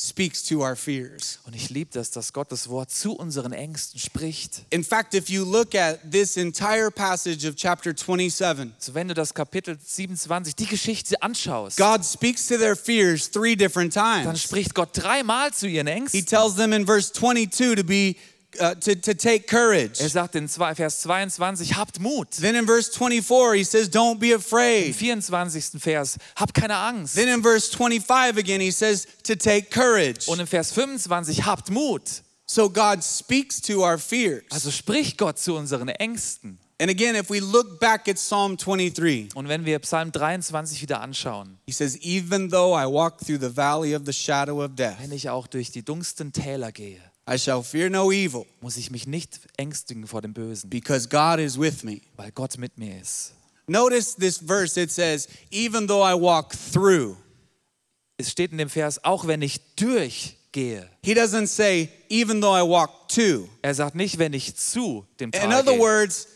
speaks 0.04 0.42
to 0.44 0.62
our 0.62 0.76
fears. 0.76 1.40
Und 1.46 1.56
ich 1.56 1.70
liebe 1.70 1.92
das, 1.94 2.10
dass 2.10 2.34
Gottes 2.34 2.70
Wort 2.70 2.90
zu 2.92 3.14
unseren 3.14 3.54
Ängsten 3.54 4.00
spricht. 4.00 4.64
In 4.72 4.84
fact, 4.84 5.14
if 5.14 5.30
you 5.30 5.44
look 5.46 5.76
at 5.76 6.00
this 6.12 6.38
entire 6.38 6.90
passage 6.90 7.48
of 7.48 7.56
chapter 7.56 7.94
27, 7.96 8.72
So 8.80 8.94
wenn 8.94 9.08
du 9.08 9.14
das 9.14 9.34
Kapitel 9.34 9.78
27, 9.84 10.56
die 10.56 10.66
Geschichte 10.66 11.22
anschaust, 11.22 11.78
God 11.78 12.04
speaks 12.04 12.48
to 12.48 12.58
their 12.58 12.76
fears 12.76 13.30
three 13.30 13.56
different 13.56 13.96
dann 13.96 14.24
times. 14.24 14.42
spricht 14.42 14.74
Gott 14.74 14.90
dreimal 14.94 15.52
zu 15.54 15.68
ihren 15.68 15.88
He 15.88 15.94
Ängsten. 15.94 16.26
tells 16.26 16.56
them 16.56 16.74
in 16.74 16.86
verse 16.86 17.12
22 17.14 17.76
to 17.76 17.84
be 17.84 18.16
uh, 18.60 18.76
to, 18.76 18.96
to 18.96 19.14
take 19.14 19.48
courage. 19.48 20.00
Er 20.00 20.10
sagt 20.10 20.36
in 20.36 20.48
Vers 20.48 21.02
22, 21.02 21.76
habt 21.76 22.00
Mut. 22.00 22.30
Then 22.40 22.56
in 22.56 22.66
verse 22.66 22.90
24, 22.90 23.56
he 23.56 23.64
says, 23.64 23.90
Don't 23.90 24.20
be 24.20 24.32
Im 24.32 24.40
afraid. 24.40 24.96
24. 24.96 25.80
Vers, 25.80 26.18
habt 26.36 26.54
keine 26.54 26.76
Angst. 26.76 27.16
Then 27.16 27.28
in 27.28 27.42
verse 27.42 27.70
25 27.70 28.38
again, 28.38 28.62
he 28.62 28.72
says 28.72 29.08
to 29.24 29.36
take 29.36 29.70
courage. 29.70 30.28
Und 30.28 30.40
im 30.40 30.48
Vers 30.48 30.72
25, 30.72 31.46
habt 31.46 31.70
Mut. 31.70 32.24
So 32.46 32.70
God 32.70 33.02
speaks 33.04 33.62
to 33.62 33.84
our 33.84 33.98
fears. 33.98 34.44
Also 34.50 34.72
spricht 34.72 35.18
Gott 35.18 35.40
zu 35.40 35.56
unseren 35.56 35.88
Ängsten. 35.88 36.58
And 36.82 36.90
again, 36.90 37.16
if 37.16 37.30
we 37.30 37.40
look 37.40 37.80
back 37.80 38.08
at 38.08 38.18
Psalm 38.18 38.58
23, 38.58 39.36
Und 39.36 39.48
wenn 39.48 39.66
wir 39.66 39.78
Psalm 39.80 40.12
23 40.12 40.82
wieder 40.82 41.00
anschauen, 41.00 41.60
he 41.68 41.72
says, 41.72 41.96
Even 42.02 42.50
though 42.50 42.74
I 42.76 42.88
walk 42.88 43.20
through 43.20 43.40
the 43.40 43.56
valley 43.56 43.96
of 43.96 44.02
the 44.06 44.12
shadow 44.12 44.64
of 44.64 44.76
death, 44.76 44.98
wenn 45.00 45.12
ich 45.12 45.30
auch 45.30 45.46
durch 45.46 45.70
die 45.70 45.84
dunsten 45.86 46.34
Täler 46.34 46.72
gehe, 46.72 47.00
I 47.28 47.38
shall 47.38 47.62
fear 47.64 47.90
no 47.90 48.12
evil, 48.12 48.46
muss 48.62 48.78
ich 48.78 48.90
mich 48.92 49.06
nicht 49.08 49.40
ängstigen 49.58 50.08
vor 50.08 50.22
dem 50.22 50.34
Bösen, 50.34 50.70
because 50.70 51.08
God 51.08 51.40
is 51.40 51.58
with 51.60 51.84
me. 51.84 52.02
weil 52.18 52.32
Gott 52.32 52.58
mit 52.58 52.78
mir 52.78 53.00
ist. 53.00 53.34
Notice 53.68 54.16
this 54.16 54.38
verse, 54.40 54.76
it 54.80 54.92
says, 54.92 55.28
Even 55.52 55.88
though 55.88 56.02
I 56.04 56.14
walk 56.20 56.54
through. 56.74 57.16
Es 58.18 58.30
steht 58.32 58.52
in 58.52 58.58
dem 58.58 58.70
Vers, 58.70 59.04
auch 59.04 59.28
wenn 59.28 59.42
ich 59.42 59.60
durchgehe. 59.76 60.90
He 61.04 61.14
doesn't 61.14 61.48
say, 61.48 61.90
Even 62.10 62.42
though 62.42 62.54
I 62.56 62.64
walk 62.68 63.08
to. 63.10 63.48
Er 63.62 63.74
sagt 63.76 63.96
nicht, 63.96 64.18
wenn 64.18 64.34
ich 64.34 64.56
zu 64.56 65.06
dem 65.20 65.32
In 65.32 65.54
other 65.54 65.74
gehe. 65.74 65.80
words, 65.80 66.28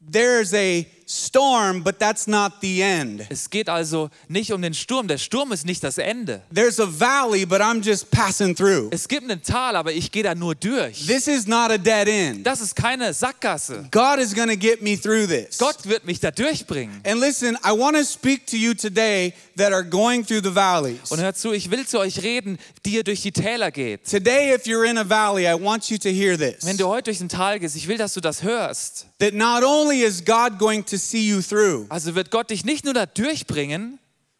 there's 0.00 0.52
a 0.54 0.84
storm, 1.10 1.82
but 1.82 1.98
that's 1.98 2.26
not 2.28 2.60
the 2.60 2.82
end. 2.82 3.26
Es 3.30 3.50
geht 3.50 3.68
also 3.68 4.10
nicht 4.28 4.52
um 4.52 4.62
den 4.62 4.74
Sturm. 4.74 5.08
Der 5.08 5.18
Sturm 5.18 5.50
ist 5.50 5.66
nicht 5.66 5.82
das 5.82 5.98
Ende. 5.98 6.42
There's 6.54 6.78
a 6.78 6.86
valley, 6.86 7.44
but 7.44 7.60
I'm 7.60 7.82
just 7.82 8.10
passing 8.10 8.54
through. 8.54 8.90
Es 8.92 9.08
gibt 9.08 9.28
ein 9.28 9.42
Tal, 9.42 9.74
aber 9.74 9.92
ich 9.92 10.12
gehe 10.12 10.22
da 10.22 10.34
nur 10.34 10.54
durch. 10.54 11.06
This 11.06 11.26
is 11.26 11.46
not 11.46 11.70
a 11.70 11.78
dead 11.78 12.06
end. 12.06 12.46
Das 12.46 12.60
ist 12.60 12.76
keine 12.76 13.12
Sackgasse. 13.12 13.88
God 13.90 14.18
is 14.20 14.34
going 14.34 14.48
to 14.48 14.56
get 14.56 14.82
me 14.82 14.96
through 14.96 15.26
this. 15.26 15.58
Gott 15.58 15.88
wird 15.88 16.04
mich 16.04 16.20
da 16.20 16.30
durchbringen. 16.30 17.00
And 17.04 17.20
listen, 17.20 17.56
I 17.64 17.72
want 17.72 17.96
to 17.96 18.04
speak 18.04 18.46
to 18.46 18.56
you 18.56 18.72
today 18.72 19.34
that 19.56 19.72
are 19.72 19.84
going 19.84 20.24
through 20.24 20.42
the 20.42 20.54
valleys. 20.54 21.10
Und 21.10 21.20
hört 21.20 21.36
zu, 21.36 21.52
ich 21.52 21.70
will 21.72 21.86
zu 21.86 21.98
euch 21.98 22.22
reden, 22.22 22.56
die 22.86 22.94
ihr 22.94 23.04
durch 23.04 23.22
die 23.22 23.32
Täler 23.32 23.72
geht. 23.72 24.08
Today, 24.08 24.54
if 24.54 24.64
you're 24.64 24.88
in 24.88 24.96
a 24.96 25.08
valley, 25.08 25.46
I 25.46 25.54
want 25.60 25.90
you 25.90 25.98
to 25.98 26.08
hear 26.08 26.38
this. 26.38 26.64
Wenn 26.64 26.76
du 26.76 26.86
heute 26.86 27.10
durch 27.10 27.20
ein 27.20 27.28
Tal 27.28 27.58
gehst, 27.58 27.74
ich 27.74 27.88
will, 27.88 27.98
dass 27.98 28.14
du 28.14 28.20
das 28.20 28.44
hörst. 28.44 29.06
That 29.18 29.34
not 29.34 29.64
only 29.64 30.02
is 30.02 30.24
God 30.24 30.58
going 30.58 30.84
to 30.86 30.99
see 31.00 31.28
you 31.28 31.40
through, 31.42 31.86
Also 31.88 32.14
wird 32.14 32.30
Gott 32.30 32.50
dich 32.50 32.64
nicht 32.64 32.84
nur 32.84 32.94
da 32.94 33.06
durchbringen, 33.06 33.98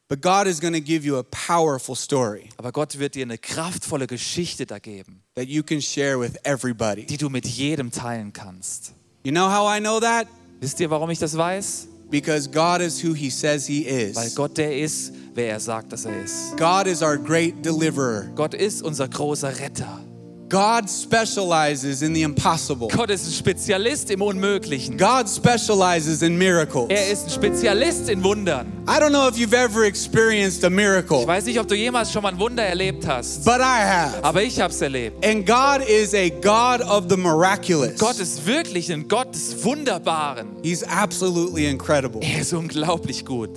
but 0.08 0.20
God 0.22 0.46
is 0.46 0.60
going 0.60 0.74
to 0.74 0.80
give 0.80 1.04
you 1.06 1.16
a 1.18 1.22
powerful 1.22 1.94
story 1.96 2.48
aber 2.56 2.72
Gott 2.72 2.98
wird 2.98 3.14
dir 3.14 3.24
eine 3.24 3.38
kraftvolle 3.38 4.06
Geschichte 4.06 4.66
da 4.66 4.78
geben, 4.78 5.22
that 5.34 5.46
you 5.48 5.62
can 5.62 5.80
share 5.80 6.18
with 6.20 6.32
everybody. 6.44 7.06
die 7.06 7.16
du 7.16 7.28
mit 7.28 7.46
jedem 7.46 7.90
teilen 7.90 8.32
kannst. 8.32 8.92
You 9.24 9.32
know 9.32 9.48
how 9.50 9.68
I 9.74 9.80
know 9.80 10.00
that? 10.00 10.26
Wisst 10.60 10.80
ihr, 10.80 10.90
warum 10.90 11.10
ich 11.10 11.18
das 11.18 11.36
weiß? 11.36 11.88
Because 12.10 12.48
God 12.50 12.80
is 12.80 13.02
who 13.04 13.14
He 13.14 13.30
says 13.30 13.66
He 13.66 13.86
Weil 14.14 14.26
is. 14.26 14.34
Gott 14.34 14.58
der 14.58 14.76
ist, 14.78 15.12
wer 15.34 15.50
er 15.50 15.60
sagt, 15.60 15.92
dass 15.92 16.04
er 16.06 16.24
ist. 16.24 16.56
God 16.58 16.86
is 16.86 17.02
our 17.02 17.16
great 17.16 17.64
deliverer. 17.64 18.24
Gott 18.34 18.52
ist 18.52 18.82
unser 18.82 19.06
großer 19.08 19.58
Retter. 19.60 20.04
God 20.50 20.90
specializes 20.90 22.02
in 22.02 22.12
the 22.12 22.22
impossible. 22.22 22.88
Gott 22.88 23.08
ist 23.08 23.24
ein 23.24 23.32
Spezialist 23.32 24.10
im 24.10 24.20
Unmöglichen. 24.20 24.98
God 24.98 25.28
specializes 25.28 26.22
in 26.22 26.36
miracles. 26.36 26.88
Er 26.90 27.08
ist 27.12 27.26
ein 27.26 27.30
Spezialist 27.30 28.08
in 28.08 28.24
Wundern. 28.24 28.66
I 28.88 28.98
don't 28.98 29.10
know 29.10 29.28
if 29.28 29.36
you've 29.36 29.54
ever 29.54 29.84
experienced 29.84 30.64
a 30.64 30.66
Ich 30.66 30.72
miracle, 30.74 31.24
weiß 31.24 31.44
nicht, 31.44 31.60
ob 31.60 31.68
du 31.68 31.76
jemals 31.76 32.10
schon 32.10 32.24
mal 32.24 32.30
ein 32.32 32.38
Wunder 32.40 32.64
erlebt 32.64 33.06
hast, 33.06 33.44
but 33.44 33.60
I 33.60 33.84
have. 33.86 34.24
aber 34.24 34.42
ich 34.42 34.60
habe 34.60 34.72
es 34.74 34.82
erlebt. 34.82 35.24
And 35.24 35.46
God 35.46 35.88
is 35.88 36.14
a 36.14 36.28
God 36.28 36.80
of 36.82 37.04
the 37.08 37.16
miraculous. 37.16 37.96
Gott 37.96 38.18
ist 38.18 38.44
wirklich 38.44 38.92
ein 38.92 39.06
Gott 39.06 39.32
des 39.32 39.64
Wunderbaren. 39.64 40.48
He's 40.64 40.82
absolutely 40.82 41.66
incredible. 41.68 42.20
Er 42.24 42.40
ist 42.40 42.52
unglaublich 42.52 43.24
gut. 43.24 43.50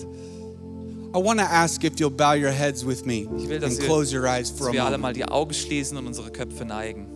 I 1.16 1.20
want 1.20 1.40
to 1.40 1.46
ask 1.46 1.84
if 1.84 2.00
you'll 2.00 2.10
bow 2.10 2.34
your 2.34 2.52
heads 2.52 2.84
with 2.84 3.06
me 3.06 3.28
Ich 3.38 3.48
will, 3.48 3.60
dass 3.60 3.74
and 3.74 3.80
wir- 3.82 3.88
close 3.88 4.12
your 4.12 4.28
eyes 4.28 4.50
for 4.50 4.66
Dass 4.66 4.70
a 4.70 4.74
wir 4.74 4.84
alle 4.84 4.98
moment. 4.98 5.02
mal 5.02 5.14
die 5.14 5.26
Augen 5.26 5.54
schließen 5.54 5.98
und 5.98 6.08
unsere 6.08 6.32
Köpfe 6.32 6.66
neigen. 6.66 7.08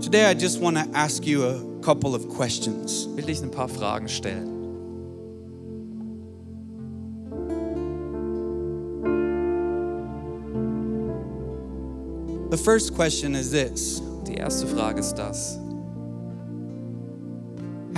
Today, 0.00 0.24
I 0.30 0.32
just 0.34 0.60
want 0.60 0.76
to 0.76 0.84
ask 0.94 1.24
you 1.26 1.44
a 1.44 1.60
couple 1.82 2.14
of 2.14 2.28
questions. 2.28 3.06
Will 3.14 3.24
dich 3.26 3.42
ein 3.42 3.50
paar 3.50 3.68
Fragen 3.68 4.08
stellen. 4.08 4.54
The 12.50 12.56
first 12.56 12.94
question 12.94 13.34
is 13.34 13.50
this 13.50 14.00
Die 14.26 14.34
erste 14.34 14.66
Frage 14.66 15.00
ist 15.00 15.14
das. 15.14 15.58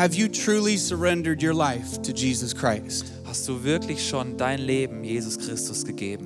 Have 0.01 0.15
you 0.15 0.29
truly 0.29 0.79
surrendered 0.79 1.43
your 1.43 1.53
life 1.53 2.01
to 2.05 2.15
Jesus 2.15 2.55
Christ? 2.55 3.13
Hast 3.27 3.47
du 3.47 3.63
wirklich 3.63 4.01
schon 4.01 4.39
dein 4.39 4.59
Leben 4.59 5.05
Jesus 5.05 5.37
Christus 5.37 5.85
gegeben? 5.85 6.25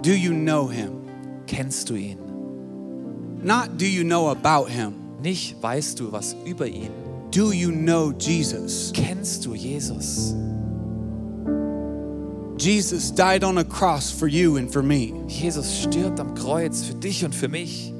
Do 0.00 0.16
you 0.16 0.32
know 0.32 0.66
him? 0.66 1.02
Kennst 1.46 1.90
du 1.90 1.94
ihn? 1.94 2.16
Not 3.42 3.76
do 3.76 3.84
you 3.84 4.02
know 4.02 4.30
about 4.30 4.70
him, 4.70 4.94
Nicht 5.20 5.62
weißt 5.62 6.00
du 6.00 6.10
was 6.10 6.34
über 6.46 6.66
ihn? 6.66 6.90
do 7.30 7.52
you 7.52 7.70
know 7.70 8.14
Jesus? 8.18 8.90
Kennst 8.94 9.44
du 9.44 9.52
Jesus? 9.52 10.34
Jesus 12.56 13.10
died 13.10 13.44
on 13.44 13.58
a 13.58 13.64
cross 13.64 14.10
for 14.10 14.26
you 14.26 14.56
and 14.56 14.72
for 14.72 14.82
me. 14.82 15.12
Jesus 15.28 15.82
stirbt 15.82 16.18
am 16.18 16.34
Kreuz 16.34 16.82
für 16.84 16.94
dich 16.94 17.26
und 17.26 17.34
für 17.34 17.48
mich. 17.48 17.92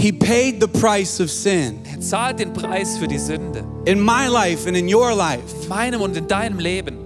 He 0.00 0.12
paid 0.12 0.60
the 0.60 0.68
price 0.68 1.20
of 1.20 1.28
sin 1.28 1.80
Er 1.92 2.00
zahlt 2.00 2.38
den 2.38 2.52
Preis 2.52 2.96
für 2.98 3.08
die 3.08 3.18
Sünde. 3.18 3.64
in 3.84 4.00
my 4.00 4.28
life 4.28 4.66
and 4.68 4.76
in 4.76 4.86
your 4.92 5.12
life. 5.14 5.42
In 5.62 5.68
meinem 5.68 6.00
und 6.00 6.16
in 6.16 6.28
deinem 6.28 6.60
Leben. 6.60 6.98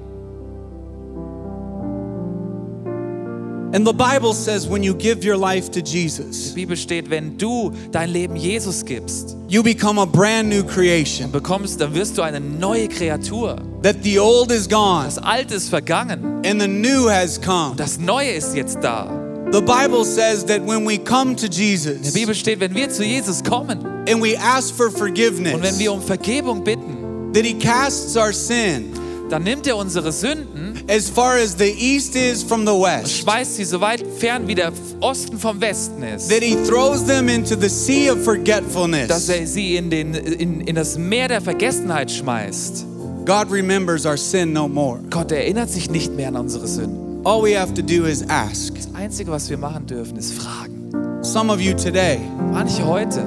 And 3.75 3.87
the 3.87 3.95
Bible 3.95 4.35
says 4.35 4.69
when 4.69 4.83
you 4.83 4.93
give 4.95 5.25
your 5.25 5.39
life 5.39 5.71
to 5.71 5.81
Die 5.81 6.03
Jesus, 6.03 6.53
Bibel 6.53 6.77
steht, 6.77 7.09
wenn 7.09 7.39
du 7.39 7.73
dein 7.91 8.11
Leben 8.11 8.37
Jesus 8.37 8.85
gibst, 8.85 9.35
you 9.49 9.63
become 9.63 9.99
a 9.99 10.05
brand 10.05 10.51
new 10.51 10.63
creation. 10.63 11.31
bekommst, 11.33 11.81
dann 11.81 11.95
wirst 11.95 12.19
du 12.19 12.23
eine 12.23 12.39
neue 12.41 12.87
Kreatur. 12.89 13.57
That 13.83 13.97
the 14.03 14.19
old 14.19 14.51
is 14.51 14.69
gone 14.69 15.07
Das 15.07 15.17
Alte 15.17 15.55
ist 15.55 15.71
vergangen. 15.71 16.43
and 16.45 16.61
the 16.61 16.69
new 16.69 17.09
has 17.09 17.41
come. 17.41 17.75
Das 17.77 17.99
Neue 17.99 18.33
ist 18.33 18.55
jetzt 18.55 18.77
da. 18.83 19.07
The 19.53 19.61
Bible 19.61 20.05
says 20.07 20.47
that 20.47 20.63
when 20.63 20.87
we 20.87 20.97
come 20.97 21.37
to 21.37 21.45
In 21.45 21.51
der 21.51 21.59
Jesus 21.59 22.15
Bibel 22.15 22.35
steht, 22.35 22.59
wenn 22.61 22.75
wir 22.75 22.89
zu 22.89 23.05
Jesus 23.05 23.43
kommen 23.43 23.85
and 24.09 24.23
we 24.23 24.35
ask 24.35 24.75
for 24.75 24.87
und 24.87 24.95
wenn 24.95 24.99
forgiveness, 24.99 25.79
wir 25.79 25.93
um 25.93 26.01
Vergebung 26.01 26.65
bitten, 26.65 27.33
that 27.35 27.45
He 27.45 27.53
casts 27.53 28.17
our 28.17 28.33
sin 28.33 28.95
dann 29.29 29.45
nimmt 29.45 29.67
er 29.67 29.77
unsere 29.79 30.11
Sünden, 30.13 30.83
as 30.89 31.09
far 31.09 31.37
as 31.37 31.55
the 31.59 31.71
east 31.79 32.17
is 32.17 32.43
from 32.43 32.67
the 32.67 32.73
west. 32.73 33.11
schmeißt 33.23 33.57
sie 33.57 33.65
so 33.65 33.81
weit 33.81 34.03
fern 34.19 34.47
wie 34.49 34.55
der 34.55 34.73
Osten 35.01 35.39
vom 35.39 35.61
Westen 35.61 36.03
ist, 36.03 36.31
That 36.31 36.43
He 36.43 36.57
throws 36.67 37.05
them 37.07 37.29
into 37.29 37.55
the 37.55 37.69
sea 37.69 38.11
of 38.11 38.19
dass 38.19 38.25
forgetfulness. 38.25 39.29
er 39.29 39.47
sie 39.47 39.77
in, 39.77 39.91
den, 39.91 40.15
in, 40.15 40.61
in 40.63 40.75
das 40.75 40.97
Meer 40.97 41.29
der 41.29 41.43
Vergessenheit 41.43 42.11
schmeißt. 42.11 42.87
God 43.27 43.51
remembers 43.51 44.07
our 44.07 44.17
sin 44.17 44.53
no 44.53 44.67
more. 44.67 44.99
Gott 45.11 45.31
erinnert 45.31 45.71
sich 45.71 45.91
nicht 45.91 46.13
mehr 46.15 46.29
an 46.29 46.37
unsere 46.37 46.67
Sünden. 46.67 47.02
All 47.25 47.41
we 47.41 47.53
have 47.53 47.73
to 47.75 47.83
do 47.83 48.07
is 48.07 48.25
ask. 48.29 48.75
Das 48.75 48.89
Einzige, 48.95 49.31
was 49.31 49.49
wir 49.49 49.57
machen 49.59 49.87
dürfen, 49.87 50.17
ist 50.17 50.33
fragen. 50.35 50.91
Some 51.23 51.53
of 51.53 51.61
you 51.61 51.73
today, 51.75 52.19
Manche 52.53 52.85
heute, 52.85 53.21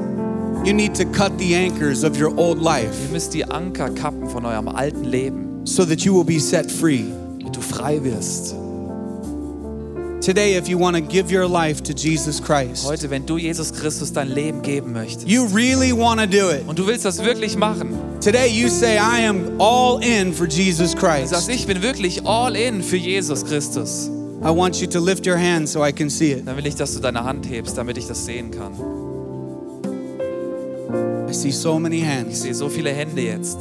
you 0.66 0.74
need 0.74 0.94
to 0.96 1.06
cut 1.06 1.32
the 1.40 1.56
anchors 1.56 2.04
of 2.04 2.20
your 2.20 2.38
old 2.38 2.60
life 2.62 2.94
ihr 3.06 3.12
müsst 3.14 3.34
die 3.34 3.46
Anker 3.46 3.90
kappen 3.92 4.30
von 4.30 4.46
eurem 4.46 4.68
alten 4.68 5.06
Leben, 5.06 5.62
so 5.66 5.86
that 5.86 6.02
you 6.02 6.14
will 6.14 6.26
be 6.26 6.40
set 6.40 6.70
free. 6.70 7.06
damit 7.40 7.56
du 7.56 7.62
frei 7.62 8.04
wirst. 8.04 8.54
Today, 10.22 10.58
if 10.58 10.68
you 10.68 10.78
want 10.80 10.98
to 10.98 11.02
give 11.02 11.32
your 11.32 11.48
life 11.48 11.82
to 11.84 11.94
Jesus 11.94 12.42
Christ, 12.42 12.86
Heute, 12.86 13.10
wenn 13.10 13.26
du 13.26 13.38
Jesus 13.38 13.72
Christus 13.72 14.12
dein 14.12 14.28
Leben 14.30 14.62
geben 14.62 14.92
möchtest 14.92 15.28
you 15.28 15.46
really 15.54 15.94
want 15.94 16.20
to 16.20 16.26
do 16.28 16.50
it. 16.52 16.68
und 16.68 16.78
du 16.80 16.86
willst 16.86 17.06
das 17.06 17.24
wirklich 17.24 17.56
machen, 17.56 17.94
Today, 18.26 18.48
you 18.48 18.70
say, 18.70 18.98
I 18.98 19.20
am 19.20 19.62
all 19.62 20.00
in 20.00 20.34
for 20.34 20.48
Jesus 20.48 20.96
Christ. 20.96 21.30
sagst, 21.30 21.48
ich 21.48 21.68
bin 21.68 21.84
wirklich 21.84 22.26
all 22.26 22.56
in 22.56 22.82
für 22.82 22.98
Jesus 22.98 23.44
Christus, 23.44 24.10
I 24.44 24.50
want 24.50 24.82
you 24.82 24.88
to 24.88 25.00
lift 25.00 25.28
your 25.28 25.38
hand 25.38 25.70
so 25.70 25.84
I 25.86 25.92
can 25.92 26.10
see 26.10 26.32
it. 26.32 26.44
dann 26.44 26.58
will 26.58 26.66
ich, 26.66 26.74
dass 26.74 26.96
du 26.96 27.00
deine 27.00 27.24
Hand 27.24 27.48
hebst, 27.48 27.78
damit 27.78 28.00
ich 28.00 28.08
das 28.08 28.26
sehen 28.26 28.50
kann. 28.50 28.74
I 31.30 31.34
see 31.34 31.52
so 31.52 31.78
many 31.78 31.98
Ich 31.98 32.08
hands. 32.08 32.42
sehe 32.42 32.56
so 32.56 32.68
viele 32.68 32.90
Hände 32.90 33.22
jetzt. 33.22 33.60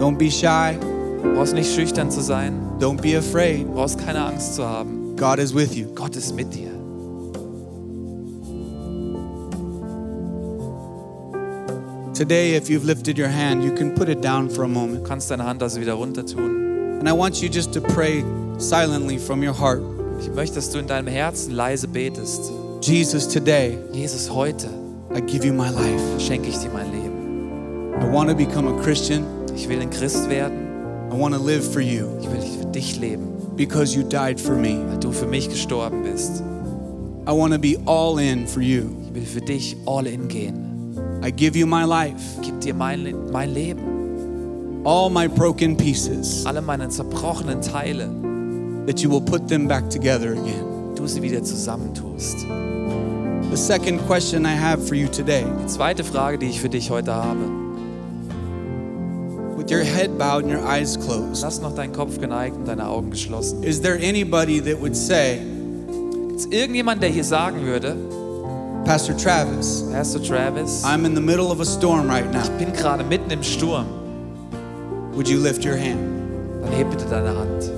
Don't 0.00 0.16
be 0.16 0.28
shy. 0.28 0.76
Du 1.22 1.32
brauchst 1.32 1.54
nicht 1.54 1.72
schüchtern 1.72 2.10
zu 2.10 2.22
sein, 2.22 2.60
Don't 2.80 3.00
be 3.00 3.16
afraid. 3.16 3.68
du 3.68 3.72
brauchst 3.72 4.04
keine 4.04 4.20
Angst 4.24 4.56
zu 4.56 4.64
haben. 4.64 5.14
God 5.16 5.38
is 5.38 5.54
with 5.54 5.76
you. 5.76 5.86
Gott 5.94 6.16
ist 6.16 6.34
mit 6.34 6.52
dir. 6.52 6.73
Today, 12.14 12.54
if 12.54 12.70
you've 12.70 12.84
lifted 12.84 13.18
your 13.18 13.28
hand, 13.28 13.64
you 13.64 13.72
can 13.74 13.92
put 13.92 14.08
it 14.08 14.20
down 14.22 14.48
for 14.48 14.62
a 14.62 14.68
Du 14.68 14.72
moment. 14.72 15.04
kannst 15.04 15.30
deine 15.30 15.44
Hand 15.44 15.62
also 15.62 15.80
wieder 15.80 15.94
runter 15.94 16.24
tun. 16.24 16.98
And 17.00 17.08
I 17.08 17.12
want 17.12 17.42
you 17.42 17.48
just 17.48 17.72
to 17.72 17.80
pray 17.80 18.22
silently 18.58 19.18
from 19.18 19.42
your 19.42 19.52
heart. 19.52 19.82
Ich 20.20 20.30
möchte, 20.30 20.54
dass 20.56 20.70
du 20.70 20.78
in 20.78 20.86
deinem 20.86 21.08
Herzen 21.08 21.52
leise 21.54 21.88
betest. 21.88 22.52
Jesus, 22.82 23.26
today, 23.26 23.78
Jesus, 23.92 24.30
heute 24.30 24.68
I 25.12 25.20
give 25.20 25.44
you 25.44 25.52
my 25.52 25.70
life. 25.70 26.20
schenke 26.20 26.48
ich 26.48 26.58
dir 26.58 26.70
mein 26.72 26.90
Leben. 26.92 27.94
I 28.00 28.06
want 28.12 28.28
to 28.30 28.36
become 28.36 28.68
a 28.68 28.82
Christian. 28.82 29.24
Ich 29.56 29.68
will 29.68 29.80
ein 29.80 29.90
Christ 29.90 30.28
werden. 30.30 31.10
I 31.10 31.16
want 31.16 31.34
to 31.34 31.40
live 31.40 31.64
for 31.64 31.80
you. 31.80 32.06
Ich 32.20 32.30
will 32.30 32.40
für 32.60 32.66
dich 32.66 33.00
leben. 33.00 33.26
because 33.56 33.96
you 33.96 34.04
died 34.04 34.40
for 34.40 34.54
me. 34.54 34.84
weil 34.88 34.98
du 35.00 35.10
für 35.10 35.26
mich 35.26 35.48
gestorben 35.48 36.04
bist. 36.04 36.42
I 37.26 37.32
want 37.32 37.52
to 37.52 37.58
be 37.58 37.76
all 37.86 38.18
in 38.20 38.46
for 38.46 38.62
you. 38.62 38.90
Ich 39.08 39.14
will 39.14 39.26
für 39.26 39.40
dich 39.40 39.76
all 39.86 40.06
in 40.06 40.28
gehen. 40.28 40.63
I 41.26 41.30
give 41.30 41.56
you 41.56 41.66
my 41.66 41.84
life, 41.84 42.20
Gib 42.42 42.60
dir 42.60 42.74
mein, 42.74 43.30
mein 43.32 43.54
Leben, 43.54 44.82
all 44.84 45.08
my 45.08 45.26
broken 45.26 45.74
pieces, 45.76 46.44
alle 46.44 46.60
meine 46.60 46.88
zerbrochenen 46.90 47.62
Teile, 47.62 48.08
that 48.86 49.00
you 49.00 49.08
will 49.10 49.22
put 49.22 49.48
them 49.48 49.66
back 49.66 49.88
together 49.88 50.32
again. 50.32 50.94
du 50.94 51.06
sie 51.06 51.22
wieder 51.22 51.42
zusammentust. 51.42 52.46
The 53.50 53.56
second 53.56 54.00
question 54.06 54.44
I 54.44 54.54
have 54.54 54.86
for 54.86 54.94
you 54.96 55.08
today, 55.08 55.44
Die 55.62 55.66
zweite 55.66 56.04
Frage, 56.04 56.38
die 56.38 56.46
ich 56.50 56.60
für 56.60 56.68
dich 56.68 56.90
heute 56.90 57.14
habe. 57.14 57.38
with 59.56 59.70
your 59.70 59.82
head 59.82 60.18
bowed 60.18 60.44
and 60.44 60.52
your 60.52 60.62
eyes 60.66 60.96
closed, 60.98 61.42
Lass 61.42 61.60
noch 61.62 61.74
deinen 61.74 61.92
Kopf 61.94 62.18
geneigt 62.20 62.56
und 62.56 62.66
deine 62.68 62.86
Augen 62.86 63.10
geschlossen. 63.10 63.62
is 63.62 63.80
there 63.80 63.96
anybody 63.96 64.60
that 64.60 64.78
would 64.80 64.94
say, 64.94 65.38
Ist 66.36 66.52
irgendjemand, 66.52 67.02
der 67.02 67.08
hier 67.10 67.24
sagen 67.24 67.62
würde, 67.64 67.96
Pastor 68.84 69.14
Travis, 69.14 69.82
Pastor 69.90 70.18
Travis, 70.18 70.84
I'm 70.84 71.06
in 71.06 71.14
the 71.14 71.20
middle 71.20 71.50
of 71.50 71.60
a 71.60 71.64
storm 71.64 72.06
right 72.06 72.30
now. 72.30 72.42
ich 72.42 72.50
bin 72.58 72.72
gerade 72.72 73.02
mitten 73.04 73.30
im 73.30 73.42
Sturm, 73.42 73.86
Would 75.14 75.26
you 75.28 75.38
lift 75.38 75.64
your 75.64 75.76
hand? 75.76 75.98
dann 76.62 76.72
heb 76.72 76.90
bitte 76.90 77.06
deine 77.08 77.34
Hand. 77.34 77.70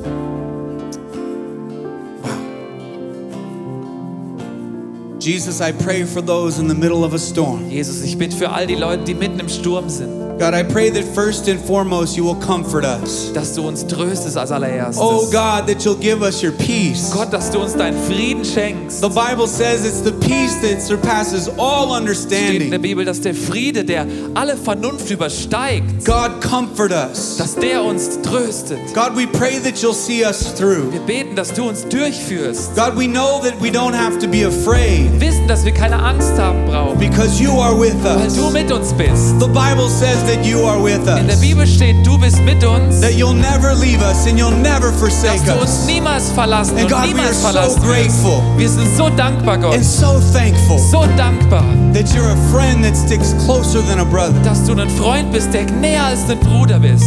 Jesus, 5.21 5.61
I 5.61 5.73
pray 5.73 6.05
for 6.05 6.21
those 6.21 6.59
in 6.61 6.69
the 6.69 6.75
middle 6.75 7.05
of 7.05 7.13
a 7.15 7.19
storm. 7.19 7.69
Jesus, 7.69 8.03
ich 8.05 8.17
bitte 8.17 8.37
für 8.37 8.51
all 8.51 8.67
die 8.67 8.75
Leute, 8.77 9.05
die 9.05 9.15
mitten 9.15 9.41
im 9.41 9.49
Sturm 9.49 9.89
sind, 9.89 10.11
God, 10.39 10.53
I 10.53 10.63
pray 10.65 10.91
that 10.91 11.03
first 11.15 11.49
and 11.49 11.59
foremost 11.59 12.15
you 12.17 12.23
will 12.25 12.35
comfort 12.37 12.85
us. 12.85 13.33
dass 13.33 13.55
du 13.55 13.63
uns 13.67 13.87
tröstest 13.87 14.37
als 14.37 14.51
allererstes. 14.53 14.99
Oh 15.03 15.25
God, 15.31 15.67
that 15.67 15.83
you'll 15.85 15.99
give 15.99 16.21
us 16.23 16.43
your 16.43 16.53
peace. 16.53 17.11
Gott, 17.11 17.33
dass 17.33 17.51
du 17.51 17.59
uns 17.61 17.75
deinen 17.75 17.97
Frieden 18.07 18.45
schenkst. 18.45 19.01
The 19.01 19.09
Bible 19.09 19.47
says 19.47 19.87
it's 19.87 20.03
the 20.03 20.13
peace 20.13 20.61
that 20.61 20.83
surpasses 20.83 21.49
all 21.59 21.87
steht 21.87 21.89
in 21.89 21.89
der 21.89 21.99
understanding. 22.01 22.83
Bibel, 22.83 23.05
dass 23.07 23.21
der 23.23 23.35
Friede, 23.35 23.83
der 23.83 24.07
alle 24.35 24.59
Vernunft 24.59 25.11
übersteigt, 25.11 26.05
God, 26.05 26.41
comfort 26.43 26.93
us. 26.93 27.39
dass 27.39 27.55
der 27.55 27.83
uns 27.83 28.21
tröstet. 28.21 28.79
God, 28.95 29.17
we 29.17 29.27
pray 29.27 29.59
that 29.61 29.77
you'll 29.83 29.95
see 29.95 30.23
us 30.23 30.53
through. 30.55 30.93
Wir 30.93 31.01
beten, 31.01 31.35
dass 31.35 31.53
du 31.55 31.65
uns 31.67 31.87
durchführst. 31.89 32.75
God, 32.77 32.95
we 32.95 33.07
know 33.09 33.41
that 33.43 33.55
we 33.63 33.71
don't 33.71 33.95
have 33.95 34.19
to 34.19 34.29
be 34.29 34.45
afraid 34.47 35.11
Wir 35.19 35.29
wissen, 35.31 35.49
dass 35.49 35.65
wir 35.65 35.73
keine 35.73 35.99
Angst 35.99 36.37
haben 36.39 36.67
brauchen, 36.67 36.99
because 36.99 37.41
you 37.43 37.59
are 37.59 37.75
with 37.79 37.95
weil 38.03 38.19
us. 38.27 38.35
du 38.35 38.51
mit 38.51 38.71
uns 38.71 38.93
bist. 38.93 39.41
The 39.41 39.47
Bible 39.49 39.89
says 39.89 40.26
that 40.27 40.45
you 40.45 40.61
are 40.65 40.81
with 40.83 41.07
us. 41.09 41.19
In 41.21 41.27
der 41.29 41.37
Bibel 41.37 41.67
steht, 41.67 42.05
du 42.07 42.19
bist 42.19 42.41
mit 42.45 42.63
uns, 42.65 43.01
that 43.01 43.15
you'll 43.15 43.35
never 43.35 43.75
leave 43.75 44.01
us 44.03 44.27
and 44.27 44.39
you'll 44.39 44.51
never 44.51 44.93
forsake 44.93 45.41
us. 45.41 45.47
dass 45.47 45.55
du 45.57 45.61
uns 45.61 45.87
niemals 45.87 46.31
verlassen 46.31 46.77
And 46.79 46.85
und 46.85 46.91
God, 46.91 46.99
we 47.03 47.05
are 47.05 47.07
niemals 47.07 47.43
so 47.43 47.81
grateful 47.81 48.43
Wir 48.57 48.69
sind 48.69 48.89
so 48.97 49.09
dankbar, 49.11 49.59
Gott, 49.59 49.75
and 49.75 49.85
so 49.85 50.21
thankful 50.33 50.79
so 50.79 51.05
dankbar, 51.17 51.63
that 51.93 52.07
you're 52.15 52.31
a 52.31 52.37
friend 52.53 52.85
that 52.85 52.97
sticks 52.97 53.35
closer 53.45 53.81
than 53.83 54.01
a 54.01 54.05
brother. 54.05 54.39
dass 54.43 54.65
du 54.65 54.75
ein 54.75 54.91
Freund 54.91 55.33
bist, 55.33 55.53
der 55.55 55.65
näher 55.81 56.05
als 56.05 56.29
ein 56.29 56.39
Bruder 56.41 56.79
bist. 56.79 57.05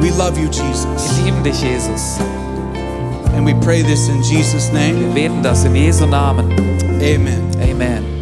We 0.00 0.10
love 0.18 0.38
you, 0.38 0.48
Jesus. 0.48 0.86
Wir 1.16 1.24
lieben 1.24 1.42
dich, 1.42 1.60
Jesus. 1.62 2.18
And 3.34 3.44
we 3.46 3.54
pray 3.54 3.82
this 3.82 4.08
in 4.08 4.22
Jesus' 4.22 4.70
name. 4.72 5.00
Wir 5.00 5.08
beten 5.14 5.42
das 5.42 5.64
in 5.64 5.74
Jesu 5.74 6.06
Namen. 6.06 6.52
Amen. 7.00 7.42
Amen. 7.60 8.13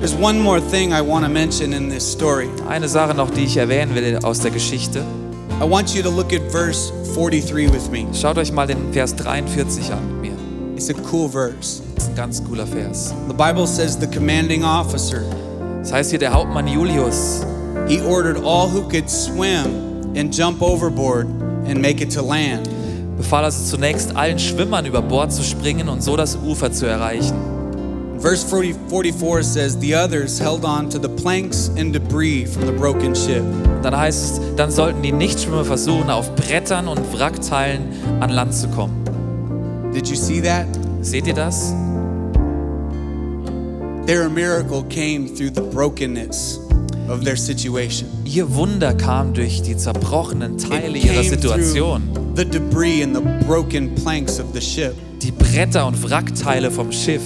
There's 0.00 0.14
one 0.14 0.40
more 0.40 0.60
thing 0.60 0.94
I 0.94 1.02
want 1.02 1.26
to 1.26 1.30
mention 1.30 1.74
in 1.74 1.90
this 1.90 2.10
story. 2.10 2.48
Eine 2.66 2.88
Sache 2.88 3.14
noch, 3.14 3.28
die 3.28 3.44
ich 3.44 3.58
erwähnen 3.58 3.94
will 3.94 4.18
aus 4.22 4.40
der 4.40 4.50
Geschichte. 4.50 5.04
I 5.60 5.64
want 5.64 5.94
you 5.94 6.02
to 6.02 6.08
look 6.08 6.32
at 6.32 6.40
verse 6.50 6.90
43 7.14 7.70
with 7.70 7.90
me. 7.90 8.06
Schaut 8.14 8.38
euch 8.38 8.50
mal 8.50 8.66
den 8.66 8.94
Vers 8.94 9.14
43 9.14 9.92
an 9.92 10.22
mit 10.22 10.30
mir. 10.32 10.38
It's 10.74 10.88
a 10.88 10.94
cool 11.12 11.28
verse. 11.28 11.82
Das 11.94 12.04
ist 12.04 12.10
ein 12.12 12.16
ganz 12.16 12.42
cooler 12.42 12.66
Vers. 12.66 13.12
The 13.28 13.34
Bible 13.34 13.66
says 13.66 13.98
the 14.00 14.06
commanding 14.06 14.64
officer, 14.64 15.20
Das 15.82 15.92
heißt 15.92 16.08
hier, 16.08 16.18
der 16.18 16.32
Hauptmann 16.32 16.66
Julius, 16.66 17.44
he 17.86 18.00
ordered 18.00 18.38
all 18.38 18.70
who 18.72 18.80
could 18.88 19.10
swim 19.10 19.66
and 20.16 20.34
jump 20.34 20.62
overboard 20.62 21.26
and 21.68 21.78
make 21.82 22.02
it 22.02 22.10
to 22.14 22.22
land. 22.22 22.66
befahl 23.18 23.44
also 23.44 23.62
zunächst 23.76 24.16
allen 24.16 24.38
Schwimmern 24.38 24.86
über 24.86 25.02
Bord 25.02 25.30
zu 25.30 25.42
springen 25.42 25.90
und 25.90 26.02
so 26.02 26.16
das 26.16 26.36
Ufer 26.36 26.72
zu 26.72 26.86
erreichen. 26.86 27.59
Verse 28.20 28.44
40, 28.44 28.74
44 28.90 29.42
says 29.42 29.78
the 29.78 29.94
others 29.94 30.38
held 30.38 30.64
on 30.66 30.90
to 30.90 30.98
the 30.98 31.08
planks 31.08 31.70
and 31.78 31.90
debris 31.92 32.44
from 32.44 32.66
the 32.66 32.72
broken 32.72 33.14
ship. 33.14 33.42
Dann 33.82 33.96
heißt 33.96 34.22
es, 34.38 34.40
dann 34.56 34.70
sollten 34.70 35.00
die 35.02 35.12
Nichtschwimmer 35.12 35.64
versuchen, 35.64 36.10
auf 36.10 36.34
Brettern 36.36 36.86
und 36.86 37.00
Wrackteilen 37.18 37.80
an 38.20 38.28
Land 38.30 38.54
zu 38.54 38.68
kommen. 38.68 38.92
Did 39.94 40.06
you 40.08 40.16
see 40.16 40.42
that? 40.42 40.66
Seht 41.00 41.26
ihr 41.26 41.34
das? 41.34 41.72
Their 44.06 44.28
miracle 44.28 44.82
came 44.90 45.26
through 45.26 45.50
the 45.54 45.62
brokenness 45.62 46.58
of 47.08 47.24
their 47.24 47.36
situation. 47.36 48.08
Ihr 48.24 48.54
Wunder 48.54 48.92
kam 48.92 49.32
durch 49.32 49.62
die 49.62 49.76
zerbrochenen 49.76 50.58
Teile 50.58 50.98
It 50.98 51.04
ihrer 51.06 51.24
Situation. 51.24 52.02
the 52.36 52.44
debris 52.44 53.02
and 53.02 53.16
the 53.16 53.22
broken 53.46 53.94
planks 53.94 54.38
of 54.38 54.46
the 54.52 54.60
ship. 54.60 54.94
Die 55.22 55.32
Bretter 55.32 55.86
und 55.86 56.02
Wrackteile 56.02 56.70
vom 56.70 56.92
Schiff. 56.92 57.22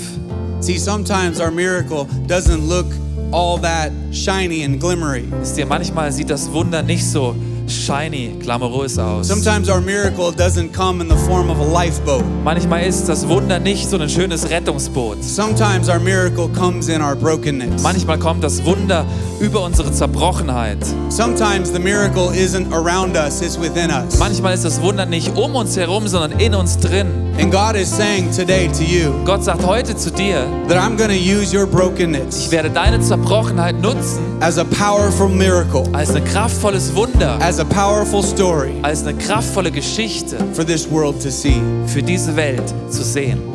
See, 0.64 0.78
sometimes 0.78 1.40
our 1.40 1.50
miracle 1.50 2.06
doesn't 2.26 2.66
look 2.66 2.86
all 3.32 3.58
that 3.58 3.92
shiny 4.12 4.62
and 4.62 4.80
glimmery. 4.80 5.28
Manchmal 5.68 6.10
sieht 6.10 6.30
das 6.30 6.50
Wunder 6.54 6.82
nicht 6.82 7.04
so 7.04 7.34
shiny, 7.68 8.34
glamourös 8.40 8.98
aus. 8.98 9.28
Sometimes 9.28 9.68
our 9.68 9.82
miracle 9.82 10.32
doesn't 10.32 10.72
come 10.72 11.02
in 11.02 11.10
the 11.10 11.18
form 11.26 11.50
of 11.50 11.58
a 11.58 11.64
lifeboat. 11.64 12.24
Manchmal 12.44 12.84
ist 12.86 13.10
das 13.10 13.28
Wunder 13.28 13.58
nicht 13.58 13.86
so 13.90 13.98
ein 13.98 14.08
schönes 14.08 14.48
Rettungsboot. 14.48 15.22
Sometimes 15.22 15.90
our 15.90 16.00
miracle 16.00 16.48
comes 16.48 16.88
in 16.88 17.02
our 17.02 17.14
brokenness. 17.14 17.82
Manchmal 17.82 18.18
kommt 18.18 18.42
das 18.42 18.64
Wunder 18.64 19.04
über 19.40 19.62
unsere 19.64 19.92
Zerbrochenheit. 19.92 20.78
Sometimes 21.10 21.70
the 21.74 21.78
miracle 21.78 22.30
isn't 22.32 22.72
around 22.72 23.18
us, 23.18 23.42
it's 23.42 23.60
within 23.60 23.90
us. 23.90 24.18
Manchmal 24.18 24.54
ist 24.54 24.64
das 24.64 24.80
Wunder 24.80 25.04
nicht 25.04 25.36
um 25.36 25.56
uns 25.56 25.76
herum, 25.76 26.08
sondern 26.08 26.40
in 26.40 26.54
uns 26.54 26.78
drin. 26.78 27.23
And 27.38 27.50
God 27.50 27.74
is 27.74 27.88
saying 27.88 28.30
today 28.30 28.68
to 28.68 28.84
you 28.84 29.12
Gott 29.24 29.42
sagt 29.42 29.66
heute 29.66 29.96
zu 29.96 30.10
dir, 30.10 30.46
that 30.68 30.78
I'm 30.78 30.96
going 30.96 31.10
to 31.10 31.16
use 31.16 31.52
your 31.54 31.64
ich 31.64 31.70
brokenness 31.70 32.50
werde 32.50 32.70
deine 32.70 33.00
Zerbrochenheit 33.00 33.80
nutzen 33.80 34.20
as 34.40 34.58
a 34.58 34.64
powerful 34.64 35.28
miracle, 35.28 35.84
als 35.92 36.14
ein 36.14 36.24
kraftvolles 36.24 36.94
Wunder, 36.94 37.38
as 37.40 37.58
a 37.58 37.64
powerful 37.64 38.22
story 38.22 38.74
als 38.82 39.06
eine 39.06 39.16
kraftvolle 39.18 39.70
Geschichte 39.70 40.36
for 40.54 40.64
this 40.64 40.90
world 40.90 41.20
to 41.22 41.30
see. 41.30 41.60
für 41.86 42.02
diese 42.02 42.36
Welt 42.36 42.62
zu 42.88 43.02
sehen. 43.02 43.53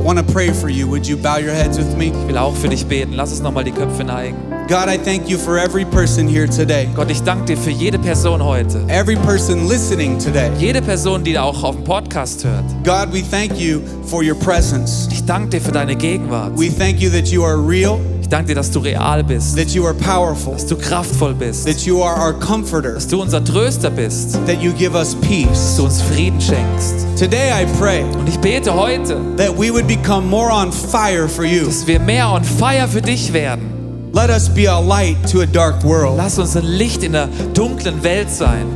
I 0.00 0.02
want 0.02 0.18
to 0.18 0.24
pray 0.24 0.50
for 0.50 0.70
you. 0.70 0.88
Would 0.88 1.06
you 1.06 1.18
bow 1.18 1.36
your 1.36 1.52
heads 1.52 1.76
with 1.76 1.94
me? 1.94 2.06
Ich 2.06 2.26
will 2.26 2.38
auch 2.38 2.54
für 2.56 2.70
dich 2.70 2.86
beten. 2.86 3.12
Lass 3.12 3.32
uns 3.32 3.42
nochmal 3.42 3.64
die 3.64 3.70
Köpfe 3.70 4.02
neigen. 4.02 4.34
God, 4.66 4.88
I 4.88 4.96
thank 4.96 5.28
you 5.28 5.36
for 5.36 5.58
every 5.58 5.84
person 5.84 6.26
here 6.26 6.46
today, 6.46 6.88
Gott, 6.94 7.10
ich 7.10 7.20
danke 7.22 7.44
dir 7.44 7.56
für 7.58 7.70
jede 7.70 7.98
Person 7.98 8.42
heute. 8.42 8.82
every 8.88 9.16
person 9.16 9.68
listening 9.68 10.18
today. 10.18 10.48
Jede 10.58 10.80
Person, 10.80 11.22
die 11.22 11.38
auch 11.38 11.62
auf 11.62 11.74
dem 11.74 11.84
Podcast 11.84 12.44
hört. 12.44 12.64
God, 12.82 13.12
we 13.12 13.20
thank 13.20 13.60
you 13.60 13.82
for 14.06 14.22
your 14.22 14.36
presence. 14.36 15.06
Ich 15.12 15.24
danke 15.26 15.50
dir 15.50 15.60
für 15.60 15.72
deine 15.72 15.94
Gegenwart. 15.96 16.52
We 16.56 16.70
thank 16.70 17.00
you 17.00 17.10
that 17.10 17.26
you 17.28 17.44
are 17.44 17.58
real, 17.58 17.98
danke 18.30 18.48
dir, 18.48 18.54
dass 18.54 18.70
du 18.70 18.78
real 18.80 19.22
bist, 19.24 19.56
that 19.56 19.68
you 19.70 19.84
are 19.84 19.94
powerful, 19.94 20.52
dass 20.54 20.66
du 20.66 20.76
kraftvoll 20.76 21.34
bist, 21.34 21.66
that 21.66 21.80
you 21.84 22.02
are 22.02 22.16
our 22.18 22.32
comforter, 22.32 22.94
dass 22.94 23.06
du 23.06 23.20
unser 23.20 23.44
Tröster 23.44 23.90
bist, 23.90 24.34
that 24.46 24.60
you 24.62 24.72
give 24.72 24.94
us 24.96 25.14
dass 25.14 25.28
peace. 25.28 25.76
du 25.76 25.84
uns 25.84 26.00
Frieden 26.00 26.40
schenkst. 26.40 27.06
Today 27.18 27.50
I 27.62 27.66
pray 27.78 28.02
Und 28.18 28.28
ich 28.28 28.38
bete 28.38 28.72
heute, 28.72 29.16
that 29.36 29.50
we 29.58 29.70
would 29.72 29.86
become 29.86 30.26
more 30.28 30.50
on 30.50 30.72
fire 30.72 31.28
for 31.28 31.44
you. 31.44 31.66
dass 31.66 31.86
wir 31.86 32.00
mehr 32.00 32.30
on 32.30 32.42
fire 32.44 32.88
für 32.88 33.02
dich 33.02 33.32
werden. 33.32 33.68
Let 34.12 34.30
us 34.30 34.48
be 34.48 34.68
a 34.68 34.80
light 34.80 35.16
to 35.30 35.40
a 35.42 35.46
dark 35.46 35.84
world. 35.84 36.16
Lass 36.16 36.38
uns 36.38 36.56
ein 36.56 36.64
Licht 36.64 37.02
in 37.04 37.12
der 37.12 37.28
dunklen 37.54 38.02
Welt 38.02 38.28
sein. 38.30 38.66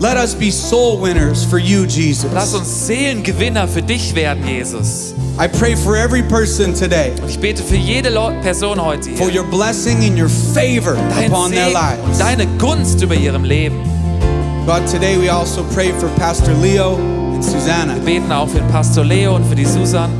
Let 0.00 0.16
us 0.16 0.32
be 0.34 0.50
soul 0.52 0.96
winners 1.00 1.44
for 1.44 1.58
you, 1.58 1.82
Lass 1.82 1.96
Jesus. 1.96 2.54
uns 2.54 2.86
Seelengewinner 2.86 3.66
für 3.66 3.82
dich 3.82 4.14
werden, 4.14 4.46
Jesus. 4.46 5.12
I 5.40 5.48
pray 5.48 5.74
for 5.74 5.96
every 5.96 6.22
person 6.22 6.72
today 6.72 7.12
Und 7.20 7.28
ich 7.30 7.38
bete 7.40 7.62
für 7.62 7.74
jede 7.76 8.10
Person 8.42 8.80
heute 8.80 9.10
for 9.16 9.28
hier. 9.28 9.40
your 9.42 9.50
blessing 9.50 9.98
and 10.04 10.16
your 10.18 10.28
favor 10.28 10.94
Dein 11.10 11.30
upon 11.32 11.50
their 11.50 11.66
Segen 11.66 11.76
und 11.76 12.08
lives. 12.08 12.18
deine 12.18 12.46
Gunst 12.58 13.02
über 13.02 13.14
ihrem 13.16 13.42
Leben. 13.44 13.76
God, 14.66 14.86
today 14.86 15.16
we 15.20 15.28
also 15.32 15.64
pray 15.74 15.92
for 15.98 16.08
Pastor 16.10 16.52
Leo 16.62 16.94
and 17.34 17.44
Susanna 17.44 17.94
Wir 17.96 18.02
beten 18.20 18.30
auch 18.30 18.48
für 18.48 18.60
Pastor 18.70 19.04
Leo 19.04 19.34
und 19.34 19.44
für 19.46 19.56
die 19.56 19.64
Susan, 19.64 20.10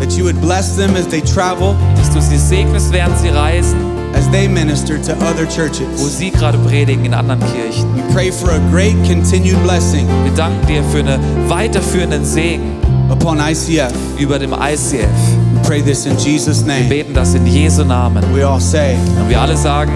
that 0.00 0.12
you 0.16 0.24
would 0.24 0.40
bless 0.40 0.76
them 0.76 0.96
as 0.96 1.06
they 1.06 1.20
travel, 1.20 1.76
dass 1.96 2.10
du 2.12 2.20
sie 2.20 2.38
segnest, 2.38 2.90
während 2.92 3.16
sie 3.20 3.28
reisen, 3.28 3.76
as 4.16 4.28
they 4.30 4.48
minister 4.48 4.98
to 4.98 5.12
other 5.24 5.44
wo 5.46 5.50
churches. 5.54 6.18
sie 6.18 6.30
gerade 6.30 6.58
predigen 6.58 7.04
in 7.04 7.14
anderen 7.14 7.40
Kirchen. 7.52 7.84
We 7.94 8.02
pray 8.14 8.30
for 8.32 8.50
a 8.50 8.58
great 8.70 8.96
continued 9.06 9.62
blessing 9.62 10.06
Wir 10.24 10.32
danken 10.34 10.66
dir 10.66 10.82
für 10.84 10.98
einen 11.00 11.48
weiterführenden 11.48 12.24
Segen 12.24 12.76
upon 13.10 13.38
ICF. 13.38 13.92
über 14.18 14.38
dem 14.38 14.52
ICF. 14.52 15.08
We 15.54 15.60
pray 15.68 15.82
this 15.82 16.06
in 16.06 16.16
Jesus' 16.18 16.64
Wir 16.64 16.74
name. 16.74 16.88
beten 16.88 17.14
das 17.14 17.34
in 17.34 17.46
Jesu 17.46 17.84
Namen. 17.84 18.22
We 18.34 18.44
all 18.46 18.60
say, 18.60 18.96
Und 19.20 19.28
wir 19.28 19.40
alle 19.40 19.56
sagen, 19.56 19.92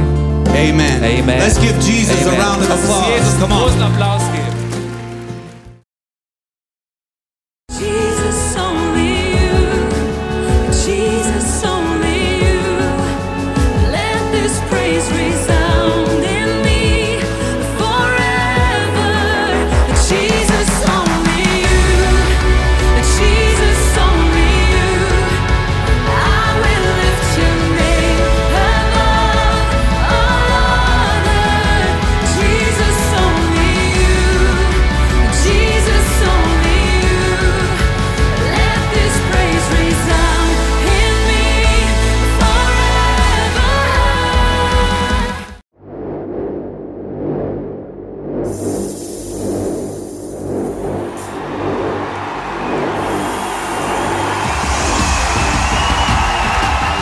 Amen. 0.51 1.01
Amen. 1.03 1.39
Let's 1.39 1.59
give 1.61 1.75
Jesus 1.81 2.17
Amen. 2.27 2.41
a 2.41 2.45
round 2.45 2.63
of 2.63 2.71
applause. 2.71 3.07
Jesus 3.17 3.39
Come 3.41 3.53
on. 3.55 3.61
großen 3.63 3.83
Applaus 3.83 4.23